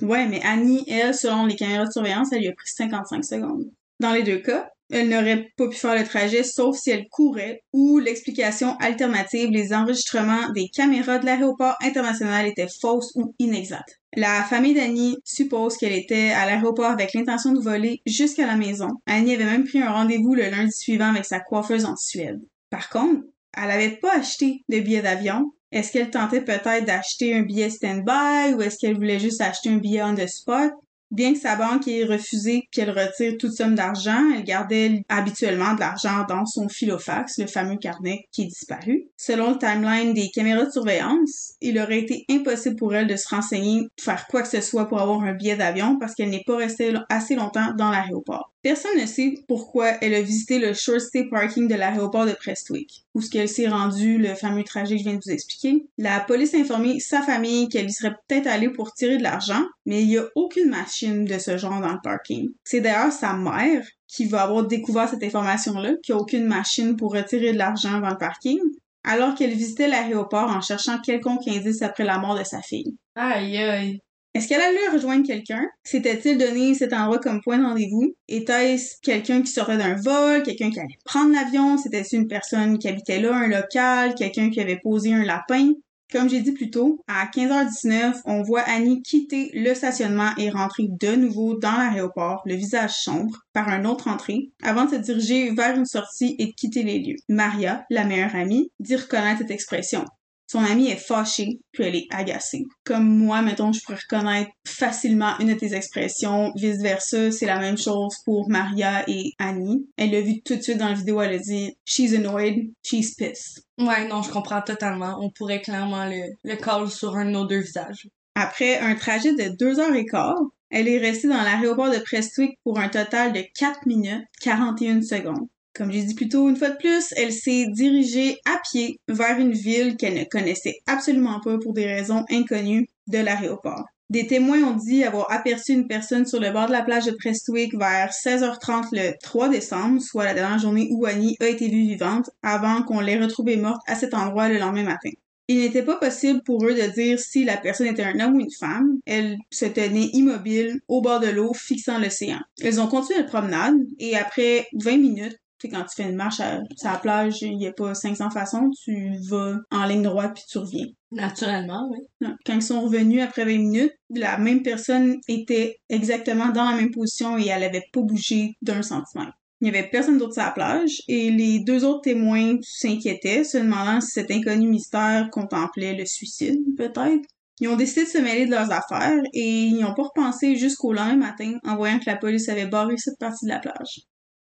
Ouais, 0.00 0.26
mais 0.26 0.40
Annie, 0.42 0.84
elle, 0.88 1.14
selon 1.14 1.44
les 1.44 1.56
caméras 1.56 1.84
de 1.84 1.92
surveillance, 1.92 2.32
elle 2.32 2.40
lui 2.40 2.48
a 2.48 2.52
pris 2.52 2.66
55 2.66 3.24
secondes. 3.24 3.70
Dans 4.00 4.12
les 4.12 4.22
deux 4.22 4.38
cas, 4.38 4.70
elle 4.90 5.10
n'aurait 5.10 5.52
pas 5.56 5.68
pu 5.68 5.76
faire 5.76 5.94
le 5.94 6.04
trajet 6.04 6.42
sauf 6.42 6.76
si 6.76 6.90
elle 6.90 7.08
courait 7.08 7.62
ou 7.72 7.98
l'explication 7.98 8.76
alternative, 8.78 9.50
les 9.50 9.72
enregistrements 9.72 10.50
des 10.54 10.68
caméras 10.68 11.18
de 11.18 11.26
l'aéroport 11.26 11.76
international 11.82 12.46
étaient 12.46 12.66
fausses 12.80 13.12
ou 13.14 13.34
inexactes. 13.38 13.99
La 14.16 14.42
famille 14.42 14.74
d'Annie 14.74 15.18
suppose 15.24 15.76
qu'elle 15.76 15.92
était 15.92 16.30
à 16.30 16.44
l'aéroport 16.44 16.90
avec 16.90 17.14
l'intention 17.14 17.52
de 17.52 17.60
voler 17.60 18.02
jusqu'à 18.06 18.46
la 18.46 18.56
maison. 18.56 18.88
Annie 19.06 19.34
avait 19.34 19.44
même 19.44 19.64
pris 19.64 19.80
un 19.80 19.92
rendez-vous 19.92 20.34
le 20.34 20.50
lundi 20.50 20.72
suivant 20.72 21.10
avec 21.10 21.24
sa 21.24 21.38
coiffeuse 21.38 21.84
en 21.84 21.94
Suède. 21.94 22.40
Par 22.70 22.88
contre, 22.88 23.22
elle 23.56 23.68
n'avait 23.68 23.96
pas 23.96 24.16
acheté 24.16 24.64
de 24.68 24.80
billet 24.80 25.02
d'avion. 25.02 25.52
Est-ce 25.70 25.92
qu'elle 25.92 26.10
tentait 26.10 26.40
peut-être 26.44 26.84
d'acheter 26.84 27.36
un 27.36 27.42
billet 27.42 27.70
stand-by 27.70 28.54
ou 28.54 28.62
est-ce 28.62 28.78
qu'elle 28.78 28.96
voulait 28.96 29.20
juste 29.20 29.40
acheter 29.40 29.70
un 29.70 29.76
billet 29.76 30.02
on 30.02 30.16
the 30.16 30.26
spot? 30.26 30.72
Bien 31.10 31.32
que 31.32 31.40
sa 31.40 31.56
banque 31.56 31.88
ait 31.88 32.04
refusé 32.04 32.68
qu'elle 32.70 32.90
retire 32.90 33.34
toute 33.36 33.52
somme 33.52 33.74
d'argent, 33.74 34.22
elle 34.32 34.44
gardait 34.44 35.02
habituellement 35.08 35.74
de 35.74 35.80
l'argent 35.80 36.24
dans 36.28 36.46
son 36.46 36.68
filofax, 36.68 37.38
le 37.38 37.48
fameux 37.48 37.78
carnet 37.78 38.28
qui 38.30 38.42
est 38.42 38.46
disparu. 38.46 39.08
Selon 39.16 39.50
le 39.50 39.58
timeline 39.58 40.14
des 40.14 40.30
caméras 40.30 40.66
de 40.66 40.70
surveillance, 40.70 41.54
il 41.60 41.80
aurait 41.80 41.98
été 41.98 42.24
impossible 42.30 42.76
pour 42.76 42.94
elle 42.94 43.08
de 43.08 43.16
se 43.16 43.28
renseigner, 43.28 43.82
de 43.82 44.02
faire 44.02 44.28
quoi 44.28 44.42
que 44.42 44.48
ce 44.48 44.60
soit 44.60 44.86
pour 44.86 45.00
avoir 45.00 45.20
un 45.22 45.34
billet 45.34 45.56
d'avion 45.56 45.98
parce 45.98 46.14
qu'elle 46.14 46.30
n'est 46.30 46.44
pas 46.46 46.56
restée 46.56 46.94
assez 47.08 47.34
longtemps 47.34 47.74
dans 47.76 47.90
l'aéroport. 47.90 48.49
Personne 48.62 49.00
ne 49.00 49.06
sait 49.06 49.36
pourquoi 49.48 49.92
elle 50.02 50.12
a 50.12 50.20
visité 50.20 50.58
le 50.58 50.74
short 50.74 51.00
stay 51.00 51.24
parking 51.30 51.66
de 51.66 51.74
l'aéroport 51.74 52.26
de 52.26 52.32
Prestwick, 52.32 53.04
où 53.14 53.22
ce 53.22 53.30
qu'elle 53.30 53.48
s'est 53.48 53.68
rendue, 53.68 54.18
le 54.18 54.34
fameux 54.34 54.64
trajet 54.64 54.96
que 54.96 54.98
je 54.98 55.08
viens 55.08 55.16
de 55.16 55.22
vous 55.24 55.32
expliquer. 55.32 55.86
La 55.96 56.20
police 56.20 56.52
a 56.52 56.58
informé 56.58 57.00
sa 57.00 57.22
famille 57.22 57.70
qu'elle 57.70 57.88
y 57.88 57.92
serait 57.92 58.14
peut-être 58.28 58.46
allée 58.46 58.68
pour 58.68 58.92
tirer 58.92 59.16
de 59.16 59.22
l'argent, 59.22 59.64
mais 59.86 60.02
il 60.02 60.08
n'y 60.08 60.18
a 60.18 60.26
aucune 60.34 60.68
machine 60.68 61.24
de 61.24 61.38
ce 61.38 61.56
genre 61.56 61.80
dans 61.80 61.92
le 61.92 62.00
parking. 62.02 62.50
C'est 62.62 62.82
d'ailleurs 62.82 63.12
sa 63.12 63.32
mère 63.32 63.86
qui 64.06 64.26
va 64.26 64.42
avoir 64.42 64.66
découvert 64.66 65.08
cette 65.08 65.22
information-là, 65.22 65.94
qu'il 66.02 66.14
n'y 66.14 66.18
a 66.18 66.22
aucune 66.22 66.44
machine 66.44 66.96
pour 66.96 67.14
retirer 67.14 67.52
de 67.52 67.58
l'argent 67.58 67.94
avant 67.94 68.10
le 68.10 68.18
parking, 68.18 68.58
alors 69.04 69.34
qu'elle 69.34 69.54
visitait 69.54 69.88
l'aéroport 69.88 70.50
en 70.50 70.60
cherchant 70.60 71.00
quelconque 71.00 71.48
indice 71.48 71.80
après 71.80 72.04
la 72.04 72.18
mort 72.18 72.38
de 72.38 72.44
sa 72.44 72.60
fille. 72.60 72.94
Aïe 73.14 73.56
aïe. 73.56 74.00
Est-ce 74.34 74.46
qu'elle 74.46 74.60
allait 74.60 74.88
rejoindre 74.92 75.26
quelqu'un? 75.26 75.66
S'était-il 75.82 76.38
donné 76.38 76.74
cet 76.74 76.92
endroit 76.92 77.18
comme 77.18 77.40
point 77.40 77.58
de 77.58 77.64
rendez-vous? 77.64 78.14
Était-ce 78.28 78.94
quelqu'un 79.02 79.42
qui 79.42 79.50
sortait 79.50 79.76
d'un 79.76 79.96
vol? 79.96 80.44
Quelqu'un 80.44 80.70
qui 80.70 80.78
allait 80.78 80.98
prendre 81.04 81.34
l'avion? 81.34 81.76
C'était-ce 81.76 82.14
une 82.14 82.28
personne 82.28 82.78
qui 82.78 82.88
habitait 82.88 83.20
là, 83.20 83.34
un 83.34 83.48
local? 83.48 84.14
Quelqu'un 84.14 84.50
qui 84.50 84.60
avait 84.60 84.78
posé 84.80 85.12
un 85.12 85.24
lapin? 85.24 85.72
Comme 86.12 86.28
j'ai 86.28 86.40
dit 86.40 86.52
plus 86.52 86.70
tôt, 86.70 87.04
à 87.06 87.26
15h19, 87.26 88.22
on 88.24 88.42
voit 88.42 88.62
Annie 88.62 89.00
quitter 89.02 89.50
le 89.54 89.74
stationnement 89.74 90.30
et 90.38 90.50
rentrer 90.50 90.86
de 90.88 91.14
nouveau 91.14 91.56
dans 91.56 91.76
l'aéroport, 91.76 92.42
le 92.46 92.54
visage 92.54 92.94
sombre, 92.94 93.38
par 93.52 93.68
une 93.68 93.86
autre 93.86 94.08
entrée, 94.08 94.50
avant 94.62 94.86
de 94.86 94.90
se 94.90 94.96
diriger 94.96 95.52
vers 95.52 95.76
une 95.76 95.86
sortie 95.86 96.34
et 96.40 96.46
de 96.46 96.52
quitter 96.52 96.82
les 96.82 96.98
lieux. 96.98 97.16
Maria, 97.28 97.84
la 97.90 98.04
meilleure 98.04 98.34
amie, 98.34 98.72
dit 98.80 98.96
reconnaître 98.96 99.38
cette 99.38 99.52
expression. 99.52 100.04
Son 100.50 100.64
amie 100.64 100.88
est 100.88 100.96
fâchée, 100.96 101.60
puis 101.70 101.84
elle 101.84 101.94
est 101.94 102.08
agacée. 102.10 102.66
Comme 102.82 103.06
moi, 103.06 103.40
mettons, 103.40 103.72
je 103.72 103.80
pourrais 103.82 103.98
reconnaître 103.98 104.50
facilement 104.66 105.38
une 105.38 105.46
de 105.46 105.54
tes 105.54 105.76
expressions. 105.76 106.50
Vice-versa, 106.56 107.30
c'est 107.30 107.46
la 107.46 107.60
même 107.60 107.78
chose 107.78 108.16
pour 108.24 108.50
Maria 108.50 109.04
et 109.08 109.30
Annie. 109.38 109.86
Elle 109.96 110.10
l'a 110.10 110.20
vu 110.20 110.42
tout 110.42 110.56
de 110.56 110.60
suite 110.60 110.78
dans 110.78 110.88
la 110.88 110.94
vidéo, 110.94 111.22
elle 111.22 111.36
a 111.36 111.38
dit 111.38 111.76
«She's 111.84 112.14
annoyed, 112.14 112.72
she's 112.82 113.14
pissed». 113.14 113.62
Ouais, 113.78 114.08
non, 114.08 114.22
je 114.22 114.32
comprends 114.32 114.60
totalement. 114.60 115.18
On 115.20 115.30
pourrait 115.30 115.60
clairement 115.60 116.06
le, 116.06 116.32
le 116.42 116.56
call 116.56 116.90
sur 116.90 117.14
un 117.14 117.26
de 117.26 117.30
nos 117.30 117.44
deux 117.44 117.60
visages. 117.60 118.08
Après 118.34 118.76
un 118.80 118.96
trajet 118.96 119.32
de 119.32 119.56
deux 119.56 119.78
heures 119.78 119.94
et 119.94 120.04
quart, 120.04 120.42
elle 120.68 120.88
est 120.88 120.98
restée 120.98 121.28
dans 121.28 121.42
l'aéroport 121.42 121.92
de 121.92 121.98
Prestwick 121.98 122.58
pour 122.64 122.80
un 122.80 122.88
total 122.88 123.32
de 123.32 123.44
4 123.56 123.86
minutes 123.86 124.26
41 124.40 125.02
secondes. 125.02 125.46
Comme 125.74 125.92
j'ai 125.92 126.02
dit 126.02 126.14
plus 126.14 126.28
tôt, 126.28 126.48
une 126.48 126.56
fois 126.56 126.70
de 126.70 126.76
plus, 126.76 127.14
elle 127.16 127.32
s'est 127.32 127.66
dirigée 127.68 128.38
à 128.44 128.60
pied 128.70 128.98
vers 129.08 129.38
une 129.38 129.52
ville 129.52 129.96
qu'elle 129.96 130.14
ne 130.14 130.24
connaissait 130.24 130.78
absolument 130.86 131.40
pas 131.40 131.58
pour 131.58 131.72
des 131.72 131.86
raisons 131.86 132.24
inconnues 132.30 132.88
de 133.06 133.18
l'aéroport. 133.18 133.86
Des 134.10 134.26
témoins 134.26 134.64
ont 134.64 134.76
dit 134.76 135.04
avoir 135.04 135.30
aperçu 135.30 135.72
une 135.72 135.86
personne 135.86 136.26
sur 136.26 136.40
le 136.40 136.50
bord 136.50 136.66
de 136.66 136.72
la 136.72 136.82
plage 136.82 137.06
de 137.06 137.12
Prestwick 137.12 137.78
vers 137.78 138.10
16h30 138.10 138.88
le 138.90 139.12
3 139.22 139.48
décembre, 139.48 140.02
soit 140.02 140.24
la 140.24 140.34
dernière 140.34 140.58
journée 140.58 140.88
où 140.90 141.06
Annie 141.06 141.36
a 141.40 141.46
été 141.46 141.68
vue 141.68 141.86
vivante, 141.86 142.28
avant 142.42 142.82
qu'on 142.82 142.98
l'ait 142.98 143.20
retrouvée 143.20 143.56
morte 143.56 143.80
à 143.86 143.94
cet 143.94 144.12
endroit 144.12 144.48
le 144.48 144.58
lendemain 144.58 144.82
matin. 144.82 145.10
Il 145.46 145.58
n'était 145.58 145.84
pas 145.84 145.96
possible 145.96 146.42
pour 146.44 146.64
eux 146.64 146.74
de 146.74 146.92
dire 146.92 147.20
si 147.20 147.44
la 147.44 147.56
personne 147.56 147.86
était 147.86 148.02
un 148.02 148.18
homme 148.18 148.34
ou 148.36 148.40
une 148.40 148.52
femme. 148.52 148.98
Elle 149.06 149.36
se 149.50 149.66
tenait 149.66 150.10
immobile 150.12 150.80
au 150.88 151.00
bord 151.02 151.20
de 151.20 151.28
l'eau, 151.28 151.54
fixant 151.54 151.98
l'océan. 151.98 152.40
Elles 152.60 152.80
ont 152.80 152.88
continué 152.88 153.20
la 153.20 153.26
promenade 153.26 153.74
et 153.98 154.16
après 154.16 154.66
20 154.74 154.96
minutes, 154.98 155.38
tu 155.60 155.68
sais, 155.68 155.74
quand 155.76 155.84
tu 155.84 156.02
fais 156.02 156.08
une 156.08 156.16
marche 156.16 156.40
à, 156.40 156.60
la 156.84 156.98
plage, 156.98 157.42
il 157.42 157.56
n'y 157.56 157.66
a 157.66 157.72
pas 157.72 157.94
500 157.94 158.30
façons, 158.30 158.70
tu 158.82 159.12
vas 159.28 159.56
en 159.70 159.84
ligne 159.86 160.02
droite 160.02 160.32
puis 160.34 160.44
tu 160.48 160.58
reviens. 160.58 160.86
Naturellement, 161.12 161.90
oui. 161.90 162.28
Quand 162.46 162.54
ils 162.54 162.62
sont 162.62 162.80
revenus 162.80 163.22
après 163.22 163.44
20 163.44 163.58
minutes, 163.58 163.92
la 164.14 164.38
même 164.38 164.62
personne 164.62 165.18
était 165.28 165.76
exactement 165.88 166.48
dans 166.50 166.64
la 166.64 166.76
même 166.76 166.90
position 166.90 167.36
et 167.36 167.48
elle 167.48 167.64
avait 167.64 167.84
pas 167.92 168.00
bougé 168.00 168.54
d'un 168.62 168.82
centimètre. 168.82 169.32
Il 169.60 169.70
n'y 169.70 169.76
avait 169.76 169.88
personne 169.88 170.16
d'autre 170.16 170.32
sur 170.32 170.42
la 170.42 170.52
plage 170.52 171.02
et 171.06 171.30
les 171.30 171.60
deux 171.60 171.84
autres 171.84 172.02
témoins 172.02 172.56
s'inquiétaient, 172.62 173.44
se 173.44 173.58
demandant 173.58 174.00
si 174.00 174.12
cet 174.12 174.30
inconnu 174.30 174.68
mystère 174.68 175.28
contemplait 175.30 175.94
le 175.94 176.06
suicide, 176.06 176.60
peut-être. 176.78 177.28
Ils 177.60 177.68
ont 177.68 177.76
décidé 177.76 178.04
de 178.04 178.08
se 178.08 178.16
mêler 178.16 178.46
de 178.46 178.52
leurs 178.52 178.72
affaires 178.72 179.20
et 179.34 179.64
ils 179.64 179.78
n'ont 179.78 179.92
pas 179.92 180.04
repensé 180.04 180.56
jusqu'au 180.56 180.94
lendemain 180.94 181.28
matin 181.28 181.58
en 181.64 181.76
voyant 181.76 181.98
que 181.98 182.08
la 182.08 182.16
police 182.16 182.48
avait 182.48 182.66
barré 182.66 182.96
cette 182.96 183.18
partie 183.18 183.44
de 183.44 183.50
la 183.50 183.58
plage. 183.58 184.00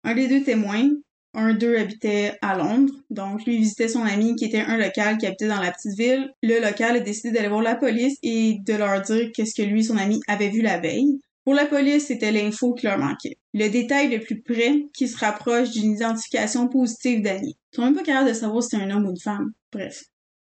Un 0.05 0.15
des 0.15 0.29
deux 0.29 0.43
témoins, 0.43 0.89
un 1.35 1.55
d'eux 1.55 1.79
habitait 1.79 2.37
à 2.43 2.57
Londres, 2.57 2.93
donc 3.11 3.45
lui 3.47 3.59
visitait 3.59 3.89
son 3.89 4.03
ami 4.03 4.35
qui 4.37 4.45
était 4.45 4.61
un 4.61 4.77
local 4.77 5.17
qui 5.17 5.27
habitait 5.27 5.49
dans 5.49 5.61
la 5.61 5.71
petite 5.71 5.97
ville. 5.97 6.31
Le 6.43 6.61
local 6.61 6.97
a 6.97 7.01
décidé 7.01 7.31
d'aller 7.31 7.49
voir 7.49 7.63
la 7.63 7.77
police 7.77 8.19
et 8.23 8.59
de 8.67 8.75
leur 8.75 9.01
dire 9.03 9.31
qu'est-ce 9.35 9.55
que 9.55 9.63
lui 9.63 9.81
et 9.81 9.85
son 9.85 9.97
ami 9.97 10.21
avaient 10.29 10.51
vu 10.51 10.61
la 10.61 10.79
veille. 10.79 11.21
Pour 11.45 11.55
la 11.55 11.67
police, 11.67 12.07
c'était 12.07 12.31
l'info 12.31 12.75
qui 12.75 12.87
leur 12.87 12.99
manquait. 12.99 13.37
Le 13.55 13.69
détail 13.69 14.11
le 14.11 14.21
plus 14.21 14.41
près 14.43 14.85
qui 14.95 15.09
se 15.09 15.19
rapproche 15.19 15.71
d'une 15.71 15.93
identification 15.93 16.69
positive 16.69 17.23
d'Annie. 17.23 17.57
Ils 17.73 17.77
sont 17.77 17.83
même 17.83 17.95
pas 17.95 18.03
capables 18.03 18.29
de 18.29 18.35
savoir 18.35 18.63
si 18.63 18.71
c'est 18.71 18.83
un 18.83 18.91
homme 18.91 19.07
ou 19.07 19.11
une 19.11 19.21
femme. 19.21 19.53
Bref. 19.73 20.05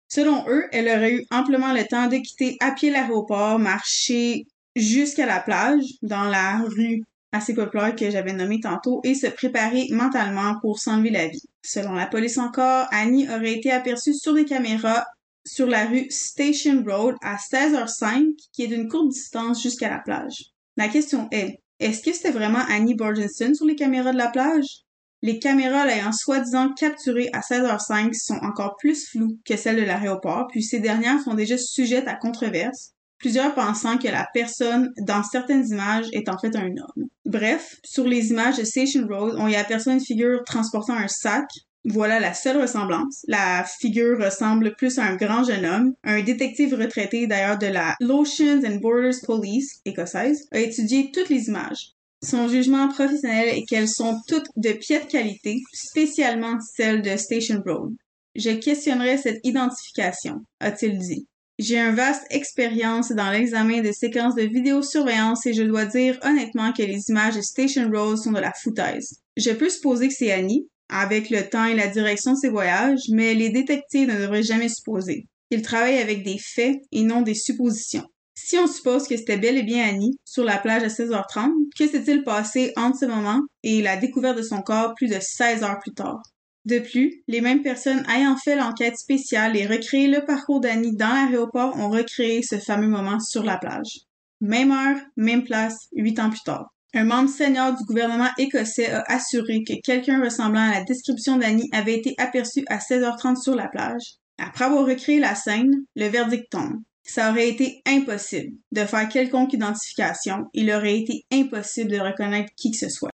Selon 0.08 0.44
eux, 0.48 0.64
elle 0.72 0.88
aurait 0.88 1.14
eu 1.14 1.24
amplement 1.32 1.72
le 1.72 1.84
temps 1.84 2.06
de 2.06 2.18
quitter 2.18 2.56
à 2.60 2.70
pied 2.70 2.90
l'aéroport, 2.90 3.58
marcher 3.58 4.46
jusqu'à 4.76 5.26
la 5.26 5.40
plage, 5.40 5.82
dans 6.02 6.24
la 6.24 6.58
rue 6.58 7.02
assez 7.36 7.54
populaire 7.54 7.94
que 7.94 8.10
j'avais 8.10 8.32
nommé 8.32 8.60
tantôt 8.60 9.00
et 9.04 9.14
se 9.14 9.26
préparer 9.26 9.86
mentalement 9.90 10.58
pour 10.60 10.78
s'enlever 10.78 11.10
la 11.10 11.28
vie. 11.28 11.42
Selon 11.62 11.92
la 11.92 12.06
police 12.06 12.38
encore, 12.38 12.86
Annie 12.90 13.28
aurait 13.28 13.54
été 13.54 13.70
aperçue 13.70 14.14
sur 14.14 14.34
des 14.34 14.44
caméras 14.44 15.04
sur 15.46 15.66
la 15.66 15.86
rue 15.86 16.06
Station 16.10 16.82
Road 16.84 17.14
à 17.22 17.36
16h05, 17.36 18.34
qui 18.52 18.64
est 18.64 18.68
d'une 18.68 18.88
courte 18.88 19.10
distance 19.10 19.62
jusqu'à 19.62 19.88
la 19.88 20.00
plage. 20.00 20.50
La 20.76 20.88
question 20.88 21.28
est, 21.30 21.60
est-ce 21.78 22.02
que 22.02 22.12
c'était 22.12 22.32
vraiment 22.32 22.64
Annie 22.68 22.94
Borgenson 22.94 23.54
sur 23.54 23.66
les 23.66 23.76
caméras 23.76 24.12
de 24.12 24.18
la 24.18 24.30
plage? 24.30 24.82
Les 25.22 25.38
caméras 25.38 25.86
l'ayant 25.86 26.12
soi-disant 26.12 26.72
capturée 26.74 27.30
à 27.32 27.40
16h05 27.40 28.12
sont 28.14 28.38
encore 28.42 28.76
plus 28.76 29.08
floues 29.08 29.38
que 29.44 29.56
celles 29.56 29.76
de 29.76 29.82
l'aéroport, 29.82 30.46
puis 30.50 30.62
ces 30.62 30.80
dernières 30.80 31.20
sont 31.20 31.34
déjà 31.34 31.56
sujettes 31.56 32.08
à 32.08 32.14
controverse, 32.14 32.92
plusieurs 33.18 33.54
pensant 33.54 33.98
que 33.98 34.08
la 34.08 34.26
personne 34.32 34.92
dans 35.00 35.22
certaines 35.22 35.66
images 35.68 36.06
est 36.12 36.28
en 36.28 36.38
fait 36.38 36.54
un 36.56 36.68
homme. 36.68 37.08
Bref, 37.24 37.76
sur 37.84 38.06
les 38.06 38.30
images 38.30 38.58
de 38.58 38.64
Station 38.64 39.06
Road, 39.06 39.34
on 39.38 39.48
y 39.48 39.56
aperçoit 39.56 39.94
une 39.94 40.04
figure 40.04 40.44
transportant 40.44 40.96
un 40.96 41.08
sac. 41.08 41.46
Voilà 41.84 42.18
la 42.18 42.34
seule 42.34 42.60
ressemblance. 42.60 43.24
La 43.28 43.64
figure 43.80 44.18
ressemble 44.18 44.74
plus 44.74 44.98
à 44.98 45.04
un 45.04 45.16
grand 45.16 45.44
jeune 45.44 45.64
homme. 45.64 45.94
Un 46.02 46.22
détective 46.22 46.74
retraité 46.74 47.26
d'ailleurs 47.26 47.58
de 47.58 47.66
la 47.66 47.94
Lotions 48.00 48.62
and 48.64 48.76
Borders 48.76 49.20
Police 49.24 49.80
écossaise 49.84 50.48
a 50.52 50.58
étudié 50.58 51.10
toutes 51.12 51.28
les 51.28 51.48
images. 51.48 51.92
Son 52.24 52.48
jugement 52.48 52.88
professionnel 52.88 53.48
est 53.48 53.64
qu'elles 53.66 53.88
sont 53.88 54.18
toutes 54.26 54.48
de 54.56 54.72
piètre 54.72 55.06
qualité, 55.06 55.60
spécialement 55.72 56.58
celles 56.74 57.02
de 57.02 57.16
Station 57.16 57.62
Road. 57.64 57.94
Je 58.34 58.50
questionnerai 58.50 59.16
cette 59.16 59.40
identification, 59.44 60.42
a-t-il 60.60 60.98
dit. 60.98 61.26
J'ai 61.58 61.78
une 61.78 61.94
vaste 61.94 62.26
expérience 62.28 63.12
dans 63.12 63.30
l'examen 63.30 63.80
de 63.80 63.90
séquences 63.90 64.34
de 64.34 64.42
vidéosurveillance 64.42 65.46
et 65.46 65.54
je 65.54 65.62
dois 65.62 65.86
dire 65.86 66.18
honnêtement 66.22 66.72
que 66.72 66.82
les 66.82 67.08
images 67.08 67.36
de 67.36 67.40
Station 67.40 67.90
Road 67.90 68.18
sont 68.18 68.32
de 68.32 68.40
la 68.40 68.52
foutaise. 68.52 69.20
Je 69.38 69.50
peux 69.52 69.70
supposer 69.70 70.08
que 70.08 70.14
c'est 70.14 70.32
Annie, 70.32 70.68
avec 70.90 71.30
le 71.30 71.48
temps 71.48 71.64
et 71.64 71.74
la 71.74 71.86
direction 71.86 72.32
de 72.32 72.38
ses 72.38 72.50
voyages, 72.50 73.00
mais 73.10 73.34
les 73.34 73.48
détectives 73.48 74.08
ne 74.08 74.20
devraient 74.20 74.42
jamais 74.42 74.68
supposer. 74.68 75.28
Ils 75.50 75.62
travaillent 75.62 75.98
avec 75.98 76.24
des 76.24 76.38
faits 76.38 76.76
et 76.92 77.02
non 77.02 77.22
des 77.22 77.34
suppositions. 77.34 78.04
Si 78.34 78.58
on 78.58 78.66
suppose 78.66 79.08
que 79.08 79.16
c'était 79.16 79.38
bel 79.38 79.56
et 79.56 79.62
bien 79.62 79.88
Annie, 79.88 80.18
sur 80.26 80.44
la 80.44 80.58
plage 80.58 80.82
à 80.82 80.88
16h30, 80.88 81.52
que 81.78 81.88
s'est-il 81.88 82.22
passé 82.22 82.72
entre 82.76 82.98
ce 82.98 83.06
moment 83.06 83.40
et 83.62 83.80
la 83.80 83.96
découverte 83.96 84.36
de 84.36 84.42
son 84.42 84.60
corps 84.60 84.94
plus 84.94 85.08
de 85.08 85.18
16 85.18 85.62
heures 85.62 85.78
plus 85.80 85.94
tard? 85.94 86.20
De 86.66 86.80
plus, 86.80 87.22
les 87.28 87.40
mêmes 87.40 87.62
personnes 87.62 88.04
ayant 88.12 88.36
fait 88.36 88.56
l'enquête 88.56 88.98
spéciale 88.98 89.56
et 89.56 89.66
recréé 89.66 90.08
le 90.08 90.24
parcours 90.24 90.60
d'Annie 90.60 90.96
dans 90.96 91.14
l'aéroport 91.14 91.76
ont 91.76 91.88
recréé 91.88 92.42
ce 92.42 92.58
fameux 92.58 92.88
moment 92.88 93.20
sur 93.20 93.44
la 93.44 93.56
plage. 93.56 94.00
Même 94.40 94.72
heure, 94.72 94.98
même 95.16 95.44
place, 95.44 95.86
huit 95.94 96.18
ans 96.18 96.28
plus 96.28 96.42
tard. 96.44 96.66
Un 96.92 97.04
membre 97.04 97.30
senior 97.30 97.76
du 97.76 97.84
gouvernement 97.84 98.30
écossais 98.36 98.90
a 98.90 99.04
assuré 99.06 99.62
que 99.62 99.74
quelqu'un 99.84 100.20
ressemblant 100.20 100.68
à 100.68 100.80
la 100.80 100.84
description 100.84 101.36
d'Annie 101.36 101.70
avait 101.72 101.98
été 101.98 102.14
aperçu 102.18 102.64
à 102.66 102.78
16h30 102.78 103.40
sur 103.40 103.54
la 103.54 103.68
plage. 103.68 104.16
Après 104.38 104.64
avoir 104.64 104.86
recréé 104.86 105.20
la 105.20 105.36
scène, 105.36 105.70
le 105.94 106.08
verdict 106.08 106.50
tombe. 106.50 106.82
Ça 107.04 107.30
aurait 107.30 107.48
été 107.48 107.80
impossible 107.86 108.56
de 108.72 108.80
faire 108.80 109.08
quelconque 109.08 109.52
identification. 109.52 110.46
Il 110.52 110.72
aurait 110.72 110.98
été 110.98 111.24
impossible 111.32 111.92
de 111.92 112.00
reconnaître 112.00 112.50
qui 112.56 112.72
que 112.72 112.78
ce 112.78 112.88
soit. 112.88 113.10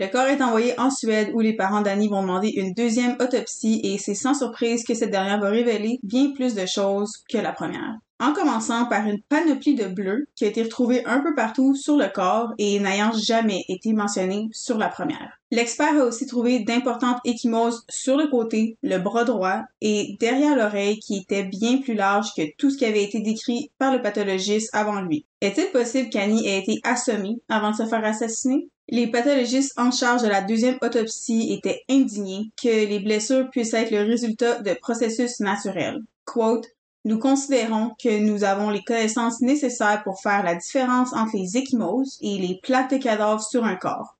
Le 0.00 0.08
corps 0.08 0.28
est 0.28 0.40
envoyé 0.40 0.72
en 0.80 0.90
Suède 0.90 1.28
où 1.34 1.40
les 1.40 1.54
parents 1.54 1.82
d'Annie 1.82 2.08
vont 2.08 2.22
demander 2.22 2.48
une 2.48 2.72
deuxième 2.72 3.18
autopsie 3.20 3.82
et 3.84 3.98
c'est 3.98 4.14
sans 4.14 4.32
surprise 4.32 4.82
que 4.82 4.94
cette 4.94 5.10
dernière 5.10 5.38
va 5.38 5.50
révéler 5.50 5.98
bien 6.02 6.32
plus 6.32 6.54
de 6.54 6.64
choses 6.64 7.12
que 7.28 7.36
la 7.36 7.52
première 7.52 7.98
en 8.20 8.32
commençant 8.32 8.84
par 8.86 9.06
une 9.06 9.20
panoplie 9.22 9.74
de 9.74 9.86
bleus 9.86 10.28
qui 10.36 10.44
a 10.44 10.48
été 10.48 10.62
retrouvée 10.62 11.04
un 11.06 11.20
peu 11.20 11.34
partout 11.34 11.74
sur 11.74 11.96
le 11.96 12.06
corps 12.08 12.52
et 12.58 12.78
n'ayant 12.78 13.12
jamais 13.12 13.64
été 13.68 13.92
mentionnée 13.92 14.48
sur 14.52 14.78
la 14.78 14.88
première. 14.88 15.40
L'expert 15.50 16.00
a 16.00 16.04
aussi 16.04 16.26
trouvé 16.26 16.60
d'importantes 16.60 17.18
échymoses 17.24 17.84
sur 17.88 18.16
le 18.16 18.28
côté, 18.28 18.76
le 18.82 18.98
bras 18.98 19.24
droit 19.24 19.62
et 19.80 20.16
derrière 20.20 20.54
l'oreille 20.54 21.00
qui 21.00 21.16
étaient 21.16 21.42
bien 21.42 21.78
plus 21.78 21.94
larges 21.94 22.32
que 22.36 22.42
tout 22.56 22.70
ce 22.70 22.76
qui 22.76 22.84
avait 22.84 23.02
été 23.02 23.20
décrit 23.20 23.72
par 23.78 23.92
le 23.92 24.00
pathologiste 24.00 24.70
avant 24.72 25.00
lui. 25.00 25.26
Est-il 25.40 25.66
possible 25.72 26.10
qu'Annie 26.10 26.46
ait 26.46 26.60
été 26.60 26.78
assommée 26.84 27.40
avant 27.48 27.72
de 27.72 27.76
se 27.76 27.86
faire 27.86 28.04
assassiner? 28.04 28.68
Les 28.92 29.06
pathologistes 29.06 29.78
en 29.78 29.90
charge 29.90 30.22
de 30.22 30.28
la 30.28 30.42
deuxième 30.42 30.78
autopsie 30.82 31.52
étaient 31.52 31.82
indignés 31.88 32.50
que 32.60 32.68
les 32.68 32.98
blessures 32.98 33.48
puissent 33.50 33.74
être 33.74 33.92
le 33.92 34.02
résultat 34.02 34.60
de 34.60 34.74
processus 34.74 35.40
naturels. 35.40 36.00
Quote, 36.24 36.66
nous 37.04 37.18
considérons 37.18 37.92
que 38.02 38.20
nous 38.20 38.44
avons 38.44 38.70
les 38.70 38.82
connaissances 38.82 39.40
nécessaires 39.40 40.02
pour 40.04 40.20
faire 40.20 40.42
la 40.42 40.54
différence 40.54 41.12
entre 41.12 41.36
les 41.36 41.56
échymoses 41.56 42.18
et 42.20 42.38
les 42.38 42.58
plaques 42.62 42.90
de 42.90 42.98
cadavres 42.98 43.42
sur 43.42 43.64
un 43.64 43.76
corps. 43.76 44.16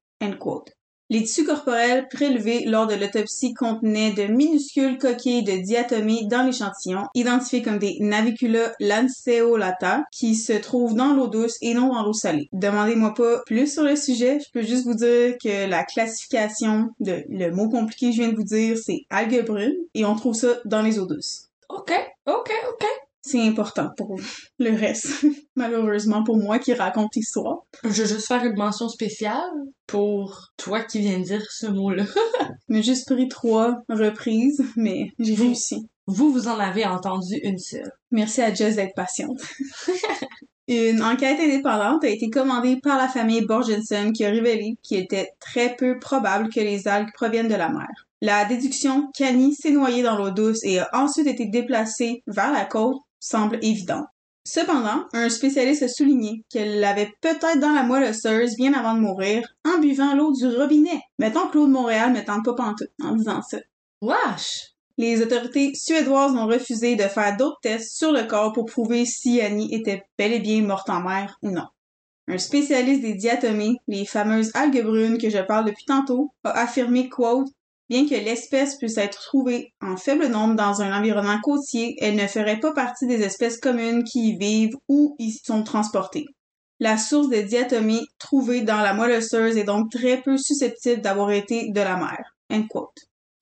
Les 1.13 1.25
tissus 1.25 1.45
corporels 1.45 2.07
prélevés 2.07 2.65
lors 2.67 2.87
de 2.87 2.95
l'autopsie 2.95 3.53
contenaient 3.53 4.13
de 4.13 4.33
minuscules 4.33 4.97
coquilles 4.97 5.43
de 5.43 5.61
diatomée 5.61 6.25
dans 6.27 6.45
l'échantillon, 6.45 7.03
identifiés 7.15 7.63
comme 7.63 7.81
des 7.81 7.97
navicula 7.99 8.73
lanceolata, 8.79 10.05
qui 10.13 10.37
se 10.37 10.53
trouvent 10.53 10.95
dans 10.95 11.13
l'eau 11.13 11.27
douce 11.27 11.59
et 11.63 11.75
non 11.75 11.93
dans 11.93 12.05
l'eau 12.05 12.13
salée. 12.13 12.49
Demandez-moi 12.53 13.13
pas 13.15 13.43
plus 13.45 13.73
sur 13.73 13.83
le 13.83 13.97
sujet, 13.97 14.39
je 14.39 14.53
peux 14.53 14.63
juste 14.63 14.85
vous 14.85 14.95
dire 14.95 15.35
que 15.43 15.69
la 15.69 15.83
classification 15.83 16.91
de 17.01 17.25
le 17.29 17.51
mot 17.51 17.69
compliqué 17.69 18.11
que 18.11 18.13
je 18.13 18.23
viens 18.23 18.31
de 18.31 18.37
vous 18.37 18.45
dire, 18.45 18.79
c'est 18.79 19.01
algues 19.11 19.45
brunes, 19.45 19.75
et 19.95 20.05
on 20.05 20.15
trouve 20.15 20.37
ça 20.37 20.61
dans 20.65 20.83
les 20.83 21.01
eaux 21.01 21.07
douces. 21.07 21.50
OK, 21.71 21.93
OK, 22.27 22.53
OK. 22.69 22.87
C'est 23.23 23.47
important 23.47 23.91
pour 23.97 24.17
le 24.59 24.71
reste. 24.71 25.25
Malheureusement 25.57 26.25
pour 26.25 26.37
moi 26.37 26.59
qui 26.59 26.73
raconte 26.73 27.15
l'histoire. 27.15 27.59
Je 27.85 27.89
veux 27.89 28.09
juste 28.09 28.27
faire 28.27 28.45
une 28.45 28.57
mention 28.57 28.89
spéciale 28.89 29.51
pour 29.87 30.49
toi 30.57 30.81
qui 30.81 31.01
viens 31.01 31.19
de 31.19 31.25
dire 31.25 31.45
ce 31.51 31.67
mot-là. 31.67 32.05
J'ai 32.71 32.83
juste 32.83 33.13
pris 33.13 33.29
trois 33.29 33.83
reprises, 33.89 34.65
mais 34.77 35.13
j'ai 35.19 35.35
réussi. 35.35 35.89
Vous, 36.07 36.33
vous 36.33 36.49
en 36.49 36.59
avez 36.59 36.87
entendu 36.87 37.35
une 37.43 37.59
seule. 37.59 37.93
Merci 38.11 38.43
à 38.43 38.55
Jess 38.55 38.77
d'être 38.77 38.95
patiente. 38.95 39.41
Une 40.69 41.03
enquête 41.03 41.41
indépendante 41.41 42.05
a 42.05 42.09
été 42.09 42.31
commandée 42.31 42.77
par 42.81 42.97
la 42.97 43.09
famille 43.09 43.45
Borgensen 43.45 44.13
qui 44.13 44.25
a 44.25 44.31
révélé 44.31 44.77
qu'il 44.83 44.99
était 44.99 45.31
très 45.41 45.75
peu 45.75 45.99
probable 45.99 46.49
que 46.49 46.61
les 46.61 46.87
algues 46.87 47.13
proviennent 47.13 47.49
de 47.49 47.57
la 47.57 47.69
mer. 47.69 47.89
La 48.23 48.45
déduction 48.45 49.11
qu'Annie 49.17 49.55
s'est 49.55 49.71
noyée 49.71 50.03
dans 50.03 50.17
l'eau 50.17 50.31
douce 50.31 50.63
et 50.63 50.79
a 50.79 50.91
ensuite 50.93 51.27
été 51.27 51.47
déplacée 51.47 52.23
vers 52.27 52.53
la 52.53 52.67
côte 52.67 52.99
semble 53.19 53.59
évidente. 53.63 54.07
Cependant, 54.45 55.05
un 55.13 55.29
spécialiste 55.29 55.83
a 55.83 55.89
souligné 55.89 56.45
qu'elle 56.51 56.81
l'avait 56.81 57.13
peut-être 57.21 57.61
dans 57.61 57.73
la 57.73 57.83
moelle 57.83 58.11
osseuse 58.11 58.57
bien 58.57 58.75
avant 58.75 58.95
de 58.95 59.01
mourir 59.01 59.47
en 59.65 59.79
buvant 59.79 60.15
l'eau 60.15 60.33
du 60.33 60.47
robinet. 60.49 61.01
Mettons 61.19 61.49
que 61.49 61.57
l'eau 61.57 61.67
de 61.67 61.73
Montréal 61.73 62.13
me 62.13 62.25
tente 62.25 62.45
pas 62.45 62.55
pantoute 62.55 62.91
en 63.03 63.17
disant 63.17 63.43
ça. 63.43 63.59
Wesh! 64.03 64.75
Les 64.99 65.23
autorités 65.23 65.73
suédoises 65.75 66.33
ont 66.33 66.47
refusé 66.47 66.97
de 66.97 67.05
faire 67.05 67.37
d'autres 67.39 67.61
tests 67.63 67.97
sur 67.97 68.13
le 68.13 68.25
corps 68.25 68.53
pour 68.53 68.67
prouver 68.67 69.07
si 69.07 69.41
Annie 69.41 69.75
était 69.75 70.05
bel 70.19 70.33
et 70.33 70.41
bien 70.41 70.63
morte 70.63 70.91
en 70.91 71.01
mer 71.01 71.39
ou 71.43 71.51
non. 71.51 71.69
Un 72.29 72.39
spécialiste 72.39 73.01
des 73.01 73.15
diatomées, 73.15 73.77
les 73.89 74.05
fameuses 74.05 74.51
algues 74.55 74.85
brunes 74.85 75.19
que 75.19 75.31
je 75.31 75.39
parle 75.39 75.65
depuis 75.65 75.85
tantôt, 75.87 76.33
a 76.45 76.51
affirmé, 76.51 77.09
quote, 77.09 77.49
Bien 77.91 78.07
que 78.07 78.15
l'espèce 78.15 78.77
puisse 78.77 78.99
être 78.99 79.21
trouvée 79.21 79.75
en 79.83 79.97
faible 79.97 80.29
nombre 80.29 80.55
dans 80.55 80.81
un 80.81 80.97
environnement 80.97 81.41
côtier, 81.43 81.97
elle 81.99 82.15
ne 82.15 82.29
ferait 82.29 82.61
pas 82.61 82.73
partie 82.73 83.09
des 83.09 83.23
espèces 83.23 83.59
communes 83.59 84.05
qui 84.05 84.29
y 84.29 84.39
vivent 84.39 84.77
ou 84.89 85.17
y 85.19 85.33
sont 85.33 85.65
transportées. 85.65 86.27
La 86.79 86.97
source 86.97 87.29
de 87.29 87.41
diatomée 87.41 88.03
trouvée 88.21 88.61
dans 88.61 88.81
la 88.81 88.95
moelle 88.95 89.19
osseuse 89.19 89.57
est 89.57 89.65
donc 89.65 89.91
très 89.91 90.23
peu 90.23 90.37
susceptible 90.37 91.03
d'avoir 91.03 91.33
été 91.33 91.73
de 91.73 91.81
la 91.81 91.97
mer. 91.97 92.37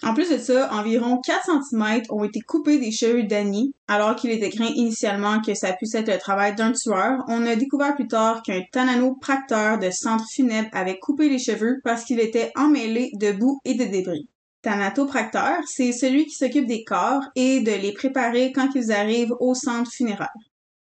En 0.03 0.14
plus 0.14 0.30
de 0.30 0.38
ça, 0.38 0.72
environ 0.72 1.20
4 1.20 1.51
cm 1.70 2.05
ont 2.09 2.24
été 2.24 2.40
coupés 2.40 2.78
des 2.78 2.90
cheveux 2.90 3.24
d'Annie, 3.24 3.74
alors 3.86 4.16
qu'il 4.16 4.30
était 4.30 4.49
craint 4.49 4.72
initialement 4.74 5.42
que 5.42 5.53
ça 5.53 5.74
puisse 5.74 5.94
être 5.94 6.11
le 6.11 6.18
travail 6.18 6.55
d'un 6.55 6.72
tueur. 6.72 7.22
On 7.28 7.46
a 7.46 7.55
découvert 7.55 7.94
plus 7.94 8.09
tard 8.09 8.42
qu'un 8.42 8.62
tananopracteur 8.72 9.78
de 9.78 9.90
centre 9.90 10.24
funèbre 10.32 10.70
avait 10.72 10.99
coupé 10.99 11.28
les 11.28 11.38
cheveux 11.38 11.80
parce 11.84 12.05
qu'il 12.05 12.18
était 12.18 12.51
emmêlé 12.57 13.11
de 13.20 13.32
boue 13.32 13.61
et 13.66 13.74
de 13.74 13.84
débris. 13.84 14.26
Thanatopracteur, 14.62 15.59
c'est 15.66 15.92
celui 15.92 16.26
qui 16.26 16.34
s'occupe 16.34 16.66
des 16.66 16.82
corps 16.84 17.22
et 17.36 17.61
de 17.61 17.72
les 17.72 17.92
préparer 17.92 18.52
quand 18.52 18.68
ils 18.74 18.90
arrivent 18.90 19.34
au 19.38 19.54
centre 19.54 19.90
funéraire. 19.90 20.32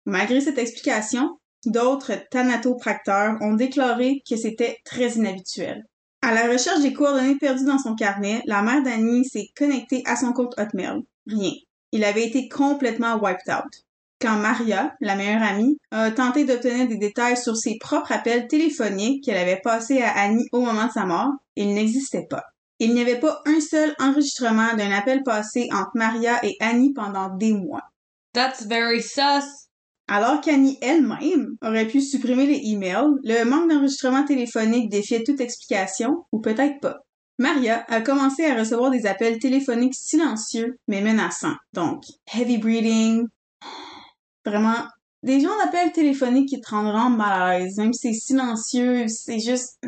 Malgré 0.04 0.40
cette 0.40 0.58
explication, 0.58 1.38
d'autres 1.64 2.12
thanatopracteurs 2.30 3.36
ont 3.40 3.54
déclaré 3.54 4.22
que 4.28 4.36
c'était 4.36 4.78
très 4.84 5.14
inhabituel. 5.14 5.84
À 6.22 6.32
la 6.32 6.50
recherche 6.50 6.80
des 6.80 6.92
coordonnées 6.92 7.36
perdues 7.36 7.64
dans 7.64 7.78
son 7.78 7.94
carnet, 7.94 8.40
la 8.46 8.62
mère 8.62 8.82
d'Annie 8.82 9.24
s'est 9.24 9.48
connectée 9.56 10.02
à 10.06 10.16
son 10.16 10.32
compte 10.32 10.58
Hotmail. 10.58 11.02
Rien. 11.26 11.52
Il 11.92 12.04
avait 12.04 12.26
été 12.26 12.48
complètement 12.48 13.16
wiped 13.16 13.52
out. 13.52 13.72
Quand 14.20 14.36
Maria, 14.36 14.94
la 15.00 15.14
meilleure 15.14 15.42
amie, 15.42 15.78
a 15.90 16.10
tenté 16.10 16.44
d'obtenir 16.44 16.88
des 16.88 16.96
détails 16.96 17.36
sur 17.36 17.56
ses 17.56 17.76
propres 17.78 18.12
appels 18.12 18.48
téléphoniques 18.48 19.24
qu'elle 19.24 19.36
avait 19.36 19.60
passés 19.62 20.00
à 20.02 20.10
Annie 20.12 20.48
au 20.52 20.60
moment 20.60 20.86
de 20.86 20.92
sa 20.92 21.04
mort, 21.04 21.32
ils 21.54 21.74
n'existaient 21.74 22.26
pas. 22.28 22.44
Il 22.78 22.94
n'y 22.94 23.00
avait 23.00 23.20
pas 23.20 23.42
un 23.46 23.60
seul 23.60 23.94
enregistrement 23.98 24.74
d'un 24.76 24.90
appel 24.90 25.22
passé 25.22 25.68
entre 25.72 25.92
Maria 25.94 26.44
et 26.44 26.56
Annie 26.60 26.92
pendant 26.92 27.34
des 27.34 27.52
mois. 27.52 27.82
That's 28.34 28.66
very 28.66 29.02
sus. 29.02 29.66
Alors 30.08 30.40
qu'Annie 30.40 30.78
elle-même 30.82 31.56
aurait 31.62 31.88
pu 31.88 32.00
supprimer 32.00 32.46
les 32.46 32.60
emails, 32.70 33.14
le 33.24 33.44
manque 33.44 33.70
d'enregistrement 33.70 34.24
téléphonique 34.24 34.88
défiait 34.88 35.24
toute 35.24 35.40
explication, 35.40 36.26
ou 36.32 36.40
peut-être 36.40 36.80
pas. 36.80 36.98
Maria 37.38 37.84
a 37.88 38.00
commencé 38.00 38.44
à 38.44 38.56
recevoir 38.56 38.90
des 38.90 39.06
appels 39.06 39.38
téléphoniques 39.38 39.94
silencieux, 39.94 40.78
mais 40.86 41.00
menaçants. 41.00 41.56
Donc, 41.72 42.04
heavy 42.32 42.58
breathing, 42.58 43.26
vraiment, 44.44 44.86
des 45.22 45.40
gens 45.40 45.56
d'appels 45.58 45.92
téléphoniques 45.92 46.48
qui 46.48 46.60
te 46.60 46.70
rendront 46.70 47.10
mal 47.10 47.42
à 47.42 47.58
l'aise. 47.58 47.76
Même 47.78 47.92
si 47.92 48.14
c'est 48.14 48.20
silencieux, 48.20 49.06
c'est 49.08 49.40
juste, 49.40 49.78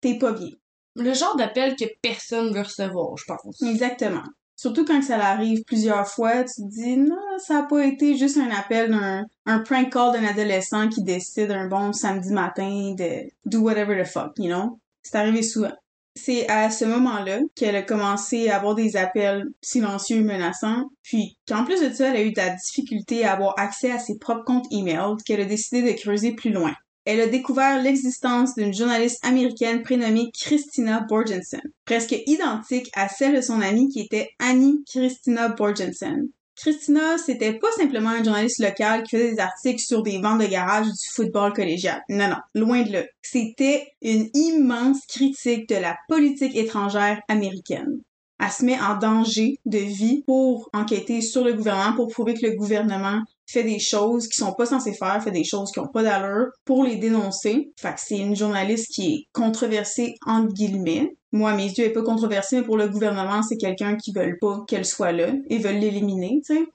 t'es 0.00 0.18
pas 0.18 0.32
bien. 0.32 0.50
Le 0.98 1.14
genre 1.14 1.36
d'appel 1.36 1.76
que 1.76 1.84
personne 2.02 2.52
veut 2.52 2.62
recevoir, 2.62 3.16
je 3.16 3.24
pense. 3.24 3.62
Exactement. 3.62 4.24
Surtout 4.56 4.84
quand 4.84 5.00
ça 5.02 5.24
arrive 5.24 5.62
plusieurs 5.62 6.08
fois, 6.08 6.42
tu 6.42 6.62
te 6.62 6.68
dis 6.68 6.96
non, 6.96 7.16
ça 7.38 7.58
a 7.58 7.62
pas 7.62 7.86
été 7.86 8.16
juste 8.16 8.38
un 8.38 8.50
appel 8.50 8.90
d'un 8.90 9.24
un 9.46 9.60
prank 9.60 9.92
call 9.92 10.12
d'un 10.12 10.24
adolescent 10.24 10.88
qui 10.88 11.04
décide 11.04 11.52
un 11.52 11.68
bon 11.68 11.92
samedi 11.92 12.32
matin 12.32 12.96
de 12.98 13.30
do 13.46 13.60
whatever 13.60 14.02
the 14.02 14.04
fuck, 14.04 14.32
you 14.36 14.48
know? 14.48 14.80
C'est 15.02 15.16
arrivé 15.16 15.42
souvent. 15.42 15.72
C'est 16.16 16.48
à 16.48 16.70
ce 16.70 16.84
moment-là 16.84 17.38
qu'elle 17.54 17.76
a 17.76 17.82
commencé 17.82 18.48
à 18.48 18.56
avoir 18.56 18.74
des 18.74 18.96
appels 18.96 19.46
silencieux 19.62 20.24
menaçants, 20.24 20.90
puis 21.04 21.36
qu'en 21.46 21.64
plus 21.64 21.80
de 21.80 21.94
ça, 21.94 22.08
elle 22.08 22.16
a 22.16 22.22
eu 22.22 22.32
de 22.32 22.38
la 22.38 22.50
difficulté 22.50 23.24
à 23.24 23.34
avoir 23.34 23.54
accès 23.56 23.92
à 23.92 24.00
ses 24.00 24.18
propres 24.18 24.44
comptes 24.44 24.66
email 24.72 25.14
qu'elle 25.24 25.40
a 25.40 25.44
décidé 25.44 25.82
de 25.82 25.96
creuser 25.96 26.32
plus 26.32 26.50
loin. 26.50 26.74
Elle 27.10 27.22
a 27.22 27.26
découvert 27.26 27.82
l'existence 27.82 28.54
d'une 28.54 28.74
journaliste 28.74 29.24
américaine 29.24 29.82
prénommée 29.82 30.30
Christina 30.38 31.00
Borgensen, 31.08 31.62
presque 31.86 32.14
identique 32.26 32.90
à 32.94 33.08
celle 33.08 33.36
de 33.36 33.40
son 33.40 33.62
amie 33.62 33.88
qui 33.88 34.00
était 34.00 34.28
Annie 34.38 34.84
Christina 34.86 35.48
Borgensen. 35.48 36.28
Christina, 36.54 37.16
c'était 37.16 37.54
pas 37.54 37.72
simplement 37.78 38.14
une 38.14 38.26
journaliste 38.26 38.62
locale 38.62 39.04
qui 39.04 39.16
faisait 39.16 39.30
des 39.32 39.40
articles 39.40 39.80
sur 39.80 40.02
des 40.02 40.20
ventes 40.20 40.42
de 40.42 40.48
garage 40.48 40.88
ou 40.88 40.90
du 40.90 41.08
football 41.10 41.54
collégial. 41.54 42.02
Non, 42.10 42.28
non, 42.28 42.36
loin 42.54 42.82
de 42.82 42.92
là. 42.92 43.04
C'était 43.22 43.86
une 44.02 44.28
immense 44.34 45.06
critique 45.06 45.66
de 45.70 45.76
la 45.76 45.96
politique 46.10 46.56
étrangère 46.56 47.22
américaine. 47.28 48.02
Elle 48.38 48.50
se 48.50 48.66
met 48.66 48.78
en 48.78 48.98
danger 48.98 49.58
de 49.64 49.78
vie 49.78 50.24
pour 50.26 50.68
enquêter 50.74 51.22
sur 51.22 51.42
le 51.42 51.54
gouvernement, 51.54 51.96
pour 51.96 52.08
prouver 52.08 52.34
que 52.34 52.46
le 52.46 52.54
gouvernement 52.54 53.22
fait 53.48 53.64
des 53.64 53.78
choses 53.78 54.28
qui 54.28 54.38
sont 54.38 54.52
pas 54.52 54.66
censées 54.66 54.92
faire, 54.92 55.22
fait 55.22 55.30
des 55.30 55.44
choses 55.44 55.72
qui 55.72 55.80
ont 55.80 55.88
pas 55.88 56.02
d'allure 56.02 56.48
pour 56.64 56.84
les 56.84 56.96
dénoncer. 56.96 57.72
Fait 57.80 57.94
que 57.94 58.00
c'est 58.00 58.18
une 58.18 58.36
journaliste 58.36 58.92
qui 58.92 59.14
est 59.14 59.24
controversée 59.32 60.14
entre 60.26 60.52
guillemets. 60.52 61.16
Moi, 61.32 61.54
mes 61.54 61.64
yeux, 61.64 61.84
elle 61.84 61.90
est 61.90 61.92
pas 61.92 62.02
controversée, 62.02 62.58
mais 62.58 62.62
pour 62.62 62.76
le 62.76 62.88
gouvernement, 62.88 63.42
c'est 63.42 63.56
quelqu'un 63.56 63.96
qui 63.96 64.12
veulent 64.12 64.38
pas 64.38 64.64
qu'elle 64.68 64.84
soit 64.84 65.12
là 65.12 65.32
et 65.48 65.58
veulent 65.58 65.78
l'éliminer, 65.78 66.40
tu 66.46 66.54
sais. 66.54 66.66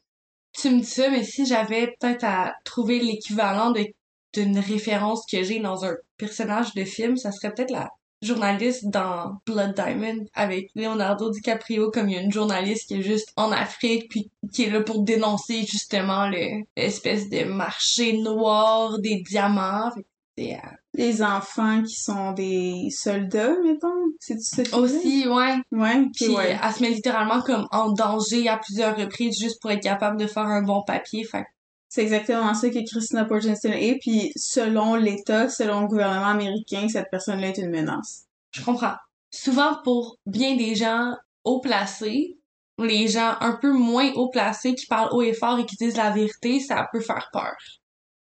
Tu 0.60 0.70
me 0.70 0.80
dis 0.80 0.86
ça, 0.86 1.10
mais 1.10 1.24
si 1.24 1.46
j'avais 1.46 1.96
peut-être 2.00 2.24
à 2.24 2.54
trouver 2.64 3.00
l'équivalent 3.00 3.74
d'une 4.34 4.60
référence 4.60 5.26
que 5.32 5.44
j'ai 5.44 5.60
dans 5.60 5.86
un 5.86 5.96
personnage 6.18 6.74
de 6.76 6.86
film, 6.86 7.18
ça 7.18 7.32
serait 7.32 7.54
peut-être 7.54 7.72
la 7.72 7.90
journaliste 8.24 8.86
dans 8.86 9.38
Blood 9.46 9.76
Diamond 9.76 10.26
avec 10.34 10.70
Leonardo 10.76 11.30
DiCaprio 11.30 11.92
comme 11.92 12.10
il 12.10 12.16
y 12.16 12.18
a 12.18 12.22
une 12.22 12.32
journaliste 12.32 12.88
qui 12.88 12.96
est 12.96 13.02
juste 13.02 13.34
en 13.36 13.52
Afrique 13.52 14.10
puis 14.10 14.32
qui 14.52 14.64
est 14.64 14.70
là 14.70 14.82
pour 14.82 15.04
dénoncer 15.04 15.64
justement 15.64 16.28
l'espèce 16.28 17.30
de 17.30 17.44
marché 17.46 18.18
noir 18.18 19.00
des 19.00 19.22
diamants. 19.22 19.92
Euh, 20.40 20.56
les 20.96 21.22
enfants 21.22 21.84
qui 21.84 21.96
sont 21.96 22.32
des 22.34 22.88
soldats, 22.90 23.54
mettons. 23.64 23.88
C'est 24.20 24.40
ça 24.40 24.78
Aussi, 24.78 25.28
ouais. 25.28 25.56
Ouais. 25.72 26.08
Puis 26.16 26.30
ouais. 26.30 26.58
elle 26.62 26.72
se 26.72 26.82
met 26.82 26.90
littéralement 26.90 27.42
comme 27.42 27.68
en 27.72 27.92
danger 27.92 28.48
à 28.48 28.58
plusieurs 28.58 28.98
reprises 28.98 29.40
juste 29.40 29.62
pour 29.62 29.70
être 29.72 29.84
capable 29.84 30.18
de 30.18 30.26
faire 30.26 30.46
un 30.46 30.64
bon 30.64 30.82
papier. 30.82 31.24
Fait 31.24 31.46
c'est 31.94 32.02
exactement 32.02 32.56
ça 32.56 32.72
que 32.72 32.90
Christina 32.90 33.24
Porgensen 33.24 33.72
est, 33.72 34.00
puis 34.00 34.32
selon 34.36 34.96
l'État, 34.96 35.48
selon 35.48 35.82
le 35.82 35.88
gouvernement 35.88 36.26
américain, 36.26 36.88
cette 36.90 37.12
personne-là 37.12 37.50
est 37.50 37.60
une 37.60 37.70
menace. 37.70 38.24
Je 38.50 38.64
comprends. 38.64 38.96
Souvent, 39.30 39.80
pour 39.84 40.18
bien 40.26 40.56
des 40.56 40.74
gens 40.74 41.14
haut 41.44 41.62
placés, 41.62 42.40
les 42.80 43.08
gens 43.08 43.36
un 43.42 43.60
peu 43.62 43.72
moins 43.72 44.12
haut 44.14 44.32
placés 44.32 44.74
qui 44.74 44.88
parlent 44.88 45.14
haut 45.14 45.22
et 45.22 45.34
fort 45.34 45.60
et 45.60 45.68
qui 45.68 45.76
disent 45.76 45.96
la 45.96 46.10
vérité, 46.10 46.60
ça 46.60 46.90
peut 46.92 47.00
faire 47.00 47.30
peur. 47.32 47.56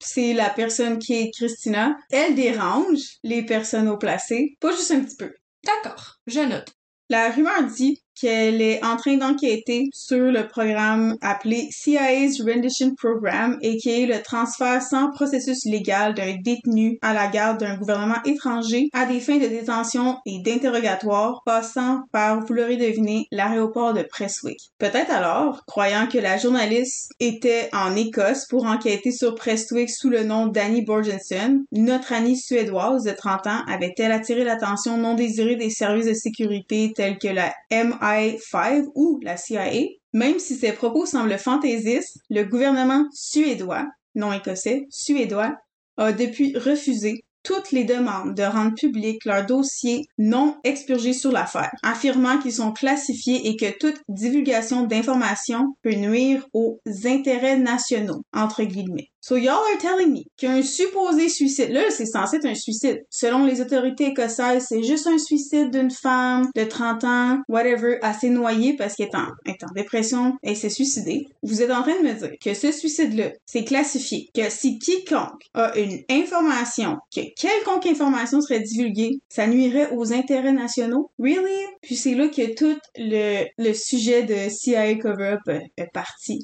C'est 0.01 0.35
la 0.35 0.51
personne 0.51 0.99
qui 0.99 1.15
est 1.15 1.31
Christina. 1.31 1.97
Elle 2.11 2.35
dérange 2.35 3.21
les 3.23 3.43
personnes 3.43 3.89
haut 3.89 3.97
placées, 3.97 4.55
pas 4.61 4.73
juste 4.73 4.91
un 4.91 5.01
petit 5.01 5.17
peu. 5.17 5.33
D'accord, 5.65 6.17
je 6.27 6.41
note. 6.41 6.75
La 7.09 7.31
rumeur 7.31 7.63
dit 7.75 8.02
qu'elle 8.19 8.61
est 8.61 8.85
en 8.85 8.97
train 8.97 9.17
d'enquêter 9.17 9.89
sur 9.93 10.31
le 10.31 10.47
programme 10.47 11.17
appelé 11.21 11.69
CIA's 11.71 12.41
Rendition 12.41 12.95
Program 12.95 13.59
et 13.63 13.77
qui 13.77 13.91
est 13.91 14.07
le 14.07 14.23
transfert 14.23 14.83
sans 14.83 15.11
processus 15.11 15.65
légal 15.65 16.15
d'un 16.15 16.37
détenu 16.43 16.99
à 17.03 17.15
la 17.15 17.29
garde 17.29 17.61
d'un 17.61 17.77
gouvernement 17.77 18.23
étranger 18.25 18.89
à 18.93 19.07
des 19.07 19.21
fins 19.21 19.39
de 19.39 19.47
détention 19.47 20.19
et 20.27 20.41
d'interrogatoire 20.41 21.43
passant 21.45 22.03
par, 22.13 22.45
vous 22.45 22.55
l'aurez 22.55 22.77
deviné, 22.77 23.27
l'aéroport 23.31 23.95
de 23.95 24.03
Prestwick. 24.03 24.59
Peut-être 24.79 25.11
alors, 25.11 25.65
croyant 25.67 26.07
que 26.07 26.19
la 26.19 26.37
journaliste 26.37 27.13
était 27.21 27.69
en 27.73 27.97
Écosse 27.97 28.47
pour 28.49 28.67
enquêter 28.67 29.11
sur 29.11 29.35
Prestwick 29.35 29.91
sous 29.91 30.11
le 30.11 30.25
nom 30.25 30.47
d'Annie 30.47 30.85
Borgensen, 30.85 31.65
notre 31.73 32.13
Annie 32.13 32.37
suédoise 32.37 33.05
de 33.05 33.13
30 33.13 33.47
ans 33.47 33.61
avait-elle 33.69 34.13
attiré 34.13 34.45
l'attention 34.45 34.97
non 34.97 35.15
désirée 35.15 35.57
des 35.57 35.71
services 35.71 36.07
de 36.07 36.15
sécurité 36.15 36.93
tels 36.95 37.19
que 37.19 37.29
la 37.29 37.53
MI 37.71 38.02
5 38.03 38.87
ou 38.95 39.21
la 39.23 39.37
CIA, 39.37 39.87
même 40.13 40.39
si 40.39 40.57
ces 40.57 40.73
propos 40.73 41.07
semblent 41.07 41.39
fantaisistes, 41.39 42.19
le 42.29 42.43
gouvernement 42.45 43.07
suédois, 43.13 43.87
non 44.15 44.33
écossais, 44.33 44.87
suédois, 44.91 45.57
a 45.97 46.13
depuis 46.13 46.57
refusé 46.59 47.25
toutes 47.43 47.73
les 47.73 47.85
demandes 47.85 48.35
de 48.35 48.43
rendre 48.43 48.75
public 48.75 49.25
leurs 49.25 49.47
dossiers 49.47 50.07
non 50.19 50.57
expurgés 50.65 51.13
sur 51.13 51.33
l'affaire, 51.33 51.71
affirmant 51.83 52.39
qu'ils 52.39 52.53
sont 52.53 52.73
classifiés 52.73 53.49
et 53.49 53.57
que 53.57 53.77
toute 53.79 54.01
divulgation 54.09 54.83
d'informations 54.83 55.75
peut 55.83 55.95
nuire 55.95 56.47
aux 56.53 56.81
intérêts 57.05 57.59
nationaux, 57.59 58.23
entre 58.33 58.63
guillemets. 58.65 59.09
So 59.25 59.37
y'all 59.37 59.63
are 59.73 59.79
telling 59.79 60.13
me 60.13 60.25
qu'un 60.37 60.63
supposé 60.63 61.29
suicide, 61.29 61.71
là 61.71 61.83
c'est 61.91 62.07
censé 62.07 62.39
être 62.39 62.45
un 62.45 62.57
suicide. 62.57 63.05
Selon 63.09 63.47
les 63.47 63.61
autorités 63.61 64.09
écossaises, 64.09 64.67
c'est 64.69 64.83
juste 64.83 65.07
un 65.07 65.19
suicide 65.19 65.71
d'une 65.71 65.93
femme 65.93 66.49
de 66.57 66.65
30 66.65 67.05
ans, 67.05 67.39
whatever, 67.49 67.99
assez 68.03 68.31
noyée 68.31 68.75
parce 68.75 68.97
qu'elle 68.97 69.07
est 69.07 69.17
en, 69.17 69.29
est 69.47 69.63
en 69.63 69.73
dépression 69.77 70.35
et 70.43 70.57
s'est 70.57 70.71
suicidée. 70.71 71.29
Vous 71.45 71.63
êtes 71.63 71.71
en 71.71 71.83
train 71.83 72.03
de 72.03 72.09
me 72.09 72.15
dire 72.15 72.33
que 72.45 72.53
ce 72.53 72.73
suicide-là, 72.73 73.31
c'est 73.47 73.63
classifié, 73.63 74.29
que 74.35 74.51
si 74.51 74.81
quiconque 74.81 75.45
a 75.55 75.79
une 75.79 76.01
information, 76.11 76.97
que 77.15 77.21
quelconque 77.37 77.87
information 77.87 78.41
serait 78.41 78.61
divulguée, 78.61 79.21
ça 79.29 79.47
nuirait 79.47 79.91
aux 79.93 80.13
intérêts 80.13 80.53
nationaux? 80.53 81.11
Really? 81.19 81.67
Puis 81.83 81.97
c'est 81.97 82.15
là 82.15 82.29
que 82.29 82.55
tout 82.55 82.79
le, 82.97 83.73
sujet 83.73 84.23
de 84.23 84.51
CIA 84.51 84.97
cover-up 84.97 85.41
est 85.77 85.93
parti. 85.93 86.41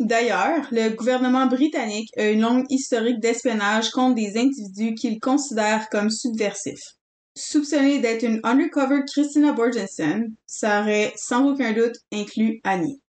D'ailleurs, 0.00 0.66
le 0.72 0.88
gouvernement 0.90 1.46
britannique 1.46 2.08
a 2.16 2.30
une 2.30 2.40
longue 2.40 2.64
historique 2.70 3.20
d'espionnage 3.20 3.90
contre 3.90 4.14
des 4.14 4.38
individus 4.38 4.94
qu'il 4.94 5.20
considère 5.20 5.88
comme 5.90 6.08
subversifs. 6.08 6.96
Soupçonné 7.36 7.98
d'être 7.98 8.22
une 8.22 8.40
undercover 8.42 9.02
Christina 9.06 9.52
Borgensen, 9.52 10.34
ça 10.46 10.80
aurait 10.80 11.12
sans 11.16 11.52
aucun 11.52 11.72
doute 11.72 11.96
inclus 12.12 12.60
Annie. 12.64 13.00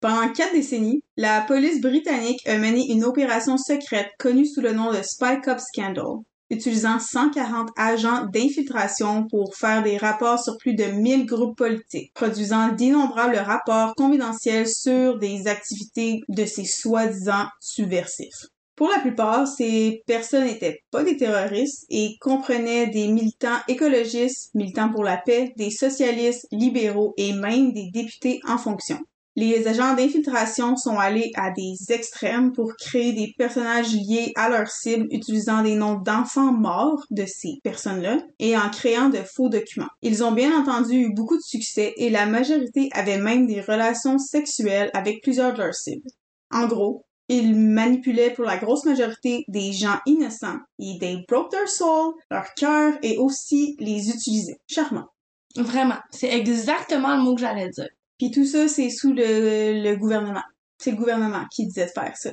Pendant 0.00 0.32
quatre 0.32 0.52
décennies, 0.52 1.02
la 1.16 1.40
police 1.42 1.80
britannique 1.80 2.46
a 2.46 2.56
mené 2.56 2.84
une 2.88 3.04
opération 3.04 3.56
secrète 3.56 4.10
connue 4.18 4.46
sous 4.46 4.60
le 4.60 4.72
nom 4.72 4.92
de 4.92 5.02
Spy 5.02 5.40
Cup 5.42 5.58
Scandal, 5.58 6.22
utilisant 6.50 6.98
140 6.98 7.70
agents 7.76 8.26
d'infiltration 8.32 9.26
pour 9.28 9.54
faire 9.54 9.82
des 9.82 9.96
rapports 9.96 10.42
sur 10.42 10.56
plus 10.58 10.74
de 10.74 10.84
1000 10.84 11.26
groupes 11.26 11.56
politiques, 11.56 12.12
produisant 12.14 12.72
d'innombrables 12.72 13.36
rapports 13.36 13.94
confidentiels 13.94 14.68
sur 14.68 15.18
des 15.18 15.46
activités 15.46 16.20
de 16.28 16.44
ces 16.44 16.64
soi-disant 16.64 17.46
subversifs. 17.60 18.46
Pour 18.78 18.90
la 18.90 19.00
plupart, 19.00 19.48
ces 19.48 20.04
personnes 20.06 20.44
n'étaient 20.44 20.84
pas 20.92 21.02
des 21.02 21.16
terroristes 21.16 21.84
et 21.90 22.14
comprenaient 22.20 22.86
des 22.86 23.08
militants 23.08 23.58
écologistes, 23.66 24.54
militants 24.54 24.92
pour 24.92 25.02
la 25.02 25.16
paix, 25.16 25.52
des 25.56 25.70
socialistes, 25.70 26.46
libéraux 26.52 27.12
et 27.16 27.32
même 27.32 27.72
des 27.72 27.90
députés 27.92 28.40
en 28.46 28.56
fonction. 28.56 29.00
Les 29.40 29.68
agents 29.68 29.94
d'infiltration 29.94 30.76
sont 30.76 30.98
allés 30.98 31.30
à 31.36 31.52
des 31.52 31.76
extrêmes 31.90 32.50
pour 32.50 32.74
créer 32.74 33.12
des 33.12 33.32
personnages 33.38 33.94
liés 33.94 34.32
à 34.34 34.48
leur 34.48 34.66
cible 34.66 35.06
utilisant 35.12 35.62
des 35.62 35.76
noms 35.76 35.94
d'enfants 35.94 36.52
morts 36.52 37.06
de 37.12 37.24
ces 37.24 37.60
personnes-là 37.62 38.18
et 38.40 38.56
en 38.56 38.68
créant 38.68 39.10
de 39.10 39.18
faux 39.18 39.48
documents. 39.48 39.90
Ils 40.02 40.24
ont 40.24 40.32
bien 40.32 40.60
entendu 40.60 40.96
eu 40.96 41.14
beaucoup 41.14 41.36
de 41.36 41.42
succès 41.42 41.94
et 41.98 42.10
la 42.10 42.26
majorité 42.26 42.88
avait 42.90 43.20
même 43.20 43.46
des 43.46 43.60
relations 43.60 44.18
sexuelles 44.18 44.90
avec 44.92 45.22
plusieurs 45.22 45.52
de 45.52 45.58
leurs 45.58 45.74
cibles. 45.74 46.08
En 46.50 46.66
gros, 46.66 47.06
ils 47.28 47.54
manipulaient 47.54 48.34
pour 48.34 48.44
la 48.44 48.56
grosse 48.56 48.86
majorité 48.86 49.44
des 49.46 49.70
gens 49.72 50.00
innocents 50.04 50.58
et 50.80 50.98
they 50.98 51.24
broke 51.28 51.52
their 51.52 51.68
soul, 51.68 52.12
leur 52.32 52.54
cœur 52.54 52.94
et 53.04 53.18
aussi 53.18 53.76
les 53.78 54.10
utilisaient. 54.10 54.58
Charmant. 54.66 55.06
Vraiment, 55.54 55.98
c'est 56.10 56.36
exactement 56.36 57.16
le 57.16 57.22
mot 57.22 57.36
que 57.36 57.40
j'allais 57.42 57.68
dire. 57.68 57.88
Puis 58.18 58.30
tout 58.30 58.44
ça, 58.44 58.68
c'est 58.68 58.90
sous 58.90 59.12
le, 59.12 59.94
gouvernement. 59.96 60.42
C'est 60.78 60.90
le 60.90 60.96
gouvernement 60.96 61.44
qui 61.50 61.66
disait 61.66 61.86
de 61.86 61.90
faire 61.90 62.16
ça. 62.16 62.30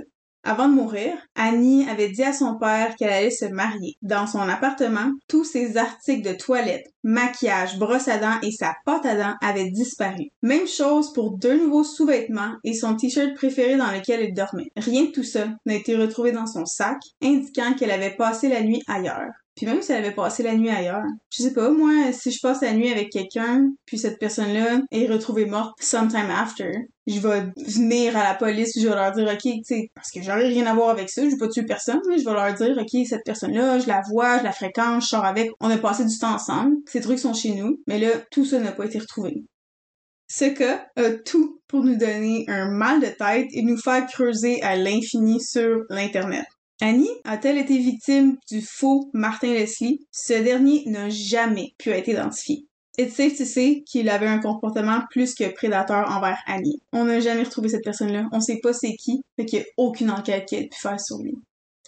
Avant 0.48 0.70
de 0.70 0.76
mourir, 0.76 1.18
Annie 1.34 1.90
avait 1.90 2.10
dit 2.10 2.22
à 2.22 2.32
son 2.32 2.60
père 2.60 2.96
qu'elle 2.96 3.10
allait 3.10 3.32
se 3.32 3.46
marier. 3.46 3.96
Dans 4.04 4.28
son 4.28 4.42
appartement, 4.42 5.12
tous 5.28 5.44
ses 5.44 5.76
articles 5.76 6.28
de 6.28 6.36
toilette, 6.36 6.86
maquillage, 7.04 7.80
brosse 7.80 8.08
à 8.08 8.20
dents 8.20 8.40
et 8.44 8.52
sa 8.52 8.76
pâte 8.86 9.08
à 9.08 9.16
dents 9.16 9.34
avaient 9.42 9.72
disparu. 9.72 10.30
Même 10.44 10.68
chose 10.68 11.14
pour 11.14 11.36
deux 11.36 11.58
nouveaux 11.58 11.84
sous-vêtements 11.84 12.54
et 12.64 12.76
son 12.76 12.96
t-shirt 12.96 13.34
préféré 13.34 13.76
dans 13.76 13.90
lequel 13.90 14.22
elle 14.22 14.36
dormait. 14.36 14.72
Rien 14.78 15.06
de 15.06 15.12
tout 15.12 15.24
ça 15.24 15.48
n'a 15.66 15.74
été 15.74 15.96
retrouvé 15.96 16.32
dans 16.32 16.46
son 16.46 16.68
sac, 16.68 17.00
indiquant 17.24 17.74
qu'elle 17.74 17.90
avait 17.90 18.16
passé 18.16 18.48
la 18.48 18.62
nuit 18.62 18.84
ailleurs. 18.86 19.32
Puis 19.56 19.66
même 19.66 19.82
si 19.82 19.94
elle 19.94 20.04
avait 20.04 20.14
passé 20.14 20.44
la 20.44 20.56
nuit 20.56 20.70
ailleurs, 20.70 21.04
je 21.32 21.44
sais 21.44 21.54
pas, 21.54 21.70
moi, 21.70 22.12
si 22.12 22.32
je 22.32 22.40
passe 22.42 22.62
la 22.62 22.74
nuit 22.74 22.92
avec 22.92 23.10
quelqu'un, 23.10 23.72
puis 23.86 23.98
cette 23.98 24.20
personne-là 24.20 24.82
est 24.92 25.08
retrouvée 25.08 25.46
morte 25.46 25.82
sometime 25.82 26.30
after, 26.30 26.72
je 27.08 27.20
vais 27.20 27.46
venir 27.58 28.18
à 28.18 28.24
la 28.24 28.34
police, 28.34 28.74
je 28.78 28.88
vais 28.88 28.96
leur 28.96 29.14
dire, 29.14 29.30
ok, 29.32 29.42
tu 29.42 29.64
sais, 29.64 29.92
parce 29.96 30.12
que 30.12 30.22
j'aurais 30.22 30.48
rien 30.48 30.66
à 30.66 30.74
voir 30.74 30.90
avec 30.90 31.10
ça, 31.10 31.24
je 31.24 31.30
vais 31.30 31.38
pas 31.38 31.48
tuer 31.48 31.64
personne, 31.64 32.02
mais 32.10 32.18
je 32.18 32.26
vais 32.26 32.34
leur 32.34 32.54
dire, 32.54 32.78
ok, 32.78 33.08
cette 33.08 33.24
personne-là, 33.24 33.80
je 33.80 33.88
la 33.88 34.02
vois, 34.10 34.40
je 34.40 34.44
la 34.44 34.52
fréquente, 34.52 35.02
je 35.02 35.08
sors 35.08 35.24
avec, 35.24 35.50
on 35.62 35.70
a 35.70 35.78
passé 35.78 36.04
du 36.04 36.18
temps 36.18 36.34
ensemble, 36.34 36.76
ces 36.88 37.00
trucs 37.00 37.20
sont 37.20 37.34
chez 37.34 37.56
nous, 37.56 37.80
mais 37.88 38.00
là, 38.00 38.10
tout 38.32 38.44
ça 38.44 38.60
n'a 38.60 38.74
pas 38.74 38.86
été 38.86 39.00
retrouvé. 39.00 39.44
Ce 40.28 40.46
cas 40.46 40.88
a 40.96 41.12
tout 41.12 41.62
pour 41.68 41.84
nous 41.84 41.96
donner 41.96 42.46
un 42.48 42.72
mal 42.72 43.00
de 43.00 43.08
tête 43.08 43.48
et 43.52 43.62
nous 43.62 43.78
faire 43.78 44.06
creuser 44.08 44.62
à 44.64 44.76
l'infini 44.76 45.40
sur 45.40 45.84
l'Internet. 45.90 46.46
Annie 46.82 47.10
a-t-elle 47.24 47.58
été 47.58 47.78
victime 47.78 48.38
du 48.50 48.62
faux 48.62 49.10
Martin 49.14 49.54
Leslie? 49.54 50.06
Ce 50.12 50.34
dernier 50.34 50.84
n'a 50.88 51.10
jamais 51.10 51.74
pu 51.78 51.90
être 51.92 52.10
identifié. 52.10 52.66
It's 52.98 53.16
safe 53.16 53.38
to 53.38 53.46
say 53.46 53.84
qu'il 53.86 54.10
avait 54.10 54.28
un 54.28 54.40
comportement 54.40 55.02
plus 55.10 55.36
que 55.36 55.54
prédateur 55.54 56.10
envers 56.10 56.38
Annie. 56.48 56.82
On 56.94 57.06
n'a 57.06 57.20
jamais 57.20 57.44
retrouvé 57.44 57.70
cette 57.70 57.84
personne-là. 57.84 58.28
On 58.32 58.40
sait 58.40 58.60
pas 58.62 58.74
c'est 58.74 58.96
qui, 58.96 59.22
fait 59.38 59.46
qu'il 59.46 59.60
n'y 59.60 59.66
a 59.66 59.68
aucune 59.78 60.12
enquête 60.12 60.46
qui 60.48 60.56
ait 60.56 60.68
pu 60.68 60.80
faire 60.80 61.00
sur 61.00 61.18
lui. 61.18 61.36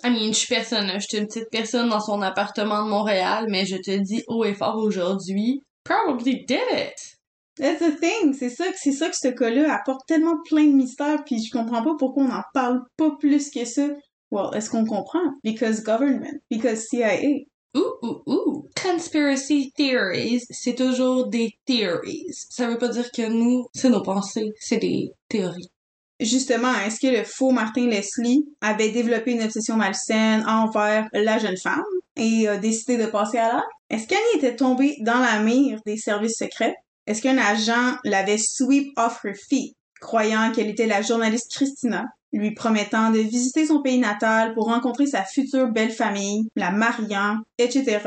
I 0.04 0.10
mean, 0.10 0.28
je 0.28 0.40
suis 0.40 0.48
personne, 0.48 0.92
je 0.96 1.06
suis 1.08 1.18
une 1.18 1.28
petite 1.28 1.50
personne 1.50 1.90
dans 1.90 2.00
son 2.00 2.22
appartement 2.22 2.84
de 2.84 2.90
Montréal, 2.90 3.48
mais 3.50 3.66
je 3.66 3.78
te 3.78 3.98
dis 3.98 4.24
haut 4.28 4.46
et 4.46 4.54
fort 4.54 4.78
aujourd'hui, 4.78 5.64
probably 5.84 6.46
did 6.46 6.60
it! 6.72 7.18
That's 7.58 7.80
the 7.80 8.00
thing, 8.00 8.36
c'est 8.38 8.52
ça, 8.52 8.66
c'est 8.76 8.92
ça 8.92 9.10
que 9.10 9.16
ce 9.20 9.30
cas-là 9.30 9.74
apporte 9.74 10.06
tellement 10.08 10.38
plein 10.46 10.66
de 10.66 10.74
mystères, 10.74 11.24
puis 11.26 11.44
je 11.44 11.52
comprends 11.52 11.82
pas 11.82 11.96
pourquoi 11.98 12.24
on 12.24 12.28
n'en 12.28 12.44
parle 12.54 12.84
pas 12.98 13.10
plus 13.20 13.50
que 13.50 13.66
ça. 13.66 13.88
Well, 14.32 14.54
est-ce 14.54 14.70
qu'on 14.70 14.86
comprend? 14.86 15.34
Because 15.44 15.82
government, 15.82 16.42
because 16.50 16.88
CIA. 16.90 17.48
Ouh, 17.76 17.94
ouh, 18.02 18.22
ouh. 18.26 18.70
Conspiracy 18.82 19.72
theories, 19.76 20.46
c'est 20.50 20.76
toujours 20.76 21.28
des 21.28 21.58
theories. 21.66 22.26
Ça 22.50 22.68
veut 22.68 22.78
pas 22.78 22.90
dire 22.90 23.12
que 23.12 23.28
nous, 23.28 23.68
c'est 23.74 23.90
nos 23.90 24.02
pensées, 24.02 24.54
c'est 24.60 24.78
des 24.78 25.12
théories. 25.30 25.70
justement, 26.20 26.74
est-ce 26.86 27.00
que 27.00 27.16
le 27.16 27.24
faux 27.24 27.52
Martin 27.52 27.88
Leslie 27.88 28.46
avait 28.62 28.90
développé 28.90 29.32
une 29.32 29.44
obsession 29.44 29.76
malsaine 29.76 30.44
envers 30.48 31.08
la 31.14 31.38
jeune 31.38 31.58
femme 31.58 31.84
et 32.16 32.48
a 32.48 32.58
décidé 32.58 32.98
de 32.98 33.06
passer 33.06 33.38
à 33.38 33.54
l'acte? 33.54 33.68
Est-ce 33.90 34.08
qu'Annie 34.08 34.38
était 34.38 34.56
tombée 34.56 34.96
dans 35.02 35.20
la 35.20 35.40
mire 35.40 35.80
des 35.86 35.98
services 35.98 36.38
secrets? 36.38 36.76
Est-ce 37.06 37.22
qu'un 37.22 37.38
agent 37.38 37.98
l'avait 38.04 38.38
sweep 38.38 38.92
off 38.98 39.24
her 39.24 39.34
feet, 39.34 39.76
croyant 40.00 40.52
qu'elle 40.52 40.70
était 40.70 40.88
la 40.88 41.02
journaliste 41.02 41.52
Christina, 41.54 42.06
lui 42.34 42.54
promettant 42.54 43.12
de 43.12 43.20
visiter 43.20 43.66
son 43.66 43.82
pays 43.82 44.00
natal 44.00 44.54
pour 44.54 44.66
rencontrer 44.66 45.06
sa 45.06 45.24
future 45.24 45.68
belle 45.68 45.92
famille, 45.92 46.50
la 46.56 46.72
mariant, 46.72 47.38
etc., 47.58 48.00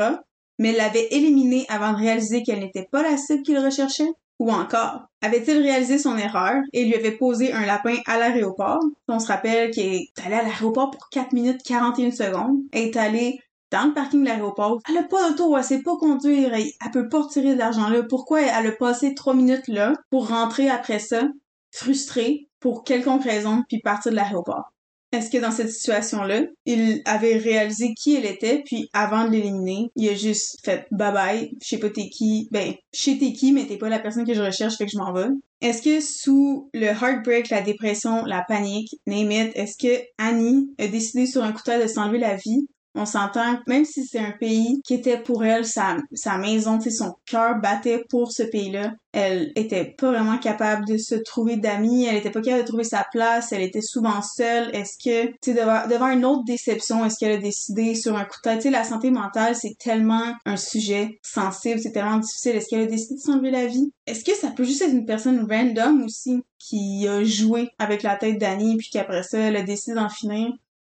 mais 0.59 0.73
l'avait 0.73 1.07
éliminée 1.11 1.65
avant 1.69 1.91
de 1.93 1.97
réaliser 1.97 2.43
qu'elle 2.43 2.59
n'était 2.59 2.87
pas 2.91 3.01
la 3.01 3.17
cible 3.17 3.41
qu'il 3.41 3.57
recherchait? 3.57 4.11
Ou 4.39 4.51
encore, 4.51 5.05
avait-il 5.21 5.61
réalisé 5.61 5.99
son 5.99 6.17
erreur 6.17 6.61
et 6.73 6.85
lui 6.85 6.95
avait 6.95 7.11
posé 7.11 7.53
un 7.53 7.65
lapin 7.65 7.95
à 8.07 8.17
l'aéroport? 8.17 8.79
On 9.07 9.19
se 9.19 9.27
rappelle 9.27 9.69
qu'il 9.71 9.85
est 9.85 10.09
allé 10.25 10.35
à 10.35 10.43
l'aéroport 10.43 10.89
pour 10.89 11.09
4 11.09 11.33
minutes 11.33 11.61
41 11.63 12.11
secondes, 12.11 12.57
est 12.73 12.95
allé 12.97 13.39
dans 13.71 13.87
le 13.87 13.93
parking 13.93 14.21
de 14.21 14.25
l'aéroport. 14.27 14.79
Elle 14.89 14.97
a 14.97 15.03
pas 15.03 15.29
d'auto, 15.29 15.55
elle 15.55 15.63
sait 15.63 15.81
pas 15.81 15.95
conduire, 15.95 16.53
elle, 16.53 16.91
peut 16.91 17.07
pas 17.07 17.21
retirer 17.21 17.53
de 17.53 17.59
l'argent 17.59 17.89
là. 17.89 18.03
Pourquoi 18.03 18.41
elle 18.41 18.67
a 18.67 18.71
passé 18.71 19.13
3 19.13 19.33
minutes 19.33 19.67
là 19.67 19.93
pour 20.09 20.29
rentrer 20.29 20.69
après 20.69 20.99
ça, 20.99 21.23
frustrée, 21.71 22.47
pour 22.59 22.83
quelconque 22.83 23.23
raison, 23.23 23.63
puis 23.67 23.79
partir 23.79 24.11
de 24.11 24.17
l'aéroport? 24.17 24.71
Est-ce 25.11 25.29
que 25.29 25.37
dans 25.37 25.51
cette 25.51 25.71
situation-là, 25.71 26.43
il 26.65 27.01
avait 27.03 27.35
réalisé 27.35 27.93
qui 27.95 28.15
elle 28.15 28.25
était, 28.25 28.63
puis 28.65 28.89
avant 28.93 29.25
de 29.25 29.31
l'éliminer, 29.31 29.89
il 29.97 30.07
a 30.07 30.15
juste 30.15 30.59
fait 30.63 30.87
bye 30.91 31.11
bye, 31.11 31.51
je 31.61 31.67
sais 31.67 31.79
pas 31.79 31.89
t'es 31.89 32.07
qui, 32.07 32.47
ben, 32.51 32.73
je 32.93 33.01
sais 33.01 33.17
t'es 33.17 33.33
qui, 33.33 33.51
mais 33.51 33.65
t'es 33.65 33.77
pas 33.77 33.89
la 33.89 33.99
personne 33.99 34.25
que 34.25 34.33
je 34.33 34.41
recherche, 34.41 34.77
fait 34.77 34.85
que 34.85 34.91
je 34.91 34.97
m'en 34.97 35.11
vais. 35.11 35.27
Est-ce 35.59 35.81
que 35.81 35.99
sous 35.99 36.69
le 36.73 36.87
heartbreak, 36.87 37.49
la 37.49 37.61
dépression, 37.61 38.23
la 38.23 38.45
panique, 38.47 38.95
name 39.05 39.31
it, 39.31 39.51
est-ce 39.55 39.77
que 39.77 40.01
Annie 40.17 40.73
a 40.79 40.87
décidé 40.87 41.25
sur 41.25 41.43
un 41.43 41.51
coup 41.51 41.61
de 41.65 41.87
s'enlever 41.87 42.17
la 42.17 42.37
vie 42.37 42.67
on 42.95 43.05
s'entend 43.05 43.59
même 43.67 43.85
si 43.85 44.05
c'est 44.05 44.19
un 44.19 44.31
pays 44.31 44.81
qui 44.83 44.93
était 44.93 45.17
pour 45.17 45.43
elle 45.45 45.65
sa, 45.65 45.97
sa 46.13 46.37
maison, 46.37 46.79
son 46.79 47.15
cœur 47.25 47.59
battait 47.59 48.03
pour 48.09 48.31
ce 48.31 48.43
pays-là. 48.43 48.93
Elle 49.13 49.51
était 49.55 49.85
pas 49.97 50.11
vraiment 50.11 50.37
capable 50.37 50.85
de 50.85 50.97
se 50.97 51.15
trouver 51.15 51.57
d'amis, 51.57 52.05
elle 52.05 52.15
était 52.15 52.29
pas 52.29 52.41
capable 52.41 52.63
de 52.63 52.67
trouver 52.67 52.83
sa 52.83 53.05
place, 53.11 53.51
elle 53.51 53.61
était 53.61 53.81
souvent 53.81 54.21
seule. 54.21 54.73
Est-ce 54.73 54.97
que, 54.97 55.27
tu 55.41 55.53
sais, 55.53 55.53
devant, 55.53 56.07
une 56.07 56.25
autre 56.25 56.43
déception, 56.45 57.05
est-ce 57.05 57.17
qu'elle 57.17 57.33
a 57.33 57.41
décidé 57.41 57.95
sur 57.95 58.15
un 58.15 58.23
coup 58.23 58.37
de 58.43 58.49
tête? 58.49 58.71
La 58.71 58.83
santé 58.83 59.11
mentale, 59.11 59.55
c'est 59.55 59.77
tellement 59.77 60.33
un 60.45 60.55
sujet 60.55 61.19
sensible, 61.21 61.79
c'est 61.79 61.91
tellement 61.91 62.17
difficile. 62.17 62.55
Est-ce 62.55 62.67
qu'elle 62.69 62.81
a 62.81 62.85
décidé 62.85 63.15
de 63.15 63.19
s'enlever 63.19 63.51
la 63.51 63.67
vie? 63.67 63.91
Est-ce 64.05 64.23
que 64.23 64.35
ça 64.35 64.49
peut 64.51 64.63
juste 64.63 64.81
être 64.81 64.93
une 64.93 65.05
personne 65.05 65.45
random 65.49 66.03
aussi 66.03 66.43
qui 66.57 67.07
a 67.07 67.23
joué 67.23 67.69
avec 67.79 68.03
la 68.03 68.15
tête 68.15 68.37
d'Annie 68.37 68.77
puis 68.77 68.89
qu'après 68.91 69.23
ça, 69.23 69.39
elle 69.39 69.57
a 69.57 69.63
décidé 69.63 69.95
d'en 69.95 70.09
finir? 70.09 70.51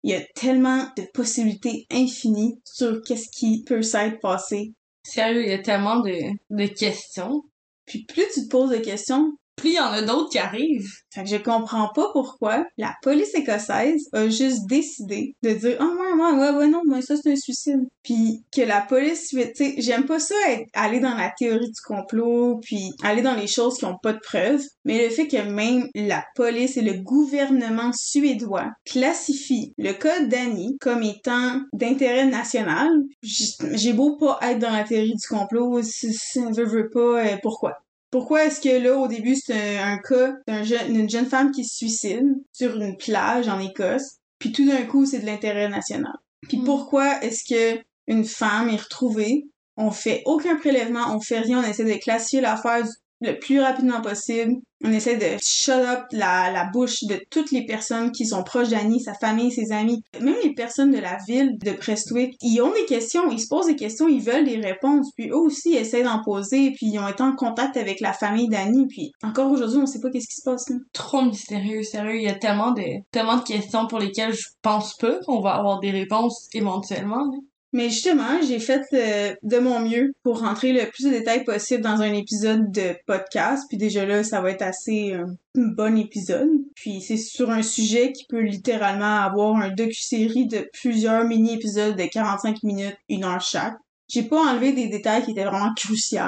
Il 0.03 0.11
y 0.11 0.15
a 0.15 0.21
tellement 0.35 0.87
de 0.97 1.03
possibilités 1.13 1.85
infinies 1.91 2.59
sur 2.65 3.01
qu'est-ce 3.03 3.29
qui 3.29 3.63
peut 3.63 3.81
s'être 3.81 4.19
passé. 4.19 4.73
Sérieux, 5.03 5.43
il 5.43 5.49
y 5.49 5.53
a 5.53 5.59
tellement 5.59 5.99
de, 5.99 6.13
de 6.49 6.67
questions. 6.67 7.43
Puis 7.85 8.05
plus 8.05 8.25
tu 8.33 8.43
te 8.43 8.49
poses 8.49 8.71
de 8.71 8.77
questions, 8.77 9.33
plus 9.61 9.69
il 9.69 9.75
y 9.75 9.79
en 9.79 9.91
a 9.91 10.01
d'autres 10.01 10.29
qui 10.29 10.39
arrivent. 10.39 10.89
Fait 11.13 11.23
que 11.23 11.29
je 11.29 11.37
comprends 11.37 11.89
pas 11.93 12.09
pourquoi 12.13 12.65
la 12.77 12.93
police 13.03 13.33
écossaise 13.35 14.09
a 14.11 14.27
juste 14.27 14.65
décidé 14.67 15.35
de 15.43 15.51
dire 15.51 15.77
oh 15.79 15.83
ouais 15.83 16.21
ouais 16.21 16.39
ouais 16.39 16.57
ouais 16.57 16.67
non 16.67 16.81
mais 16.87 17.01
ça 17.01 17.15
c'est 17.15 17.31
un 17.31 17.35
suicide. 17.35 17.87
Puis 18.03 18.43
que 18.51 18.61
la 18.61 18.81
police 18.81 19.29
tu 19.29 19.37
sais 19.55 19.75
j'aime 19.77 20.05
pas 20.05 20.19
ça 20.19 20.35
être, 20.49 20.67
aller 20.73 20.99
dans 20.99 21.15
la 21.15 21.31
théorie 21.37 21.71
du 21.71 21.81
complot 21.85 22.59
puis 22.63 22.91
aller 23.03 23.21
dans 23.21 23.35
les 23.35 23.47
choses 23.47 23.77
qui 23.77 23.85
ont 23.85 23.97
pas 24.01 24.13
de 24.13 24.19
preuves 24.19 24.63
mais 24.83 25.05
le 25.05 25.09
fait 25.11 25.27
que 25.27 25.37
même 25.37 25.87
la 25.93 26.25
police 26.35 26.77
et 26.77 26.81
le 26.81 26.93
gouvernement 26.93 27.91
suédois 27.93 28.71
classifient 28.85 29.73
le 29.77 29.93
cas 29.93 30.23
d'Annie 30.23 30.77
comme 30.81 31.03
étant 31.03 31.61
d'intérêt 31.73 32.25
national. 32.25 32.89
J'ai 33.21 33.93
beau 33.93 34.17
pas 34.17 34.39
être 34.41 34.59
dans 34.59 34.71
la 34.71 34.83
théorie 34.83 35.15
du 35.15 35.27
complot 35.27 35.83
si, 35.83 36.13
si 36.13 36.39
veut, 36.39 36.65
veut 36.65 36.89
pas 36.89 37.25
euh, 37.25 37.37
pourquoi? 37.43 37.80
Pourquoi 38.11 38.45
est-ce 38.45 38.59
que 38.59 38.83
là, 38.83 38.97
au 38.97 39.07
début, 39.07 39.35
c'est 39.35 39.77
un, 39.77 39.97
cas 39.97 40.33
d'une 40.47 41.09
jeune 41.09 41.25
femme 41.25 41.51
qui 41.51 41.63
se 41.63 41.77
suicide 41.77 42.27
sur 42.51 42.75
une 42.75 42.97
plage 42.97 43.47
en 43.47 43.59
Écosse, 43.59 44.17
puis 44.37 44.51
tout 44.51 44.67
d'un 44.67 44.83
coup, 44.83 45.05
c'est 45.05 45.19
de 45.19 45.25
l'intérêt 45.25 45.69
national? 45.69 46.13
Puis 46.47 46.57
hmm. 46.57 46.65
pourquoi 46.65 47.23
est-ce 47.23 47.43
que 47.45 47.81
une 48.07 48.25
femme 48.25 48.69
est 48.69 48.81
retrouvée, 48.81 49.45
on 49.77 49.91
fait 49.91 50.21
aucun 50.25 50.57
prélèvement, 50.57 51.15
on 51.15 51.21
fait 51.21 51.39
rien, 51.39 51.63
on 51.63 51.67
essaie 51.67 51.85
de 51.85 51.93
classifier 51.93 52.41
l'affaire 52.41 52.85
le 53.21 53.39
plus 53.39 53.61
rapidement 53.61 54.01
possible. 54.01 54.55
On 54.83 54.91
essaie 54.91 55.17
de 55.17 55.37
shut 55.43 55.75
up 55.75 56.05
la, 56.11 56.51
la 56.51 56.65
bouche 56.65 57.03
de 57.03 57.21
toutes 57.29 57.51
les 57.51 57.65
personnes 57.67 58.11
qui 58.11 58.25
sont 58.25 58.43
proches 58.43 58.69
d'Annie, 58.69 58.99
sa 58.99 59.13
famille, 59.13 59.51
ses 59.51 59.71
amis, 59.71 60.01
même 60.19 60.35
les 60.43 60.55
personnes 60.55 60.89
de 60.89 60.97
la 60.97 61.17
ville 61.27 61.59
de 61.59 61.71
Prestwick. 61.71 62.35
Ils 62.41 62.61
ont 62.61 62.73
des 62.73 62.85
questions, 62.85 63.29
ils 63.29 63.39
se 63.39 63.47
posent 63.47 63.67
des 63.67 63.75
questions, 63.75 64.07
ils 64.07 64.23
veulent 64.23 64.45
des 64.45 64.57
réponses, 64.57 65.11
puis 65.15 65.29
eux 65.29 65.37
aussi 65.37 65.75
essaient 65.75 66.01
d'en 66.01 66.23
poser, 66.23 66.71
puis 66.71 66.87
ils 66.87 66.97
ont 66.97 67.07
été 67.07 67.21
en 67.21 67.35
contact 67.35 67.77
avec 67.77 67.99
la 67.99 68.11
famille 68.11 68.49
d'Annie, 68.49 68.87
puis 68.87 69.11
encore 69.21 69.51
aujourd'hui, 69.51 69.77
on 69.77 69.85
sait 69.85 69.99
pas 69.99 70.09
qu'est-ce 70.09 70.27
qui 70.27 70.41
se 70.41 70.43
passe 70.43 70.67
là. 70.69 70.77
Trop 70.93 71.21
mystérieux, 71.21 71.83
sérieux, 71.83 72.15
il 72.15 72.23
y 72.23 72.29
a 72.29 72.33
tellement 72.33 72.71
de 72.71 72.81
tellement 73.11 73.37
de 73.37 73.43
questions 73.43 73.85
pour 73.85 73.99
lesquelles 73.99 74.33
je 74.33 74.47
pense 74.63 74.95
pas 74.97 75.19
qu'on 75.27 75.41
va 75.41 75.51
avoir 75.51 75.79
des 75.79 75.91
réponses 75.91 76.47
éventuellement. 76.53 77.29
Mais 77.73 77.89
justement, 77.89 78.41
j'ai 78.45 78.59
fait 78.59 78.85
euh, 78.93 79.33
de 79.43 79.59
mon 79.59 79.79
mieux 79.79 80.13
pour 80.23 80.41
rentrer 80.41 80.73
le 80.73 80.89
plus 80.89 81.05
de 81.05 81.11
détails 81.11 81.45
possible 81.45 81.81
dans 81.81 82.01
un 82.01 82.13
épisode 82.13 82.71
de 82.71 82.95
podcast. 83.05 83.63
Puis 83.69 83.77
déjà 83.77 84.05
là, 84.05 84.23
ça 84.23 84.41
va 84.41 84.51
être 84.51 84.61
assez 84.61 85.13
euh, 85.13 85.25
un 85.57 85.67
bon 85.67 85.97
épisode. 85.97 86.49
Puis 86.75 87.01
c'est 87.01 87.17
sur 87.17 87.49
un 87.49 87.63
sujet 87.63 88.11
qui 88.11 88.25
peut 88.25 88.41
littéralement 88.41 89.21
avoir 89.21 89.55
un 89.55 89.69
docu-série 89.69 90.47
de 90.47 90.69
plusieurs 90.73 91.23
mini-épisodes 91.23 91.95
de 91.95 92.05
45 92.05 92.61
minutes, 92.63 92.97
une 93.07 93.23
heure 93.23 93.41
chaque. 93.41 93.77
J'ai 94.09 94.23
pas 94.23 94.51
enlevé 94.51 94.73
des 94.73 94.87
détails 94.87 95.23
qui 95.23 95.31
étaient 95.31 95.45
vraiment 95.45 95.73
cruciaux 95.73 96.19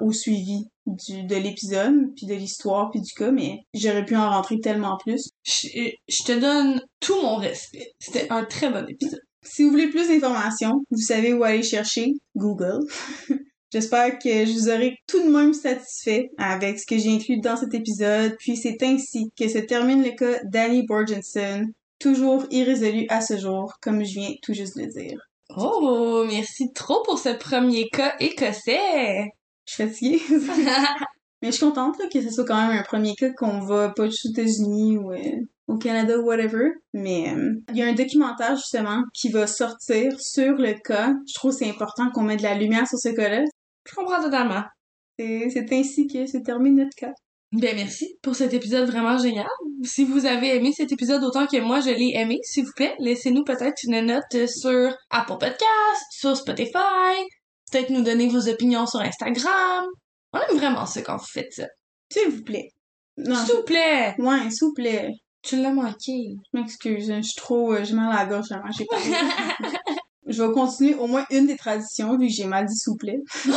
au 0.00 0.12
suivi 0.12 0.66
de 0.86 1.36
l'épisode, 1.36 2.14
puis 2.14 2.26
de 2.26 2.34
l'histoire, 2.34 2.90
puis 2.90 3.00
du 3.00 3.12
cas, 3.14 3.30
mais 3.30 3.64
j'aurais 3.72 4.04
pu 4.04 4.16
en 4.16 4.28
rentrer 4.28 4.60
tellement 4.60 4.98
plus. 4.98 5.30
Je 5.44 6.24
te 6.24 6.38
donne 6.38 6.82
tout 7.00 7.20
mon 7.22 7.36
respect. 7.36 7.92
C'était 7.98 8.26
un 8.30 8.44
très 8.44 8.68
bon 8.68 8.86
épisode. 8.86 9.23
Si 9.44 9.62
vous 9.62 9.70
voulez 9.70 9.88
plus 9.88 10.08
d'informations, 10.08 10.84
vous 10.90 11.00
savez 11.00 11.32
où 11.32 11.44
aller 11.44 11.62
chercher. 11.62 12.14
Google. 12.34 12.80
J'espère 13.72 14.18
que 14.18 14.46
je 14.46 14.52
vous 14.52 14.68
aurai 14.68 14.96
tout 15.06 15.20
de 15.22 15.28
même 15.28 15.52
satisfait 15.52 16.30
avec 16.38 16.78
ce 16.78 16.86
que 16.86 16.96
j'ai 16.96 17.10
inclus 17.10 17.40
dans 17.40 17.56
cet 17.56 17.74
épisode. 17.74 18.36
Puis 18.38 18.56
c'est 18.56 18.82
ainsi 18.82 19.32
que 19.36 19.48
se 19.48 19.58
termine 19.58 20.02
le 20.04 20.12
cas 20.12 20.40
d'Annie 20.44 20.86
Borgenson, 20.86 21.66
toujours 21.98 22.44
irrésolu 22.50 23.06
à 23.08 23.20
ce 23.20 23.36
jour, 23.36 23.74
comme 23.80 24.04
je 24.04 24.20
viens 24.20 24.34
tout 24.42 24.54
juste 24.54 24.76
de 24.76 24.82
le 24.82 24.88
dire. 24.88 25.18
Oh, 25.56 26.24
merci 26.28 26.72
trop 26.72 27.02
pour 27.02 27.18
ce 27.18 27.30
premier 27.30 27.88
cas 27.88 28.14
écossais! 28.20 29.32
Je 29.66 29.72
suis 29.72 29.84
fatiguée. 29.84 30.22
Mais 31.42 31.50
je 31.50 31.56
suis 31.56 31.66
contente 31.66 31.96
que 32.12 32.22
ce 32.22 32.30
soit 32.30 32.44
quand 32.44 32.56
même 32.56 32.78
un 32.78 32.82
premier 32.82 33.14
cas 33.14 33.30
qu'on 33.30 33.58
va 33.58 33.90
pas 33.90 34.06
aux 34.06 34.28
États-Unis 34.30 34.96
ou 34.96 35.12
euh, 35.12 35.18
au 35.66 35.76
Canada 35.76 36.18
ou 36.18 36.24
whatever. 36.24 36.70
Mais 36.92 37.32
euh, 37.34 37.54
il 37.70 37.76
y 37.76 37.82
a 37.82 37.86
un 37.86 37.94
documentaire 37.94 38.56
justement 38.56 39.02
qui 39.12 39.30
va 39.30 39.46
sortir 39.46 40.12
sur 40.20 40.54
le 40.54 40.74
cas. 40.74 41.12
Je 41.28 41.34
trouve 41.34 41.52
c'est 41.52 41.68
important 41.68 42.10
qu'on 42.10 42.22
mette 42.22 42.38
de 42.38 42.44
la 42.44 42.54
lumière 42.54 42.86
sur 42.86 42.98
ce 42.98 43.10
cas-là. 43.10 43.44
Je 43.88 43.94
comprends 43.94 44.22
totalement. 44.22 44.64
C'est 45.18 45.72
ainsi 45.72 46.06
que 46.06 46.26
se 46.26 46.38
termine 46.38 46.76
notre 46.76 46.96
cas. 46.96 47.12
Ben 47.52 47.76
merci 47.76 48.18
pour 48.20 48.34
cet 48.34 48.52
épisode 48.52 48.88
vraiment 48.88 49.16
génial. 49.16 49.46
Si 49.84 50.04
vous 50.04 50.26
avez 50.26 50.56
aimé 50.56 50.72
cet 50.76 50.90
épisode 50.90 51.22
autant 51.22 51.46
que 51.46 51.60
moi 51.60 51.78
je 51.78 51.90
l'ai 51.90 52.12
aimé, 52.16 52.38
s'il 52.42 52.64
vous 52.64 52.72
plaît, 52.74 52.96
laissez-nous 52.98 53.44
peut-être 53.44 53.76
une 53.84 54.00
note 54.00 54.48
sur 54.48 54.92
Apple 55.10 55.38
Podcast, 55.38 56.02
sur 56.10 56.36
Spotify, 56.36 57.14
peut-être 57.70 57.90
nous 57.90 58.02
donner 58.02 58.26
vos 58.28 58.48
opinions 58.48 58.86
sur 58.86 59.00
Instagram. 59.00 59.84
On 60.32 60.38
aime 60.38 60.56
vraiment 60.56 60.84
ça 60.84 61.02
quand 61.02 61.16
vous 61.16 61.28
faites 61.32 61.52
ça. 61.52 61.66
S'il 62.12 62.28
vous 62.28 62.42
plaît. 62.42 62.70
S'il 63.16 63.54
vous 63.54 63.62
plaît. 63.64 64.16
Ouais, 64.18 64.50
s'il 64.50 64.66
vous 64.66 64.74
plaît. 64.74 65.12
Tu 65.44 65.60
l'as 65.60 65.72
manqué. 65.72 66.36
Je 66.52 66.58
m'excuse, 66.58 67.12
je 67.14 67.22
suis 67.22 67.34
trop, 67.36 67.76
j'ai 67.82 67.94
mal 67.94 68.10
à 68.10 68.24
la 68.24 68.26
gorge, 68.26 68.46
j'ai 68.78 68.86
pas. 68.86 68.96
je 70.26 70.42
vais 70.42 70.52
continuer 70.52 70.94
au 70.94 71.06
moins 71.06 71.26
une 71.30 71.46
des 71.46 71.56
traditions, 71.56 72.16
vu 72.16 72.28
que 72.28 72.32
j'ai 72.32 72.46
mal 72.46 72.66
dit 72.66 72.74
plaît. 72.98 73.20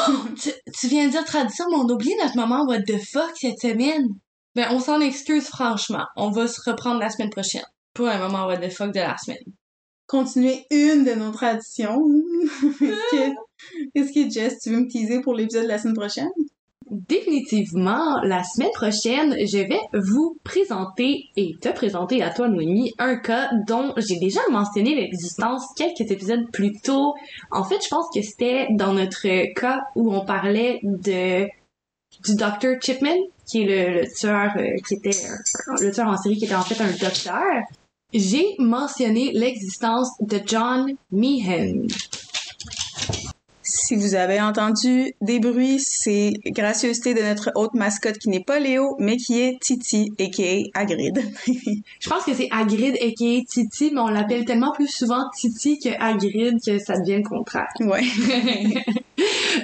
tu, 0.77 0.88
viens 0.88 1.05
de 1.05 1.11
dire 1.11 1.23
tradition, 1.23 1.65
mais 1.69 1.77
on 1.77 1.88
a 1.88 1.93
oublié 1.93 2.13
notre 2.21 2.35
moment 2.35 2.65
what 2.65 2.81
the 2.81 2.97
fuck 2.97 3.31
cette 3.35 3.59
semaine. 3.59 4.07
Ben, 4.53 4.67
on 4.71 4.79
s'en 4.79 4.99
excuse 4.99 5.45
franchement. 5.45 6.05
On 6.17 6.29
va 6.29 6.47
se 6.47 6.59
reprendre 6.69 6.99
la 6.99 7.09
semaine 7.09 7.29
prochaine 7.29 7.65
pour 7.93 8.07
un 8.07 8.17
moment 8.17 8.47
what 8.47 8.57
the 8.57 8.69
fuck 8.69 8.93
de 8.93 8.99
la 8.99 9.17
semaine. 9.17 9.43
Continuer 10.07 10.65
une 10.71 11.05
de 11.05 11.13
nos 11.13 11.31
traditions. 11.31 12.01
Est-ce 13.95 14.11
que, 14.11 14.25
que 14.25 14.29
Jess, 14.29 14.59
tu 14.59 14.71
veux 14.71 14.81
me 14.81 14.88
teaser 14.88 15.21
pour 15.21 15.35
l'épisode 15.35 15.63
de 15.63 15.69
la 15.69 15.77
semaine 15.77 15.95
prochaine? 15.95 16.29
Définitivement, 16.89 18.21
la 18.23 18.43
semaine 18.43 18.71
prochaine, 18.73 19.35
je 19.45 19.57
vais 19.57 19.79
vous 19.93 20.38
présenter 20.43 21.25
et 21.35 21.51
te 21.61 21.69
présenter 21.69 22.23
à 22.23 22.29
toi, 22.29 22.47
Noémie, 22.47 22.93
un 22.97 23.17
cas 23.17 23.49
dont 23.67 23.93
j'ai 23.97 24.17
déjà 24.19 24.39
mentionné 24.51 24.95
l'existence 24.95 25.63
quelques 25.75 26.09
épisodes 26.09 26.49
plus 26.53 26.71
tôt. 26.81 27.13
En 27.51 27.63
fait, 27.65 27.83
je 27.83 27.89
pense 27.89 28.05
que 28.13 28.21
c'était 28.21 28.67
dans 28.71 28.93
notre 28.93 29.53
cas 29.53 29.79
où 29.95 30.13
on 30.13 30.23
parlait 30.25 30.79
de 30.83 31.45
du 32.23 32.35
Dr. 32.35 32.79
Chipman, 32.81 33.17
qui 33.45 33.63
est 33.63 33.65
le, 34.01 34.07
tueur 34.17 34.51
euh, 34.57 34.75
qui 34.88 34.95
était 34.95 35.25
un- 35.27 35.75
le 35.81 35.91
tueur 35.91 36.07
en 36.07 36.17
série 36.17 36.38
qui 36.38 36.45
était 36.45 36.55
en 36.55 36.61
fait 36.61 36.81
un 36.81 36.89
docteur, 36.91 37.43
j'ai 38.13 38.55
mentionné 38.59 39.31
l'existence 39.33 40.09
de 40.21 40.39
John 40.45 40.93
Meehan. 41.11 41.85
Si 43.70 43.97
vous 43.97 44.15
avez 44.15 44.39
entendu 44.39 45.13
des 45.20 45.39
bruits, 45.39 45.82
c'est 45.82 46.32
gracieuseté 46.45 47.13
de 47.13 47.22
notre 47.22 47.51
haute 47.55 47.74
mascotte 47.74 48.18
qui 48.18 48.30
n'est 48.30 48.43
pas 48.43 48.59
Léo, 48.59 48.95
mais 48.97 49.18
qui 49.18 49.41
est 49.41 49.59
Titi, 49.59 50.13
a.k.a. 50.18 50.80
Hagrid. 50.80 51.22
Je 51.99 52.09
pense 52.09 52.24
que 52.24 52.34
c'est 52.34 52.47
Hagrid 52.49 52.95
aka 52.95 53.43
Titi, 53.45 53.91
mais 53.93 53.99
on 53.99 54.07
l'appelle 54.07 54.45
tellement 54.45 54.72
plus 54.72 54.88
souvent 54.88 55.30
Titi 55.36 55.80
que 55.80 55.89
Hagrid 55.99 56.59
que 56.65 56.80
ça 56.80 56.97
devient 56.97 57.18
le 57.18 57.28
contraire. 57.28 57.68
ouais. 57.82 58.03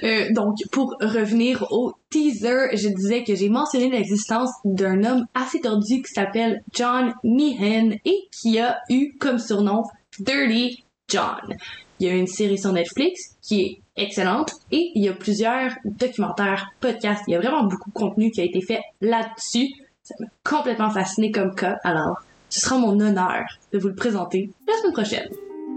Euh, 0.03 0.25
donc, 0.31 0.57
pour 0.71 0.95
revenir 0.99 1.67
au 1.71 1.93
teaser, 2.09 2.75
je 2.75 2.89
disais 2.89 3.23
que 3.23 3.35
j'ai 3.35 3.47
mentionné 3.47 3.89
l'existence 3.89 4.49
d'un 4.65 5.03
homme 5.03 5.25
assez 5.35 5.61
tordu 5.61 6.01
qui 6.01 6.11
s'appelle 6.11 6.61
John 6.73 7.13
Meehan 7.23 7.91
et 8.03 8.27
qui 8.31 8.59
a 8.59 8.79
eu 8.89 9.13
comme 9.19 9.37
surnom 9.37 9.83
Dirty 10.19 10.83
John. 11.07 11.55
Il 12.03 12.07
y 12.07 12.11
a 12.11 12.15
une 12.15 12.27
série 12.27 12.57
sur 12.57 12.73
Netflix 12.73 13.37
qui 13.41 13.61
est 13.61 13.79
excellente 13.95 14.51
et 14.73 14.91
il 14.93 15.05
y 15.05 15.07
a 15.07 15.13
plusieurs 15.13 15.71
documentaires, 15.85 16.67
podcasts. 16.81 17.23
Il 17.27 17.31
y 17.31 17.35
a 17.35 17.39
vraiment 17.39 17.63
beaucoup 17.63 17.89
de 17.91 17.93
contenu 17.95 18.29
qui 18.29 18.41
a 18.41 18.43
été 18.43 18.59
fait 18.59 18.81
là-dessus. 18.99 19.69
Ça 20.03 20.13
m'a 20.19 20.27
complètement 20.43 20.89
fasciné 20.89 21.31
comme 21.31 21.55
cas. 21.55 21.77
Alors, 21.85 22.21
ce 22.49 22.59
sera 22.59 22.77
mon 22.77 22.99
honneur 22.99 23.45
de 23.71 23.79
vous 23.79 23.87
le 23.87 23.95
présenter 23.95 24.49
la 24.67 24.73
semaine 24.79 24.91
prochaine. 24.91 25.29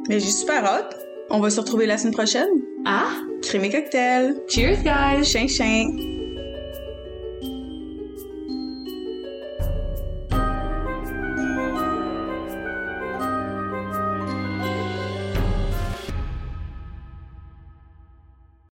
Mais 0.09 0.19
j'ai 0.19 0.31
super 0.31 0.65
hâte. 0.65 0.97
On 1.31 1.39
va 1.39 1.49
se 1.49 1.61
retrouver 1.61 1.87
la 1.87 1.97
semaine 1.97 2.15
prochaine. 2.15 2.49
Ah, 2.85 3.13
Crémer 3.43 3.71
cocktail. 3.71 4.35
cheers 4.49 4.83
guys! 4.83 5.25
Chien 5.25 5.47
chien. 5.47 6.16